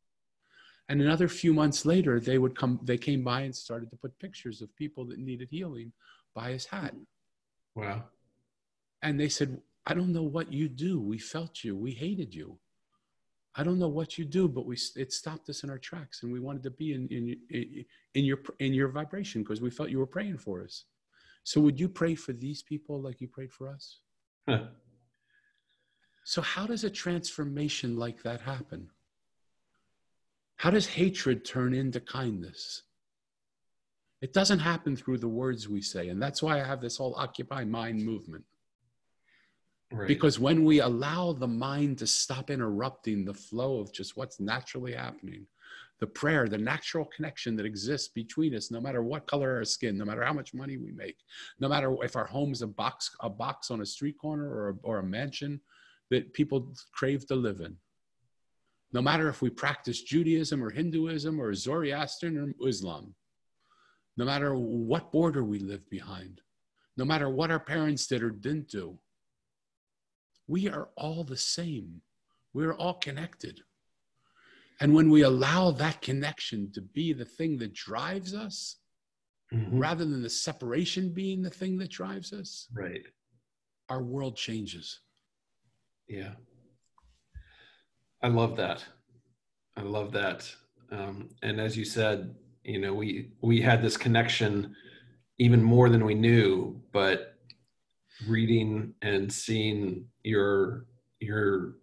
And 0.89 1.03
another 1.03 1.27
few 1.27 1.53
months 1.53 1.85
later, 1.85 2.21
they 2.21 2.39
would 2.39 2.57
come, 2.57 2.79
they 2.83 2.97
came 2.97 3.25
by 3.25 3.41
and 3.43 3.55
started 3.55 3.91
to 3.91 3.97
put 3.97 4.19
pictures 4.19 4.63
of 4.63 4.75
people 4.77 5.05
that 5.07 5.19
needed 5.19 5.49
healing 5.51 5.93
by 6.35 6.53
his 6.53 6.65
hat. 6.65 6.95
Wow. 7.75 8.05
And 9.03 9.19
they 9.19 9.29
said, 9.29 9.61
I 9.85 9.95
don't 9.95 10.13
know 10.13 10.23
what 10.23 10.53
you 10.53 10.69
do. 10.69 11.01
We 11.01 11.19
felt 11.19 11.65
you. 11.65 11.77
We 11.77 11.93
hated 11.93 12.33
you. 12.33 12.59
I 13.59 13.63
don't 13.63 13.79
know 13.79 13.89
what 13.89 14.19
you 14.19 14.25
do, 14.25 14.49
but 14.49 14.67
we 14.67 14.77
it 14.97 15.13
stopped 15.13 15.49
us 15.49 15.65
in 15.65 15.71
our 15.71 15.79
tracks, 15.79 16.23
and 16.23 16.31
we 16.31 16.41
wanted 16.41 16.63
to 16.65 16.71
be 16.71 16.93
in 16.93 17.09
in 17.09 17.85
in 18.15 18.25
your 18.25 18.39
in 18.59 18.75
your 18.75 18.89
vibration 18.89 19.43
because 19.43 19.63
we 19.63 19.71
felt 19.71 19.89
you 19.89 19.99
were 19.99 20.07
praying 20.07 20.37
for 20.37 20.63
us. 20.63 20.85
So 21.47 21.61
would 21.61 21.79
you 21.79 21.89
pray 21.89 22.17
for 22.17 22.33
these 22.33 22.61
people 22.61 23.01
like 23.01 23.21
you 23.21 23.29
prayed 23.29 23.53
for 23.53 23.69
us? 23.69 24.01
Huh. 24.49 24.65
So 26.25 26.43
how 26.43 26.67
does 26.67 26.83
a 26.83 26.91
transformation 26.91 27.97
like 27.97 28.21
that 28.25 28.41
happen? 28.41 28.91
How 30.57 30.71
does 30.71 30.89
hatred 30.89 31.45
turn 31.45 31.73
into 31.73 32.01
kindness? 32.01 32.83
It 34.21 34.33
doesn't 34.33 34.59
happen 34.59 34.97
through 34.97 35.19
the 35.19 35.29
words 35.29 35.69
we 35.69 35.83
say, 35.83 36.09
and 36.09 36.21
that's 36.21 36.43
why 36.43 36.61
I 36.61 36.65
have 36.65 36.81
this 36.81 36.97
whole 36.97 37.15
occupy 37.17 37.63
mind 37.63 38.05
movement. 38.05 38.45
Right. 39.93 40.09
Because 40.09 40.41
when 40.41 40.65
we 40.65 40.81
allow 40.81 41.33
the 41.33 41.47
mind 41.47 41.99
to 41.99 42.09
stop 42.09 42.51
interrupting 42.51 43.25
the 43.25 43.35
flow 43.35 43.79
of 43.79 43.93
just 43.93 44.17
what's 44.17 44.41
naturally 44.41 44.95
happening, 44.95 45.47
the 45.99 46.07
prayer, 46.07 46.49
the 46.49 46.59
natural 46.59 47.07
connection 47.07 47.57
that 47.57 47.67
exists 47.67 48.09
between 48.09 48.55
us, 48.55 48.71
no 48.71 48.81
matter 48.81 49.03
what 49.03 49.27
color 49.27 49.57
our 49.57 49.65
skin, 49.65 49.97
no 49.97 50.05
matter 50.05 50.23
how 50.23 50.33
much 50.33 50.53
money 50.53 50.77
we 50.77 50.93
make, 50.93 51.17
no 51.59 51.69
matter 51.69 51.95
if 52.03 52.17
our 52.17 52.27
home's 52.27 52.63
a 52.63 52.67
box, 52.67 53.11
a 53.21 53.31
box 53.31 53.71
on 53.71 53.81
a 53.81 53.87
street 53.87 54.19
corner 54.19 54.49
or 54.49 54.69
a, 54.71 54.75
or 54.83 54.99
a 54.99 55.03
mansion 55.03 55.61
that 56.11 56.35
people 56.35 56.75
crave 56.93 57.27
to 57.27 57.35
live 57.35 57.61
in. 57.61 57.77
No 58.93 59.03
matter 59.03 59.29
if 59.29 59.43
we 59.43 59.51
practice 59.51 60.03
Judaism 60.03 60.63
or 60.63 60.71
Hinduism 60.71 61.41
or 61.41 61.55
Zoroastrian 61.55 62.55
or 62.61 62.69
Islam, 62.69 63.15
no 64.17 64.25
matter 64.25 64.55
what 64.55 65.13
border 65.13 65.45
we 65.45 65.59
live 65.59 65.89
behind, 65.91 66.41
no 66.97 67.05
matter 67.05 67.29
what 67.29 67.51
our 67.51 67.61
parents 67.61 68.07
did 68.07 68.23
or 68.23 68.31
didn't 68.31 68.69
do, 68.69 68.99
we 70.47 70.69
are 70.69 70.89
all 70.97 71.25
the 71.25 71.37
same. 71.37 72.01
We're 72.55 72.75
all 72.75 72.95
connected. 72.95 73.61
And 74.81 74.95
when 74.95 75.11
we 75.11 75.23
allow 75.23 75.71
that 75.73 76.03
connection 76.03 76.71
to 76.73 76.81
be 76.83 77.13
the 77.13 77.25
thing 77.25 77.57
that 77.59 77.73
drives 77.73 78.35
us, 78.35 78.77
Mhm. 79.53 79.81
rather 79.81 80.05
than 80.05 80.23
the 80.23 80.31
separation 80.31 81.13
being 81.13 81.43
the 81.43 81.51
thing 81.51 81.79
that 81.79 81.91
drives 81.91 82.33
us, 82.33 82.69
Right. 82.73 83.07
our 83.89 84.03
world 84.03 84.37
changes. 84.37 85.01
Yeah. 86.09 86.35
I 88.23 88.29
love 88.29 88.57
that. 88.57 88.85
I 89.77 89.83
love 89.83 90.13
that. 90.13 90.55
Um, 90.91 91.31
and 91.43 91.61
as 91.61 91.77
you 91.77 91.85
said, 91.85 92.35
you 92.65 92.81
know, 92.81 92.95
we 92.95 93.33
we 93.41 93.61
had 93.61 93.83
this 93.83 93.97
connection 93.97 94.75
even 95.39 95.63
more 95.63 95.89
than 95.89 96.05
we 96.05 96.15
knew, 96.15 96.83
but 96.93 97.39
reading 98.27 98.95
and 99.03 99.33
seeing 99.33 100.11
your 100.23 100.87
your 101.21 101.79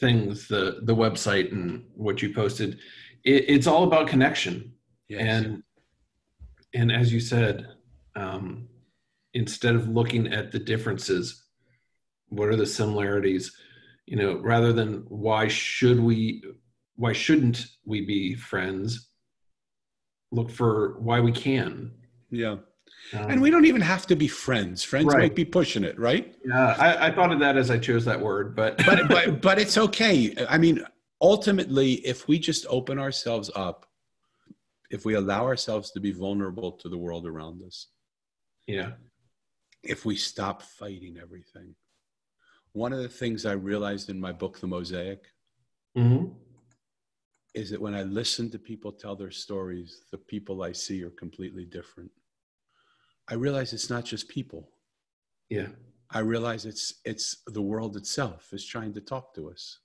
things, 0.00 0.48
the 0.48 0.80
the 0.84 0.94
website 0.94 1.52
and 1.52 1.84
what 1.94 2.22
you 2.22 2.32
posted, 2.32 2.78
it, 3.24 3.44
it's 3.48 3.66
all 3.66 3.84
about 3.84 4.08
connection. 4.08 4.72
And 5.10 5.62
and 6.74 6.92
as 6.92 7.12
you 7.12 7.20
said, 7.20 7.66
um, 8.14 8.68
instead 9.34 9.74
of 9.74 9.88
looking 9.88 10.32
at 10.32 10.52
the 10.52 10.58
differences, 10.58 11.44
what 12.28 12.48
are 12.48 12.56
the 12.56 12.66
similarities? 12.66 13.54
You 14.06 14.16
know, 14.16 14.38
rather 14.38 14.72
than 14.72 15.04
why 15.08 15.48
should 15.48 16.00
we, 16.00 16.42
why 16.96 17.12
shouldn't 17.12 17.66
we 17.84 18.04
be 18.04 18.34
friends? 18.34 19.10
Look 20.30 20.50
for 20.50 20.98
why 21.00 21.20
we 21.20 21.32
can. 21.32 21.92
yeah. 22.30 22.56
Um, 23.14 23.30
And 23.30 23.42
we 23.42 23.50
don't 23.50 23.64
even 23.66 23.80
have 23.80 24.06
to 24.08 24.16
be 24.16 24.28
friends. 24.28 24.84
Friends 24.84 25.06
Right. 25.06 25.20
might 25.22 25.34
be 25.34 25.44
pushing 25.44 25.84
it, 25.84 25.98
right? 25.98 26.34
yeah, 26.44 26.76
I, 26.78 27.08
I 27.08 27.10
thought 27.14 27.32
of 27.32 27.40
that 27.40 27.56
as 27.56 27.70
I 27.70 27.78
chose 27.78 28.04
that 28.04 28.20
word, 28.20 28.54
but 28.54 28.76
But 28.86 29.08
but 29.14 29.40
but 29.42 29.58
it's 29.58 29.76
okay. 29.78 30.34
I 30.48 30.58
mean, 30.58 30.84
ultimately, 31.20 31.94
if 32.06 32.28
we 32.28 32.38
just 32.38 32.66
open 32.68 32.98
ourselves 32.98 33.50
up, 33.54 33.86
if 34.90 35.04
we 35.04 35.14
allow 35.14 35.44
ourselves 35.44 35.90
to 35.92 36.00
be 36.00 36.12
vulnerable 36.12 36.72
to 36.72 36.88
the 36.88 36.96
world 36.98 37.26
around 37.26 37.62
us, 37.62 37.88
yeah, 38.66 38.92
if 39.82 40.04
we 40.04 40.16
stop 40.16 40.62
fighting 40.62 41.18
everything. 41.20 41.74
One 42.72 42.92
of 42.92 43.00
the 43.00 43.08
things 43.08 43.44
I 43.46 43.52
realized 43.52 44.08
in 44.10 44.20
my 44.20 44.32
book, 44.32 44.60
The 44.60 44.66
Mosaic, 44.66 45.24
hmm 45.96 46.26
is 47.54 47.70
that 47.70 47.80
when 47.80 47.94
I 47.94 48.02
listen 48.02 48.50
to 48.50 48.58
people 48.58 48.92
tell 48.92 49.16
their 49.16 49.30
stories, 49.30 50.02
the 50.12 50.18
people 50.18 50.62
I 50.62 50.72
see 50.72 51.02
are 51.02 51.10
completely 51.10 51.64
different. 51.64 52.10
I 53.30 53.34
realize 53.34 53.72
it's 53.72 53.90
not 53.90 54.04
just 54.04 54.28
people. 54.28 54.70
yeah, 55.50 55.68
I 56.10 56.20
realize 56.20 56.64
it's 56.64 56.94
it's 57.04 57.42
the 57.46 57.62
world 57.62 57.96
itself 57.96 58.52
is 58.52 58.64
trying 58.64 58.94
to 58.94 59.00
talk 59.00 59.34
to 59.34 59.50
us. 59.50 59.80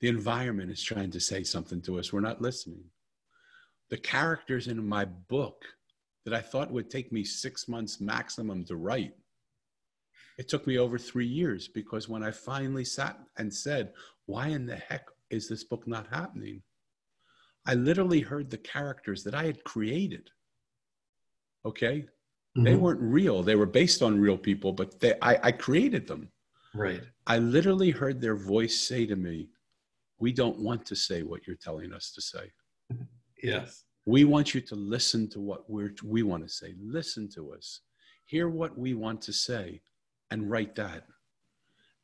The 0.00 0.08
environment 0.08 0.70
is 0.70 0.82
trying 0.82 1.10
to 1.10 1.20
say 1.20 1.42
something 1.42 1.82
to 1.82 1.98
us. 1.98 2.12
We're 2.12 2.20
not 2.20 2.40
listening. 2.40 2.84
The 3.90 3.98
characters 3.98 4.68
in 4.68 4.86
my 4.86 5.04
book 5.04 5.64
that 6.24 6.34
I 6.34 6.40
thought 6.40 6.70
would 6.70 6.90
take 6.90 7.10
me 7.12 7.24
six 7.24 7.66
months 7.68 8.00
maximum 8.00 8.64
to 8.66 8.76
write, 8.76 9.14
it 10.38 10.48
took 10.48 10.66
me 10.66 10.78
over 10.78 10.98
three 10.98 11.26
years 11.26 11.68
because 11.68 12.08
when 12.08 12.22
I 12.22 12.30
finally 12.30 12.84
sat 12.84 13.18
and 13.36 13.52
said, 13.52 13.92
Why 14.26 14.48
in 14.48 14.66
the 14.66 14.76
heck 14.76 15.06
is 15.30 15.48
this 15.48 15.64
book 15.64 15.86
not 15.86 16.06
happening? 16.06 16.62
I 17.66 17.74
literally 17.74 18.20
heard 18.20 18.48
the 18.48 18.58
characters 18.58 19.22
that 19.24 19.34
I 19.34 19.44
had 19.44 19.64
created. 19.64 20.30
Okay? 21.64 22.06
They 22.56 22.74
Mhm. 22.74 22.80
weren't 22.80 23.00
real. 23.00 23.42
They 23.42 23.54
were 23.54 23.66
based 23.66 24.02
on 24.02 24.18
real 24.20 24.36
people, 24.36 24.72
but 24.72 24.98
they, 25.00 25.14
I, 25.22 25.48
I 25.48 25.52
created 25.52 26.06
them. 26.06 26.30
right, 26.74 27.02
I 27.26 27.38
literally 27.38 27.90
heard 27.90 28.20
their 28.20 28.36
voice 28.36 28.78
say 28.80 29.06
to 29.06 29.16
me, 29.16 29.50
We 30.18 30.32
don't 30.32 30.58
want 30.58 30.84
to 30.86 30.94
say 30.96 31.22
what 31.22 31.46
you're 31.46 31.56
telling 31.56 31.92
us 31.94 32.12
to 32.12 32.20
say. 32.20 32.52
yes, 33.42 33.84
We 34.04 34.24
want 34.24 34.54
you 34.54 34.60
to 34.60 34.74
listen 34.74 35.28
to 35.30 35.40
what 35.40 35.68
we're, 35.70 35.94
we 36.04 36.22
want 36.22 36.42
to 36.42 36.48
say. 36.48 36.74
Listen 36.78 37.28
to 37.30 37.52
us. 37.54 37.80
Hear 38.26 38.48
what 38.50 38.76
we 38.76 38.92
want 38.94 39.22
to 39.22 39.32
say 39.32 39.80
and 40.30 40.50
write 40.50 40.74
that. 40.76 41.06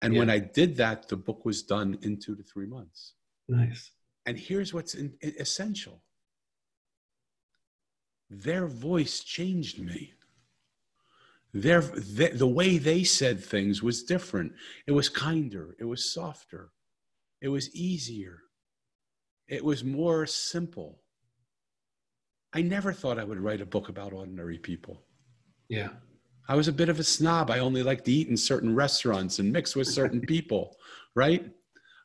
And 0.03 0.17
when 0.17 0.31
I 0.31 0.39
did 0.39 0.77
that, 0.77 1.09
the 1.09 1.17
book 1.17 1.45
was 1.45 1.63
done 1.63 1.99
in 2.03 2.19
two 2.19 2.35
to 2.37 2.43
three 2.43 2.67
months. 2.67 3.15
nice, 3.49 3.91
And 4.27 4.39
here's 4.39 4.73
what's 4.73 4.95
in, 4.95 5.17
essential 5.23 6.03
their 8.29 8.67
voice 8.67 9.21
changed 9.21 9.79
me. 9.79 10.13
Their, 11.63 11.81
the, 11.81 12.31
the 12.35 12.47
way 12.47 12.79
they 12.79 13.05
said 13.05 13.43
things 13.43 13.83
was 13.83 14.03
different. 14.03 14.53
It 14.87 14.93
was 14.93 15.09
kinder, 15.09 15.77
it 15.79 15.85
was 15.85 16.13
softer, 16.13 16.71
it 17.41 17.49
was 17.49 17.75
easier, 17.75 18.41
it 19.49 19.65
was 19.65 19.85
more 19.85 20.27
simple. 20.27 21.01
I 22.53 22.63
never 22.63 22.93
thought 22.93 23.19
I 23.19 23.25
would 23.25 23.41
write 23.41 23.61
a 23.61 23.67
book 23.67 23.89
about 23.89 24.13
ordinary 24.13 24.59
people. 24.59 25.03
Yeah. 25.69 25.91
I 26.49 26.55
was 26.55 26.69
a 26.69 26.73
bit 26.73 26.89
of 26.89 27.01
a 27.01 27.05
snob. 27.05 27.51
I 27.51 27.59
only 27.59 27.83
liked 27.83 28.05
to 28.05 28.13
eat 28.13 28.29
in 28.29 28.37
certain 28.37 28.75
restaurants 28.75 29.39
and 29.39 29.53
mix 29.53 29.75
with 29.75 29.89
certain 29.89 30.21
people, 30.35 30.77
right? 31.15 31.45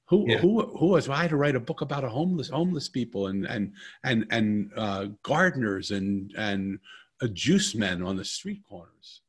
Who, 0.08 0.30
yeah. 0.30 0.40
who, 0.40 0.66
who 0.78 0.88
was 0.88 1.08
I 1.08 1.28
to 1.28 1.38
write 1.38 1.56
a 1.56 1.60
book 1.60 1.82
about 1.82 2.04
a 2.04 2.10
homeless 2.10 2.50
homeless 2.50 2.90
people 2.90 3.28
and 3.28 3.46
and 3.46 3.74
and 4.04 4.26
and 4.30 4.72
uh, 4.76 5.06
gardeners 5.24 5.92
and 5.92 6.34
and 6.38 6.80
a 7.22 7.30
juice 7.30 7.76
men 7.76 8.04
on 8.04 8.18
the 8.18 8.26
street 8.26 8.62
corners? 8.68 9.22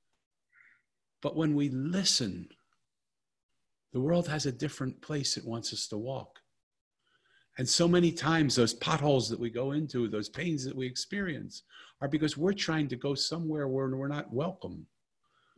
But 1.23 1.37
when 1.37 1.55
we 1.55 1.71
listen, 1.71 2.49
the 3.93 4.01
world 4.01 4.29
has 4.29 4.45
a 4.45 4.53
different 4.53 5.01
place 5.01 5.37
it 5.37 5.47
wants 5.47 5.73
us 5.73 5.87
to 5.89 5.97
walk. 5.97 6.41
And 7.59 7.69
so 7.69 7.87
many 7.87 8.11
times, 8.11 8.57
those 8.57 8.75
potholes 8.75 9.29
that 9.29 9.39
we 9.39 9.51
go 9.51 9.73
into, 9.73 10.09
those 10.09 10.29
pains 10.29 10.65
that 10.65 10.75
we 10.75 10.87
experience, 10.87 11.63
are 12.01 12.09
because 12.09 12.37
we're 12.37 12.55
trying 12.55 12.89
to 12.89 12.97
go 12.97 13.15
somewhere 13.15 13.69
where 13.69 13.89
we're 13.89 14.09
not 14.09 14.33
welcome. 14.33 14.87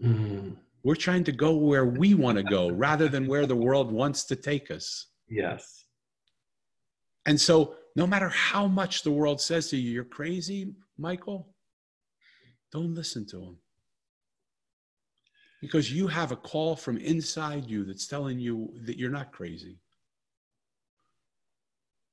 Mm. 0.03 0.57
We're 0.83 0.97
trying 0.97 1.25
to 1.25 1.33
go 1.33 1.55
where 1.55 1.87
we 1.87 2.15
want 2.15 2.37
to 2.37 2.45
go 2.45 2.69
rather 2.73 3.09
than 3.09 3.27
where 3.27 3.47
the 3.47 3.57
world 3.57 3.91
wants 3.91 4.25
to 4.25 4.37
take 4.37 4.71
us. 4.71 5.07
Yes. 5.29 5.85
And 7.27 7.41
so, 7.41 7.77
no 7.97 8.07
matter 8.07 8.29
how 8.29 8.67
much 8.67 9.03
the 9.03 9.13
world 9.13 9.41
says 9.41 9.71
to 9.71 9.77
you, 9.77 9.93
you're 9.93 10.05
crazy, 10.05 10.75
Michael, 10.99 11.55
don't 12.73 12.93
listen 12.93 13.25
to 13.27 13.37
them 13.39 13.59
because 15.65 15.91
you 15.91 16.07
have 16.07 16.31
a 16.31 16.37
call 16.37 16.77
from 16.77 16.99
inside 16.99 17.67
you 17.67 17.85
that's 17.85 18.07
telling 18.07 18.39
you 18.39 18.71
that 18.83 18.99
you're 18.99 19.11
not 19.11 19.33
crazy. 19.33 19.79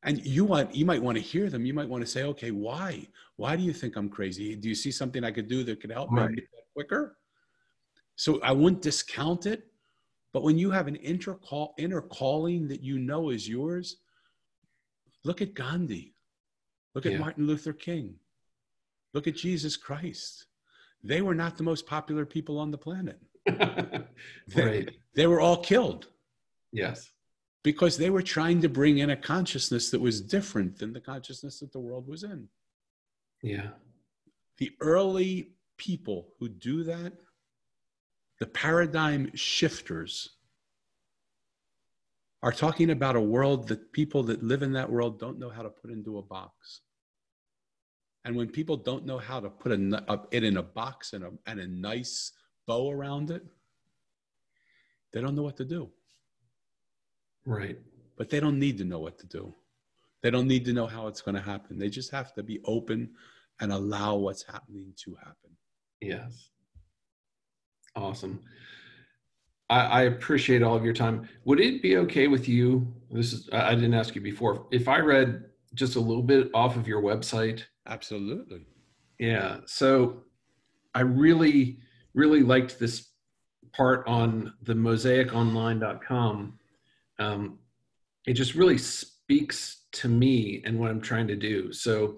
And 0.04 0.26
you 0.26 0.46
want 0.46 0.74
you 0.74 0.86
might 0.86 1.04
want 1.04 1.18
to 1.18 1.22
hear 1.22 1.50
them. 1.50 1.66
You 1.66 1.74
might 1.74 1.90
want 1.90 2.02
to 2.02 2.10
say 2.10 2.24
okay 2.24 2.52
why? 2.52 3.08
Why 3.36 3.58
do 3.58 3.62
you 3.62 3.74
think 3.74 3.98
i'm 3.98 4.10
crazy? 4.10 4.56
Do 4.56 4.70
you 4.70 4.76
see 4.76 4.90
something 4.90 5.24
i 5.24 5.32
could 5.32 5.50
do 5.50 5.64
that 5.66 5.82
could 5.82 5.92
help 5.92 6.12
right. 6.12 6.32
me 6.32 6.42
quicker? 6.74 7.18
So 8.16 8.40
i 8.42 8.52
wouldn't 8.52 8.82
discount 8.82 9.46
it 9.46 9.68
but 10.34 10.44
when 10.44 10.58
you 10.58 10.72
have 10.72 10.88
an 10.88 10.96
inner 10.96 11.34
call 11.34 11.74
inner 11.78 12.02
calling 12.02 12.70
that 12.70 12.82
you 12.82 12.98
know 13.00 13.32
is 13.32 13.48
yours 13.48 13.98
look 15.24 15.42
at 15.42 15.54
gandhi. 15.54 16.16
Look 16.96 17.06
at 17.06 17.14
yeah. 17.14 17.18
martin 17.20 17.46
luther 17.48 17.74
king. 17.74 18.16
Look 19.14 19.28
at 19.28 19.36
jesus 19.36 19.76
christ. 19.76 20.46
They 21.04 21.22
were 21.22 21.36
not 21.36 21.58
the 21.58 21.64
most 21.64 21.86
popular 21.86 22.26
people 22.26 22.58
on 22.58 22.72
the 22.72 22.78
planet 22.78 23.20
they, 23.46 24.06
right. 24.56 24.90
they 25.16 25.28
were 25.28 25.40
all 25.40 25.58
killed. 25.58 26.08
Yes. 26.72 27.12
Because 27.64 27.98
they 27.98 28.10
were 28.10 28.22
trying 28.22 28.62
to 28.62 28.70
bring 28.70 29.00
in 29.00 29.12
a 29.12 29.16
consciousness 29.16 29.92
that 29.92 30.02
was 30.02 30.22
different 30.22 30.80
than 30.80 30.94
the 30.94 31.02
consciousness 31.02 31.60
that 31.60 31.72
the 31.72 31.80
world 31.80 32.08
was 32.08 32.24
in. 32.24 32.48
Yeah. 33.44 33.70
The 34.58 34.72
early 34.80 35.52
people 35.78 36.30
who 36.40 36.50
do 36.50 36.84
that, 36.84 37.14
the 38.40 38.48
paradigm 38.48 39.32
shifters, 39.36 40.30
are 42.44 42.52
talking 42.52 42.90
about 42.90 43.16
a 43.16 43.22
world 43.22 43.68
that 43.68 43.92
people 43.92 44.24
that 44.24 44.42
live 44.44 44.64
in 44.64 44.74
that 44.74 44.90
world 44.92 45.20
don't 45.20 45.38
know 45.38 45.50
how 45.50 45.62
to 45.62 45.70
put 45.70 45.92
into 45.92 46.18
a 46.18 46.22
box. 46.22 46.82
And 48.26 48.36
when 48.36 48.50
people 48.50 48.78
don't 48.78 49.06
know 49.06 49.18
how 49.18 49.40
to 49.40 49.50
put 49.50 49.72
a, 49.72 50.04
a, 50.08 50.22
it 50.32 50.44
in 50.44 50.58
a 50.58 50.64
box 50.64 51.14
and 51.14 51.24
a, 51.24 51.32
and 51.46 51.60
a 51.60 51.68
nice 51.68 52.32
bow 52.68 52.90
around 52.90 53.32
it, 53.32 53.44
they 55.14 55.22
don't 55.22 55.36
know 55.36 55.44
what 55.44 55.58
to 55.58 55.66
do. 55.66 55.90
Right. 57.46 57.78
But 58.18 58.30
they 58.30 58.40
don't 58.40 58.60
need 58.60 58.78
to 58.78 58.86
know 58.86 59.00
what 59.00 59.18
to 59.20 59.28
do. 59.28 59.54
They 60.22 60.30
don't 60.30 60.48
need 60.48 60.66
to 60.66 60.74
know 60.74 60.86
how 60.86 61.08
it's 61.08 61.22
going 61.22 61.36
to 61.36 61.42
happen. 61.42 61.80
They 61.80 61.90
just 61.90 62.12
have 62.12 62.34
to 62.36 62.44
be 62.44 62.60
open 62.66 63.10
and 63.60 63.72
allow 63.72 64.16
what's 64.16 64.44
happening 64.44 64.94
to 65.04 65.16
happen. 65.16 65.58
Yes. 66.00 66.50
Awesome. 67.96 68.42
I, 69.70 69.86
I 69.86 70.02
appreciate 70.04 70.62
all 70.62 70.76
of 70.76 70.86
your 70.86 70.94
time. 70.94 71.28
Would 71.46 71.60
it 71.60 71.82
be 71.82 71.98
okay 71.98 72.28
with 72.28 72.48
you? 72.48 72.94
This 73.10 73.34
is 73.34 73.50
I 73.52 73.74
didn't 73.76 73.94
ask 73.94 74.16
you 74.16 74.22
before. 74.22 74.68
If 74.72 74.88
I 74.88 75.00
read 75.00 75.46
just 75.74 75.96
a 75.96 76.00
little 76.00 76.24
bit 76.24 76.50
off 76.54 76.76
of 76.76 76.88
your 76.88 77.02
website. 77.02 77.64
Absolutely. 77.88 78.66
Yeah. 79.20 79.58
So 79.66 80.24
I 80.94 81.02
really 81.02 81.80
really 82.14 82.44
liked 82.44 82.80
this 82.80 83.10
part 83.74 84.06
on 84.08 84.54
the 84.64 84.74
mosaiconline.com. 84.74 86.60
Um, 87.20 87.60
it 88.28 88.34
just 88.34 88.56
really 88.56 88.78
speaks 88.78 89.86
to 89.94 90.08
me 90.08 90.62
and 90.66 90.80
what 90.80 90.92
I'm 90.92 91.02
trying 91.02 91.28
to 91.28 91.36
do. 91.36 91.72
So, 91.74 92.18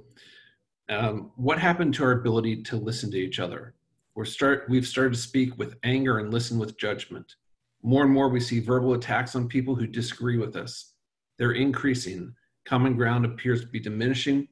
um, 0.90 1.32
what 1.38 1.60
happened 1.60 1.94
to 1.96 2.04
our 2.04 2.12
ability 2.12 2.62
to 2.64 2.76
listen 2.76 3.10
to 3.12 3.18
each 3.18 3.40
other? 3.40 3.74
We're 4.16 4.26
start, 4.26 4.66
we've 4.70 4.86
started 4.86 5.14
to 5.14 5.20
speak 5.20 5.58
with 5.58 5.76
anger 5.84 6.20
and 6.20 6.32
listen 6.32 6.60
with 6.60 6.78
judgment. 6.78 7.36
More 7.82 8.04
and 8.04 8.12
more, 8.12 8.30
we 8.30 8.40
see 8.40 8.60
verbal 8.60 8.94
attacks 8.94 9.36
on 9.36 9.48
people 9.48 9.76
who 9.76 9.88
disagree 9.88 10.38
with 10.38 10.56
us. 10.56 10.94
They're 11.38 11.54
increasing. 11.54 12.34
Common 12.66 12.96
ground 12.96 13.26
appears 13.26 13.62
to 13.62 13.68
be 13.68 13.80
diminishing, 13.80 14.48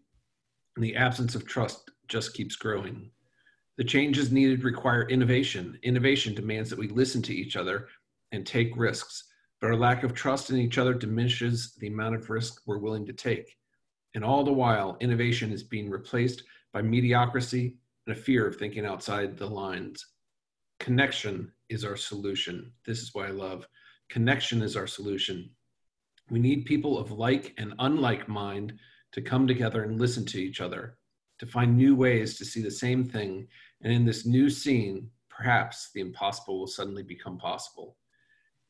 and 0.76 0.84
the 0.84 0.96
absence 0.96 1.36
of 1.36 1.46
trust 1.46 1.92
just 2.08 2.34
keeps 2.34 2.56
growing. 2.56 3.12
The 3.82 3.88
changes 3.88 4.32
needed 4.32 4.64
require 4.64 5.10
innovation. 5.10 5.80
Innovation 5.82 6.36
demands 6.36 6.70
that 6.70 6.78
we 6.78 6.88
listen 6.88 7.20
to 7.24 7.34
each 7.34 7.56
other 7.56 7.88
and 8.32 8.46
take 8.46 8.78
risks, 8.78 9.24
but 9.60 9.72
our 9.72 9.76
lack 9.76 10.04
of 10.04 10.14
trust 10.14 10.52
in 10.52 10.58
each 10.58 10.78
other 10.78 10.94
diminishes 10.94 11.74
the 11.80 11.88
amount 11.88 12.14
of 12.14 12.30
risk 12.30 12.62
we're 12.68 12.78
willing 12.78 13.08
to 13.08 13.14
take. 13.14 13.58
And 14.14 14.24
all 14.24 14.44
the 14.44 14.54
while, 14.54 14.98
innovation 15.00 15.52
is 15.52 15.64
being 15.64 15.90
replaced 15.90 16.44
by 16.72 16.84
mediocrity 16.84 17.78
and 18.06 18.16
a 18.16 18.20
fear 18.20 18.46
of 18.46 18.56
thinking 18.56 18.86
outside 18.86 19.36
the 19.36 19.50
lines. 19.50 20.06
Connection 20.80 21.52
is 21.70 21.84
our 21.84 21.98
solution. 21.98 22.72
This 22.86 23.02
is 23.02 23.16
why 23.16 23.30
I 23.30 23.32
love 23.32 23.68
connection 24.12 24.62
is 24.62 24.78
our 24.78 24.86
solution. 24.86 25.50
We 26.30 26.38
need 26.38 26.66
people 26.66 27.00
of 27.00 27.10
like 27.10 27.56
and 27.58 27.74
unlike 27.80 28.30
mind 28.30 28.78
to 29.14 29.24
come 29.24 29.48
together 29.48 29.82
and 29.82 30.00
listen 30.00 30.24
to 30.28 30.40
each 30.40 30.62
other 30.62 31.00
to 31.42 31.48
find 31.48 31.76
new 31.76 31.96
ways 31.96 32.38
to 32.38 32.46
see 32.46 32.62
the 32.62 32.70
same 32.70 33.04
thing. 33.04 33.48
And 33.82 33.92
in 33.92 34.06
this 34.06 34.28
new 34.28 34.48
scene, 34.48 35.10
perhaps 35.28 35.90
the 35.92 36.00
impossible 36.00 36.60
will 36.60 36.68
suddenly 36.68 37.02
become 37.02 37.40
possible. 37.40 37.98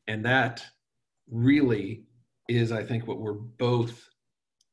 And 0.08 0.24
that 0.24 0.64
really 1.30 2.04
is, 2.48 2.72
I 2.72 2.82
think, 2.82 3.06
what 3.06 3.18
we're 3.18 3.34
both 3.34 4.08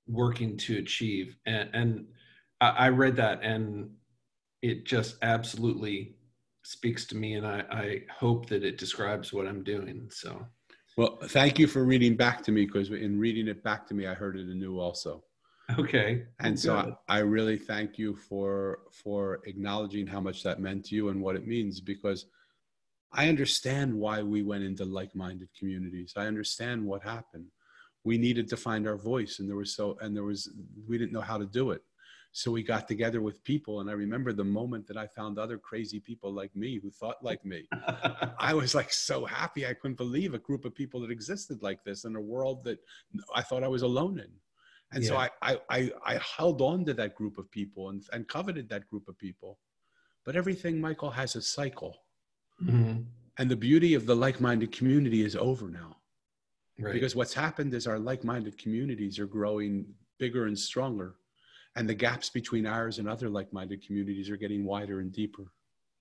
working 0.07 0.55
to 0.59 0.77
achieve. 0.77 1.35
And, 1.45 1.69
and 1.73 2.05
I, 2.61 2.69
I 2.69 2.89
read 2.89 3.17
that 3.17 3.43
and 3.43 3.89
it 4.61 4.85
just 4.85 5.17
absolutely 5.21 6.15
speaks 6.63 7.03
to 7.07 7.17
me. 7.17 7.33
And 7.33 7.45
I, 7.45 7.65
I 7.69 8.01
hope 8.09 8.47
that 8.47 8.63
it 8.63 8.77
describes 8.77 9.33
what 9.33 9.45
I'm 9.45 9.61
doing. 9.61 10.07
So. 10.09 10.47
Well, 10.95 11.17
thank 11.25 11.59
you 11.59 11.67
for 11.67 11.83
reading 11.83 12.15
back 12.15 12.43
to 12.43 12.53
me 12.53 12.65
because 12.65 12.91
in 12.91 13.19
reading 13.19 13.49
it 13.49 13.61
back 13.61 13.85
to 13.87 13.93
me, 13.93 14.07
I 14.07 14.13
heard 14.13 14.37
it 14.37 14.47
anew 14.47 14.79
also. 14.79 15.25
Okay. 15.77 16.23
And 16.39 16.59
so 16.59 16.95
I, 17.07 17.17
I, 17.17 17.19
really 17.19 17.57
thank 17.57 17.97
you 17.97 18.15
for 18.15 18.79
for 18.91 19.41
acknowledging 19.45 20.07
how 20.07 20.19
much 20.19 20.41
that 20.43 20.59
meant 20.59 20.85
to 20.85 20.95
you 20.95 21.09
and 21.09 21.21
what 21.21 21.35
it 21.35 21.45
means 21.45 21.79
because 21.79 22.25
I 23.11 23.27
understand 23.27 23.93
why 23.93 24.21
we 24.21 24.41
went 24.41 24.63
into 24.63 24.85
like-minded 24.85 25.49
communities. 25.57 26.13
I 26.15 26.27
understand 26.27 26.85
what 26.85 27.03
happened. 27.03 27.47
We 28.03 28.17
needed 28.17 28.47
to 28.49 28.57
find 28.57 28.87
our 28.87 28.97
voice 28.97 29.39
and 29.39 29.49
there 29.49 29.57
was 29.57 29.75
so 29.75 29.97
and 30.01 30.15
there 30.15 30.23
was 30.23 30.51
we 30.87 30.97
didn't 30.97 31.11
know 31.11 31.21
how 31.21 31.37
to 31.37 31.45
do 31.45 31.71
it. 31.71 31.81
So 32.31 32.51
we 32.51 32.61
got 32.63 32.87
together 32.87 33.21
with 33.21 33.43
people 33.43 33.81
and 33.81 33.89
I 33.89 33.93
remember 33.93 34.33
the 34.33 34.43
moment 34.43 34.87
that 34.87 34.97
I 34.97 35.07
found 35.07 35.37
other 35.37 35.57
crazy 35.57 35.99
people 35.99 36.31
like 36.31 36.55
me 36.55 36.79
who 36.79 36.89
thought 36.89 37.23
like 37.23 37.43
me. 37.45 37.67
I 38.39 38.53
was 38.53 38.73
like 38.73 38.91
so 38.91 39.25
happy. 39.25 39.67
I 39.67 39.73
couldn't 39.73 39.97
believe 39.97 40.33
a 40.33 40.39
group 40.39 40.65
of 40.65 40.73
people 40.73 41.01
that 41.01 41.11
existed 41.11 41.61
like 41.61 41.83
this 41.83 42.05
in 42.05 42.15
a 42.15 42.21
world 42.21 42.63
that 42.63 42.79
I 43.35 43.41
thought 43.41 43.63
I 43.63 43.67
was 43.67 43.83
alone 43.83 44.19
in. 44.19 44.31
And 44.91 45.03
yeah. 45.03 45.09
so 45.09 45.17
I, 45.17 45.29
I, 45.41 45.59
I, 45.69 45.91
I 46.05 46.19
held 46.37 46.61
on 46.61 46.85
to 46.85 46.93
that 46.95 47.15
group 47.15 47.37
of 47.37 47.49
people 47.51 47.89
and, 47.89 48.03
and 48.11 48.27
coveted 48.27 48.69
that 48.69 48.89
group 48.89 49.07
of 49.07 49.17
people. 49.17 49.59
But 50.25 50.35
everything, 50.35 50.81
Michael, 50.81 51.11
has 51.11 51.35
a 51.35 51.41
cycle. 51.41 51.97
Mm-hmm. 52.63 53.01
And 53.37 53.49
the 53.49 53.55
beauty 53.55 53.93
of 53.93 54.05
the 54.05 54.15
like 54.15 54.41
minded 54.41 54.71
community 54.71 55.23
is 55.23 55.35
over 55.35 55.69
now. 55.69 55.97
Right. 56.79 56.93
Because 56.93 57.15
what's 57.15 57.33
happened 57.33 57.73
is 57.73 57.87
our 57.87 57.99
like 57.99 58.23
minded 58.23 58.57
communities 58.57 59.19
are 59.19 59.27
growing 59.27 59.85
bigger 60.17 60.45
and 60.45 60.57
stronger. 60.57 61.15
And 61.75 61.87
the 61.87 61.93
gaps 61.93 62.29
between 62.29 62.65
ours 62.65 62.99
and 62.99 63.07
other 63.07 63.29
like 63.29 63.53
minded 63.53 63.85
communities 63.85 64.29
are 64.29 64.37
getting 64.37 64.65
wider 64.65 64.99
and 64.99 65.11
deeper. 65.11 65.51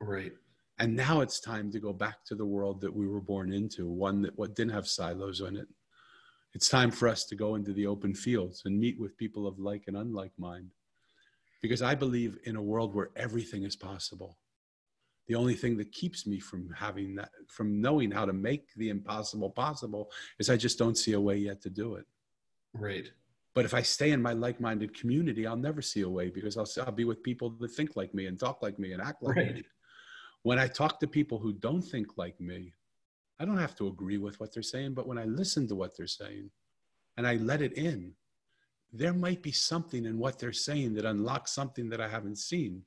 Right. 0.01 0.33
And 0.79 0.95
now 0.95 1.21
it's 1.21 1.41
time 1.41 1.71
to 1.73 1.81
go 1.81 1.93
back 1.93 2.25
to 2.27 2.35
the 2.35 2.47
world 2.47 2.81
that 2.81 2.95
we 2.95 3.07
were 3.07 3.21
born 3.21 3.53
into, 3.53 3.89
one 3.89 4.23
that 4.23 4.39
what 4.39 4.55
didn't 4.55 4.73
have 4.73 4.87
silos 4.87 5.41
in 5.41 5.57
it, 5.57 5.69
it's 6.59 6.69
time 6.69 6.91
for 6.91 7.07
us 7.07 7.25
to 7.25 7.37
go 7.37 7.55
into 7.55 7.73
the 7.73 7.87
open 7.87 8.13
fields 8.13 8.63
and 8.65 8.81
meet 8.81 8.99
with 8.99 9.17
people 9.17 9.47
of 9.47 9.61
like 9.61 9.85
and 9.87 9.97
unlike 9.97 10.33
mind. 10.39 10.69
Because 11.63 11.83
I 11.83 11.95
believe 11.95 12.37
in 12.47 12.57
a 12.57 12.61
world 12.61 12.97
where 12.97 13.11
everything 13.15 13.63
is 13.63 13.77
possible. 13.77 14.37
The 15.29 15.37
only 15.37 15.55
thing 15.55 15.77
that 15.77 15.93
keeps 15.93 16.27
me 16.27 16.41
from 16.41 16.69
having 16.77 17.15
that, 17.15 17.31
from 17.47 17.81
knowing 17.81 18.11
how 18.11 18.25
to 18.25 18.33
make 18.33 18.75
the 18.75 18.89
impossible 18.89 19.51
possible, 19.51 20.11
is 20.41 20.51
I 20.51 20.57
just 20.57 20.81
don't 20.81 20.99
see 20.99 21.13
a 21.13 21.21
way 21.21 21.37
yet 21.37 21.63
to 21.63 21.71
do 21.71 21.95
it. 21.95 22.07
Right. 22.75 23.09
But 23.55 23.65
if 23.65 23.73
I 23.73 23.83
stay 23.83 24.11
in 24.11 24.21
my 24.21 24.33
like-minded 24.33 24.99
community, 24.99 25.47
I'll 25.47 25.55
never 25.55 25.81
see 25.81 26.01
a 26.01 26.09
way 26.09 26.29
because 26.29 26.57
I'll, 26.57 26.67
I'll 26.85 26.91
be 26.91 27.05
with 27.05 27.23
people 27.23 27.51
that 27.61 27.69
think 27.69 27.95
like 27.95 28.13
me 28.15 28.27
and 28.27 28.37
talk 28.37 28.63
like 28.63 28.81
me 28.81 28.95
and 28.95 29.01
act 29.01 29.23
like 29.23 29.37
right. 29.37 29.55
me. 29.55 29.63
When 30.43 30.59
I 30.59 30.67
talk 30.67 30.99
to 30.99 31.07
people 31.07 31.39
who 31.39 31.53
don't 31.53 31.83
think 31.83 32.19
like 32.19 32.41
me, 32.41 32.73
I 33.41 33.45
don't 33.45 33.59
have 33.59 33.77
to 33.77 33.87
agree 33.87 34.19
with 34.19 34.41
what 34.41 34.53
they're 34.53 34.63
saying, 34.63 34.95
but 34.95 35.07
when 35.07 35.19
I 35.19 35.25
listen 35.25 35.69
to 35.69 35.75
what 35.75 35.97
they're 35.97 36.07
saying 36.07 36.51
and 37.17 37.27
I 37.27 37.37
let 37.37 37.63
it 37.63 37.75
in, 37.75 38.15
there 38.93 39.13
might 39.13 39.43
be 39.43 39.53
something 39.53 40.07
in 40.07 40.19
what 40.19 40.39
they're 40.39 40.53
saying 40.53 40.95
that 40.95 41.05
unlocks 41.05 41.53
something 41.53 41.89
that 41.91 42.01
I 42.01 42.09
haven't 42.09 42.39
seen 42.39 42.83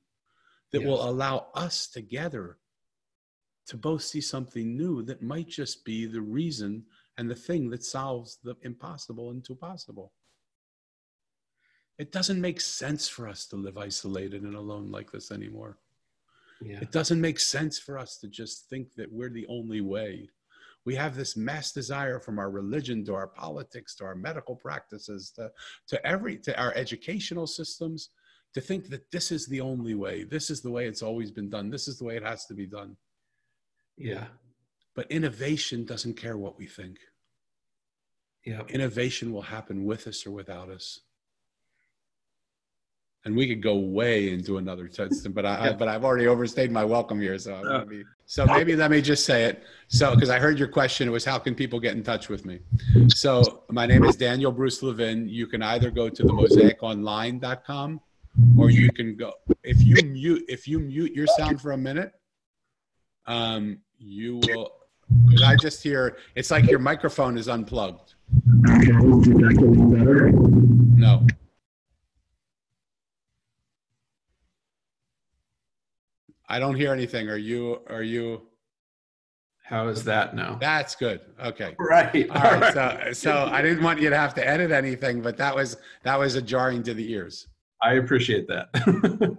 that 0.71 0.81
yes. 0.81 0.87
will 0.87 1.07
allow 1.07 1.47
us 1.53 1.87
together 1.87 2.57
to 3.67 3.77
both 3.77 4.01
see 4.01 4.21
something 4.21 4.75
new 4.75 5.03
that 5.03 5.21
might 5.21 5.47
just 5.47 5.85
be 5.85 6.05
the 6.05 6.21
reason 6.21 6.83
and 7.17 7.29
the 7.29 7.35
thing 7.35 7.69
that 7.69 7.83
solves 7.83 8.39
the 8.43 8.55
impossible 8.63 9.31
into 9.31 9.55
possible. 9.55 10.11
It 11.97 12.11
doesn't 12.11 12.41
make 12.41 12.59
sense 12.59 13.07
for 13.07 13.27
us 13.27 13.45
to 13.47 13.55
live 13.55 13.77
isolated 13.77 14.41
and 14.41 14.55
alone 14.55 14.91
like 14.91 15.11
this 15.11 15.31
anymore. 15.31 15.77
Yeah. 16.61 16.79
It 16.81 16.91
doesn't 16.91 17.21
make 17.21 17.39
sense 17.39 17.77
for 17.77 17.97
us 17.97 18.17
to 18.17 18.27
just 18.27 18.69
think 18.69 18.95
that 18.95 19.11
we're 19.11 19.29
the 19.29 19.45
only 19.47 19.81
way. 19.81 20.29
We 20.85 20.95
have 20.95 21.15
this 21.15 21.37
mass 21.37 21.71
desire 21.71 22.19
from 22.19 22.39
our 22.39 22.49
religion 22.49 23.05
to 23.05 23.13
our 23.13 23.27
politics 23.27 23.95
to 23.95 24.05
our 24.05 24.15
medical 24.15 24.55
practices 24.55 25.31
to, 25.35 25.51
to 25.87 26.05
every 26.05 26.37
to 26.37 26.59
our 26.59 26.73
educational 26.75 27.47
systems 27.47 28.09
to 28.53 28.61
think 28.61 28.89
that 28.89 29.09
this 29.11 29.31
is 29.31 29.47
the 29.47 29.61
only 29.61 29.95
way. 29.95 30.23
This 30.23 30.49
is 30.49 30.61
the 30.61 30.71
way 30.71 30.87
it's 30.87 31.03
always 31.03 31.31
been 31.31 31.49
done. 31.49 31.69
This 31.69 31.87
is 31.87 31.97
the 31.97 32.03
way 32.05 32.17
it 32.17 32.23
has 32.23 32.45
to 32.47 32.53
be 32.53 32.65
done. 32.65 32.97
Yeah. 33.97 34.25
But 34.95 35.09
innovation 35.09 35.85
doesn't 35.85 36.17
care 36.17 36.37
what 36.37 36.57
we 36.57 36.65
think. 36.65 36.97
Yeah. 38.45 38.63
Innovation 38.67 39.31
will 39.31 39.43
happen 39.43 39.85
with 39.85 40.07
us 40.07 40.25
or 40.25 40.31
without 40.31 40.69
us 40.69 40.99
and 43.25 43.35
we 43.35 43.47
could 43.47 43.61
go 43.61 43.77
way 43.77 44.31
into 44.31 44.57
another 44.57 44.87
test, 44.87 45.31
but 45.33 45.45
I, 45.45 45.67
yeah. 45.67 45.73
but 45.73 45.87
I've 45.87 46.03
already 46.03 46.27
overstayed 46.27 46.71
my 46.71 46.83
welcome 46.83 47.21
here, 47.21 47.37
so 47.37 47.53
uh, 47.53 47.85
be, 47.85 48.03
so 48.25 48.45
maybe 48.45 48.75
let 48.75 48.89
me 48.89 49.01
just 49.01 49.25
say 49.25 49.45
it. 49.45 49.63
So 49.89 50.15
because 50.15 50.29
I 50.29 50.39
heard 50.39 50.57
your 50.57 50.67
question, 50.67 51.07
it 51.07 51.11
was 51.11 51.23
how 51.23 51.37
can 51.37 51.53
people 51.53 51.79
get 51.79 51.95
in 51.95 52.03
touch 52.03 52.29
with 52.29 52.45
me? 52.45 52.59
So 53.09 53.63
my 53.69 53.85
name 53.85 54.03
is 54.05 54.15
Daniel 54.15 54.51
Bruce 54.51 54.81
Levin. 54.81 55.27
You 55.29 55.47
can 55.47 55.61
either 55.61 55.91
go 55.91 56.09
to 56.09 56.23
the 56.23 56.33
mosaiconline.com 56.33 58.01
or 58.57 58.69
you 58.69 58.91
can 58.91 59.15
go 59.15 59.33
if 59.63 59.83
you 59.83 59.95
mute 60.03 60.45
if 60.47 60.67
you 60.67 60.79
mute 60.79 61.13
your 61.13 61.27
sound 61.27 61.61
for 61.61 61.73
a 61.73 61.77
minute, 61.77 62.13
um, 63.27 63.79
you 63.99 64.37
will. 64.47 64.71
Because 65.25 65.43
I 65.43 65.57
just 65.57 65.83
hear 65.83 66.17
it's 66.35 66.49
like 66.49 66.69
your 66.69 66.79
microphone 66.79 67.37
is 67.37 67.49
unplugged. 67.49 68.15
Okay, 68.69 68.91
No. 70.95 71.27
I 76.51 76.59
don't 76.59 76.75
hear 76.75 76.91
anything. 76.91 77.29
Are 77.29 77.37
you? 77.37 77.79
Are 77.89 78.03
you? 78.03 78.41
How 79.63 79.87
is 79.87 80.03
that 80.03 80.35
now? 80.35 80.57
That's 80.59 80.95
good. 80.95 81.21
Okay. 81.41 81.75
Right. 81.79 82.29
All, 82.29 82.59
right. 82.59 82.73
So, 82.73 83.13
so 83.13 83.49
I 83.49 83.61
didn't 83.61 83.81
want 83.81 84.01
you 84.01 84.09
to 84.09 84.17
have 84.17 84.33
to 84.33 84.45
edit 84.45 84.69
anything, 84.69 85.21
but 85.21 85.37
that 85.37 85.55
was 85.55 85.77
that 86.03 86.19
was 86.19 86.35
a 86.35 86.41
jarring 86.41 86.83
to 86.83 86.93
the 86.93 87.09
ears. 87.09 87.47
I 87.81 87.93
appreciate 87.93 88.49
that. 88.49 88.67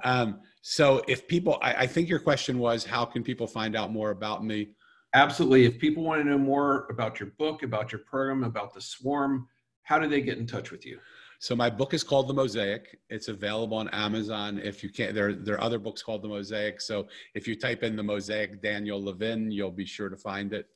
um, 0.05 0.41
so, 0.63 1.03
if 1.07 1.29
people, 1.29 1.59
I, 1.61 1.75
I 1.75 1.87
think 1.87 2.09
your 2.09 2.19
question 2.19 2.59
was, 2.59 2.83
how 2.83 3.05
can 3.05 3.23
people 3.23 3.47
find 3.47 3.77
out 3.77 3.93
more 3.93 4.11
about 4.11 4.43
me? 4.43 4.71
Absolutely. 5.15 5.67
If 5.67 5.79
people 5.79 6.03
want 6.03 6.23
to 6.23 6.29
know 6.29 6.39
more 6.39 6.87
about 6.89 7.21
your 7.21 7.31
book, 7.39 7.63
about 7.63 7.93
your 7.93 8.01
program, 8.07 8.43
about 8.43 8.73
the 8.73 8.81
swarm, 8.81 9.47
how 9.83 9.99
do 9.99 10.09
they 10.09 10.23
get 10.23 10.39
in 10.39 10.47
touch 10.47 10.71
with 10.71 10.87
you? 10.87 10.99
So 11.43 11.57
my 11.57 11.68
book 11.68 11.93
is 11.93 12.05
called 12.05 12.28
The 12.28 12.34
Mosaic. 12.34 13.01
It's 13.11 13.26
available 13.26 13.76
on 13.76 13.88
Amazon. 13.88 14.61
If 14.62 14.84
you 14.84 14.90
can't, 14.90 15.12
there, 15.12 15.32
there 15.32 15.57
are 15.57 15.61
other 15.61 15.80
books 15.80 16.01
called 16.01 16.22
The 16.22 16.28
Mosaic. 16.28 16.80
So 16.80 17.09
if 17.34 17.49
you 17.49 17.59
type 17.59 17.82
in 17.82 17.97
The 17.97 18.03
Mosaic 18.05 18.62
Daniel 18.62 19.03
Levin, 19.03 19.51
you'll 19.51 19.72
be 19.72 19.84
sure 19.84 20.09
to 20.09 20.16
find 20.16 20.53
it. 20.53 20.68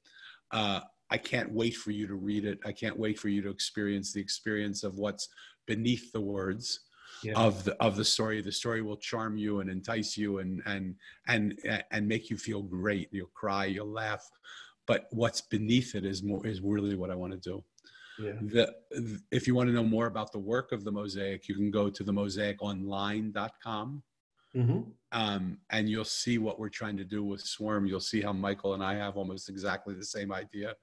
Uh, 0.50 0.80
I 1.08 1.18
can't 1.18 1.52
wait 1.52 1.76
for 1.76 1.92
you 1.92 2.08
to 2.08 2.16
read 2.16 2.44
it. 2.44 2.58
I 2.66 2.72
can't 2.72 2.98
wait 2.98 3.16
for 3.16 3.28
you 3.28 3.42
to 3.42 3.48
experience 3.48 4.12
the 4.12 4.20
experience 4.20 4.82
of 4.82 4.98
what's 4.98 5.28
beneath 5.68 6.10
the 6.10 6.20
words 6.20 6.80
yeah. 7.22 7.34
of 7.36 7.62
the 7.62 7.80
of 7.80 7.94
the 7.94 8.04
story. 8.04 8.42
The 8.42 8.50
story 8.50 8.82
will 8.82 8.96
charm 8.96 9.36
you 9.36 9.60
and 9.60 9.70
entice 9.70 10.16
you 10.16 10.40
and 10.40 10.62
and 10.66 10.96
and 11.28 11.56
and 11.92 12.08
make 12.08 12.28
you 12.28 12.36
feel 12.36 12.62
great. 12.62 13.08
You'll 13.12 13.30
cry, 13.34 13.66
you'll 13.66 13.92
laugh, 13.92 14.28
but 14.88 15.06
what's 15.12 15.42
beneath 15.42 15.94
it 15.94 16.04
is 16.04 16.24
more 16.24 16.44
is 16.44 16.60
really 16.60 16.96
what 16.96 17.12
I 17.12 17.14
want 17.14 17.34
to 17.34 17.38
do. 17.38 17.62
Yeah. 18.18 18.32
The, 18.40 18.74
if 19.30 19.46
you 19.46 19.54
want 19.54 19.68
to 19.68 19.74
know 19.74 19.84
more 19.84 20.06
about 20.06 20.32
the 20.32 20.38
work 20.38 20.72
of 20.72 20.84
the 20.84 20.92
Mosaic, 20.92 21.48
you 21.48 21.54
can 21.54 21.70
go 21.70 21.90
to 21.90 22.02
the 22.02 22.12
mosaiconline.com. 22.12 24.02
Mm-hmm. 24.56 24.80
Um, 25.12 25.58
and 25.70 25.88
you'll 25.88 26.04
see 26.04 26.38
what 26.38 26.58
we're 26.58 26.70
trying 26.70 26.96
to 26.96 27.04
do 27.04 27.22
with 27.22 27.42
Swarm. 27.42 27.86
You'll 27.86 28.00
see 28.00 28.22
how 28.22 28.32
Michael 28.32 28.74
and 28.74 28.82
I 28.82 28.94
have 28.94 29.16
almost 29.16 29.48
exactly 29.48 29.94
the 29.94 30.04
same 30.04 30.32
idea. 30.32 30.74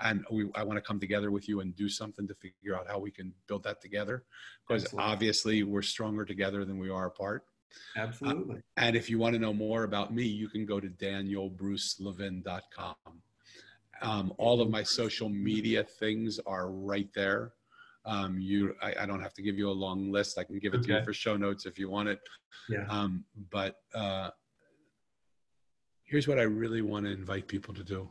And 0.00 0.24
we, 0.30 0.48
I 0.54 0.64
want 0.64 0.78
to 0.78 0.82
come 0.82 0.98
together 0.98 1.30
with 1.30 1.46
you 1.46 1.60
and 1.60 1.76
do 1.76 1.90
something 1.90 2.26
to 2.26 2.34
figure 2.34 2.74
out 2.74 2.88
how 2.88 2.98
we 2.98 3.10
can 3.10 3.34
build 3.46 3.62
that 3.64 3.82
together. 3.82 4.24
Because 4.66 4.86
obviously, 4.96 5.62
we're 5.62 5.82
stronger 5.82 6.24
together 6.24 6.64
than 6.64 6.78
we 6.78 6.88
are 6.88 7.04
apart. 7.06 7.44
Absolutely. 7.96 8.56
Uh, 8.56 8.78
and 8.78 8.96
if 8.96 9.10
you 9.10 9.18
want 9.18 9.34
to 9.34 9.38
know 9.38 9.52
more 9.52 9.84
about 9.84 10.14
me, 10.14 10.24
you 10.24 10.48
can 10.48 10.64
go 10.64 10.80
to 10.80 10.88
danielbrucelevin.com. 10.88 12.94
Um, 14.02 14.32
all 14.38 14.60
of 14.60 14.70
my 14.70 14.82
social 14.82 15.28
media 15.28 15.84
things 15.84 16.40
are 16.46 16.70
right 16.70 17.08
there. 17.14 17.52
Um, 18.06 18.38
you, 18.40 18.74
I, 18.82 18.94
I, 19.00 19.06
don't 19.06 19.20
have 19.20 19.34
to 19.34 19.42
give 19.42 19.58
you 19.58 19.68
a 19.68 19.72
long 19.72 20.10
list. 20.10 20.38
I 20.38 20.44
can 20.44 20.58
give 20.58 20.72
it 20.72 20.78
okay. 20.78 20.86
to 20.86 20.98
you 20.98 21.04
for 21.04 21.12
show 21.12 21.36
notes 21.36 21.66
if 21.66 21.78
you 21.78 21.90
want 21.90 22.08
it. 22.08 22.20
Yeah. 22.70 22.86
Um, 22.88 23.24
but 23.50 23.76
uh, 23.94 24.30
here's 26.04 26.26
what 26.26 26.38
I 26.38 26.42
really 26.42 26.80
want 26.80 27.04
to 27.04 27.12
invite 27.12 27.46
people 27.46 27.74
to 27.74 27.84
do. 27.84 28.08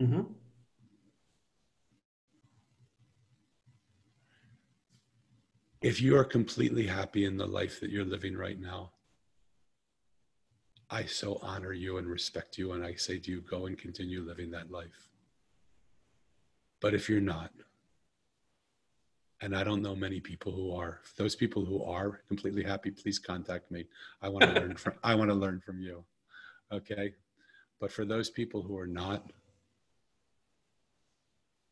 Mm-hmm. 0.00 0.22
If 5.80 6.00
you 6.02 6.16
are 6.16 6.24
completely 6.24 6.88
happy 6.88 7.24
in 7.24 7.36
the 7.36 7.46
life 7.46 7.78
that 7.80 7.90
you're 7.90 8.04
living 8.04 8.36
right 8.36 8.58
now, 8.60 8.90
I 10.90 11.04
so 11.04 11.38
honor 11.42 11.72
you 11.72 11.98
and 11.98 12.08
respect 12.08 12.58
you, 12.58 12.72
and 12.72 12.84
I 12.84 12.94
say 12.94 13.18
to 13.18 13.30
you, 13.30 13.40
go 13.42 13.66
and 13.66 13.78
continue 13.78 14.22
living 14.22 14.50
that 14.52 14.70
life. 14.70 15.07
But 16.80 16.94
if 16.94 17.08
you're 17.08 17.20
not, 17.20 17.50
and 19.40 19.56
I 19.56 19.62
don't 19.62 19.82
know 19.82 19.94
many 19.94 20.20
people 20.20 20.52
who 20.52 20.74
are, 20.74 21.00
those 21.16 21.36
people 21.36 21.64
who 21.64 21.82
are 21.84 22.20
completely 22.26 22.62
happy, 22.64 22.90
please 22.90 23.18
contact 23.18 23.70
me. 23.70 23.86
I 24.20 24.28
want 24.28 24.44
to 24.44 24.52
learn 24.60 24.76
from 24.76 24.94
I 25.02 25.14
want 25.14 25.30
to 25.30 25.34
learn 25.34 25.60
from 25.60 25.80
you. 25.80 26.04
Okay? 26.72 27.14
But 27.80 27.92
for 27.92 28.04
those 28.04 28.30
people 28.30 28.62
who 28.62 28.76
are 28.76 28.86
not, 28.86 29.30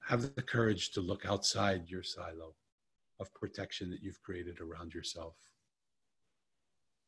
have 0.07 0.35
the 0.37 0.43
courage 0.43 0.91
to 0.93 1.01
look 1.01 1.27
outside 1.27 1.91
your 1.91 2.05
silo 2.05 2.55
of 3.19 3.33
protection 3.35 3.91
that 3.91 4.03
you've 4.03 4.23
created 4.23 4.61
around 4.61 4.95
yourself 4.95 5.35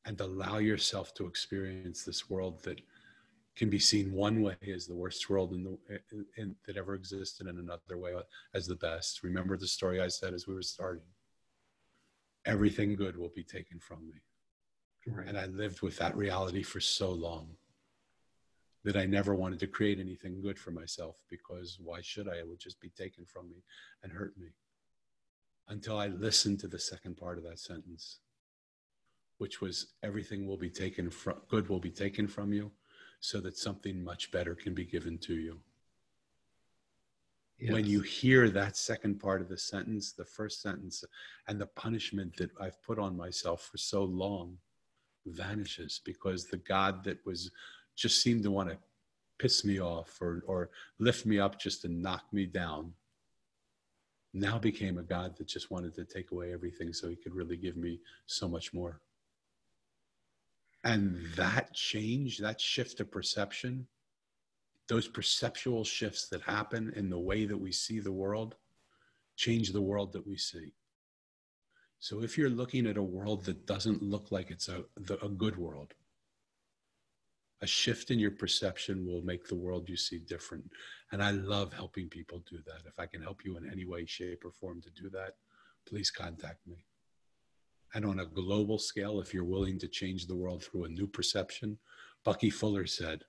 and 0.04 0.20
allow 0.20 0.58
yourself 0.58 1.14
to 1.14 1.26
experience 1.26 2.02
this 2.02 2.28
world 2.28 2.62
that 2.64 2.80
can 3.58 3.68
be 3.68 3.78
seen 3.78 4.12
one 4.12 4.40
way 4.40 4.56
as 4.72 4.86
the 4.86 4.94
worst 4.94 5.28
world 5.28 5.52
in 5.52 5.64
the 5.64 5.76
in, 6.12 6.26
in, 6.36 6.56
that 6.64 6.76
ever 6.76 6.94
existed, 6.94 7.48
and 7.48 7.58
another 7.58 7.98
way 7.98 8.12
as 8.54 8.66
the 8.66 8.76
best. 8.76 9.24
Remember 9.24 9.56
the 9.56 9.66
story 9.66 10.00
I 10.00 10.06
said 10.06 10.32
as 10.32 10.46
we 10.46 10.54
were 10.54 10.62
starting. 10.62 11.02
Everything 12.46 12.94
good 12.94 13.16
will 13.16 13.32
be 13.34 13.42
taken 13.42 13.80
from 13.80 14.06
me, 14.06 15.12
right. 15.12 15.26
and 15.26 15.36
I 15.36 15.46
lived 15.46 15.82
with 15.82 15.98
that 15.98 16.16
reality 16.16 16.62
for 16.62 16.78
so 16.78 17.10
long 17.10 17.48
that 18.84 18.96
I 18.96 19.06
never 19.06 19.34
wanted 19.34 19.58
to 19.60 19.66
create 19.66 19.98
anything 19.98 20.40
good 20.40 20.58
for 20.58 20.70
myself 20.70 21.16
because 21.28 21.78
why 21.82 22.00
should 22.00 22.28
I? 22.28 22.36
It 22.36 22.48
would 22.48 22.60
just 22.60 22.80
be 22.80 22.90
taken 22.90 23.24
from 23.26 23.50
me 23.50 23.64
and 24.04 24.12
hurt 24.12 24.38
me. 24.38 24.48
Until 25.66 25.98
I 25.98 26.06
listened 26.06 26.60
to 26.60 26.68
the 26.68 26.78
second 26.78 27.16
part 27.16 27.36
of 27.36 27.44
that 27.44 27.58
sentence, 27.58 28.20
which 29.38 29.60
was 29.60 29.94
everything 30.04 30.46
will 30.46 30.56
be 30.56 30.70
taken 30.70 31.10
from 31.10 31.34
good 31.48 31.68
will 31.68 31.80
be 31.80 31.90
taken 31.90 32.28
from 32.28 32.52
you 32.52 32.70
so 33.20 33.40
that 33.40 33.56
something 33.56 34.02
much 34.02 34.30
better 34.30 34.54
can 34.54 34.74
be 34.74 34.84
given 34.84 35.18
to 35.18 35.34
you. 35.34 35.58
Yes. 37.58 37.72
When 37.72 37.86
you 37.86 38.00
hear 38.00 38.50
that 38.50 38.76
second 38.76 39.18
part 39.18 39.40
of 39.40 39.48
the 39.48 39.58
sentence, 39.58 40.12
the 40.12 40.24
first 40.24 40.62
sentence, 40.62 41.04
and 41.48 41.60
the 41.60 41.66
punishment 41.66 42.36
that 42.36 42.50
I've 42.60 42.80
put 42.84 43.00
on 43.00 43.16
myself 43.16 43.62
for 43.62 43.78
so 43.78 44.04
long 44.04 44.58
vanishes 45.26 46.00
because 46.04 46.46
the 46.46 46.58
God 46.58 47.02
that 47.04 47.18
was 47.26 47.50
just 47.96 48.22
seemed 48.22 48.44
to 48.44 48.50
want 48.52 48.70
to 48.70 48.78
piss 49.38 49.64
me 49.64 49.80
off 49.80 50.16
or, 50.20 50.42
or 50.46 50.70
lift 51.00 51.26
me 51.26 51.40
up 51.40 51.58
just 51.58 51.82
to 51.82 51.88
knock 51.88 52.24
me 52.32 52.46
down 52.46 52.92
now 54.34 54.58
became 54.58 54.98
a 54.98 55.02
God 55.02 55.36
that 55.36 55.46
just 55.46 55.70
wanted 55.70 55.94
to 55.94 56.04
take 56.04 56.30
away 56.30 56.52
everything 56.52 56.92
so 56.92 57.08
he 57.08 57.16
could 57.16 57.34
really 57.34 57.56
give 57.56 57.76
me 57.76 57.98
so 58.26 58.48
much 58.48 58.72
more. 58.72 59.00
And 60.84 61.18
that 61.36 61.74
change, 61.74 62.38
that 62.38 62.60
shift 62.60 63.00
of 63.00 63.10
perception, 63.10 63.86
those 64.88 65.08
perceptual 65.08 65.84
shifts 65.84 66.28
that 66.28 66.40
happen 66.42 66.92
in 66.96 67.10
the 67.10 67.18
way 67.18 67.44
that 67.44 67.58
we 67.58 67.72
see 67.72 68.00
the 68.00 68.12
world, 68.12 68.54
change 69.36 69.72
the 69.72 69.82
world 69.82 70.12
that 70.12 70.26
we 70.26 70.36
see. 70.36 70.72
So 72.00 72.22
if 72.22 72.38
you're 72.38 72.48
looking 72.48 72.86
at 72.86 72.96
a 72.96 73.02
world 73.02 73.44
that 73.44 73.66
doesn't 73.66 74.02
look 74.02 74.30
like 74.30 74.50
it's 74.50 74.68
a, 74.68 74.84
the, 74.96 75.22
a 75.24 75.28
good 75.28 75.56
world, 75.56 75.94
a 77.60 77.66
shift 77.66 78.10
in 78.12 78.20
your 78.20 78.30
perception 78.30 79.04
will 79.04 79.22
make 79.22 79.48
the 79.48 79.56
world 79.56 79.88
you 79.88 79.96
see 79.96 80.18
different. 80.18 80.70
And 81.10 81.22
I 81.22 81.32
love 81.32 81.72
helping 81.72 82.08
people 82.08 82.42
do 82.48 82.58
that. 82.66 82.86
If 82.86 82.98
I 83.00 83.06
can 83.06 83.20
help 83.20 83.44
you 83.44 83.56
in 83.56 83.68
any 83.70 83.84
way, 83.84 84.06
shape, 84.06 84.44
or 84.44 84.52
form 84.52 84.80
to 84.82 84.90
do 84.90 85.10
that, 85.10 85.34
please 85.88 86.10
contact 86.10 86.66
me. 86.66 86.84
And 87.94 88.04
on 88.04 88.20
a 88.20 88.26
global 88.26 88.78
scale, 88.78 89.20
if 89.20 89.32
you're 89.32 89.44
willing 89.44 89.78
to 89.78 89.88
change 89.88 90.26
the 90.26 90.36
world 90.36 90.62
through 90.62 90.84
a 90.84 90.88
new 90.88 91.06
perception, 91.06 91.78
Bucky 92.24 92.50
Fuller 92.50 92.86
said, 92.86 93.24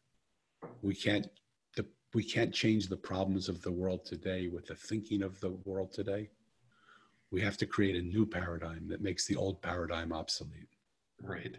we 0.82 0.94
can't, 0.94 1.28
the, 1.76 1.86
we 2.14 2.24
can't 2.24 2.54
change 2.54 2.88
the 2.88 2.98
problems 2.98 3.48
of 3.48 3.62
the 3.62 3.72
world 3.72 4.06
today 4.06 4.48
with 4.48 4.66
the 4.66 4.76
thinking 4.76 5.24
of 5.24 5.40
the 5.40 5.52
world 5.66 5.94
today. 5.94 6.30
We 7.32 7.42
have 7.42 7.58
to 7.58 7.66
create 7.66 7.96
a 7.96 8.02
new 8.02 8.26
paradigm 8.26 8.88
that 8.90 9.02
makes 9.02 9.28
the 9.28 9.36
old 9.36 9.62
paradigm 9.62 10.12
obsolete. 10.12 10.70
Right. 11.22 11.56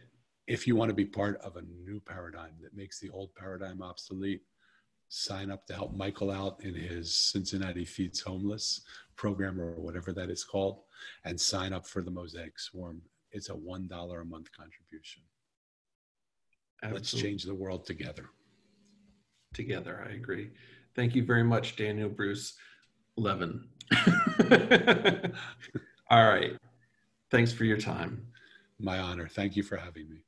If 0.46 0.66
you 0.66 0.74
want 0.76 0.88
to 0.90 0.94
be 0.94 1.04
part 1.04 1.40
of 1.42 1.56
a 1.56 1.62
new 1.62 2.00
paradigm 2.00 2.54
that 2.60 2.76
makes 2.76 2.98
the 2.98 3.10
old 3.10 3.34
paradigm 3.34 3.82
obsolete, 3.82 4.42
sign 5.10 5.50
up 5.50 5.66
to 5.66 5.74
help 5.74 5.94
Michael 5.94 6.30
out 6.30 6.62
in 6.62 6.72
his 6.72 7.12
Cincinnati 7.12 7.84
Feeds 7.84 8.20
Homeless 8.20 8.82
program 9.16 9.60
or 9.60 9.72
whatever 9.72 10.12
that 10.12 10.30
is 10.30 10.44
called, 10.44 10.82
and 11.24 11.38
sign 11.38 11.72
up 11.72 11.86
for 11.86 12.00
the 12.00 12.10
Mosaic 12.10 12.58
Swarm. 12.58 13.02
It's 13.32 13.50
a 13.50 13.54
$1 13.54 14.20
a 14.20 14.24
month 14.24 14.52
contribution. 14.52 15.22
Absolutely. 16.82 16.96
Let's 16.98 17.12
change 17.12 17.42
the 17.42 17.54
world 17.54 17.84
together. 17.84 18.30
Together, 19.52 20.06
I 20.08 20.14
agree. 20.14 20.50
Thank 20.94 21.16
you 21.16 21.24
very 21.24 21.44
much, 21.44 21.74
Daniel 21.76 22.08
Bruce 22.08 22.54
Levin. 23.16 23.64
All 26.10 26.24
right. 26.24 26.56
Thanks 27.30 27.52
for 27.52 27.64
your 27.64 27.76
time. 27.76 28.26
My 28.78 28.98
honor. 29.00 29.28
Thank 29.28 29.56
you 29.56 29.64
for 29.64 29.76
having 29.76 30.08
me. 30.08 30.22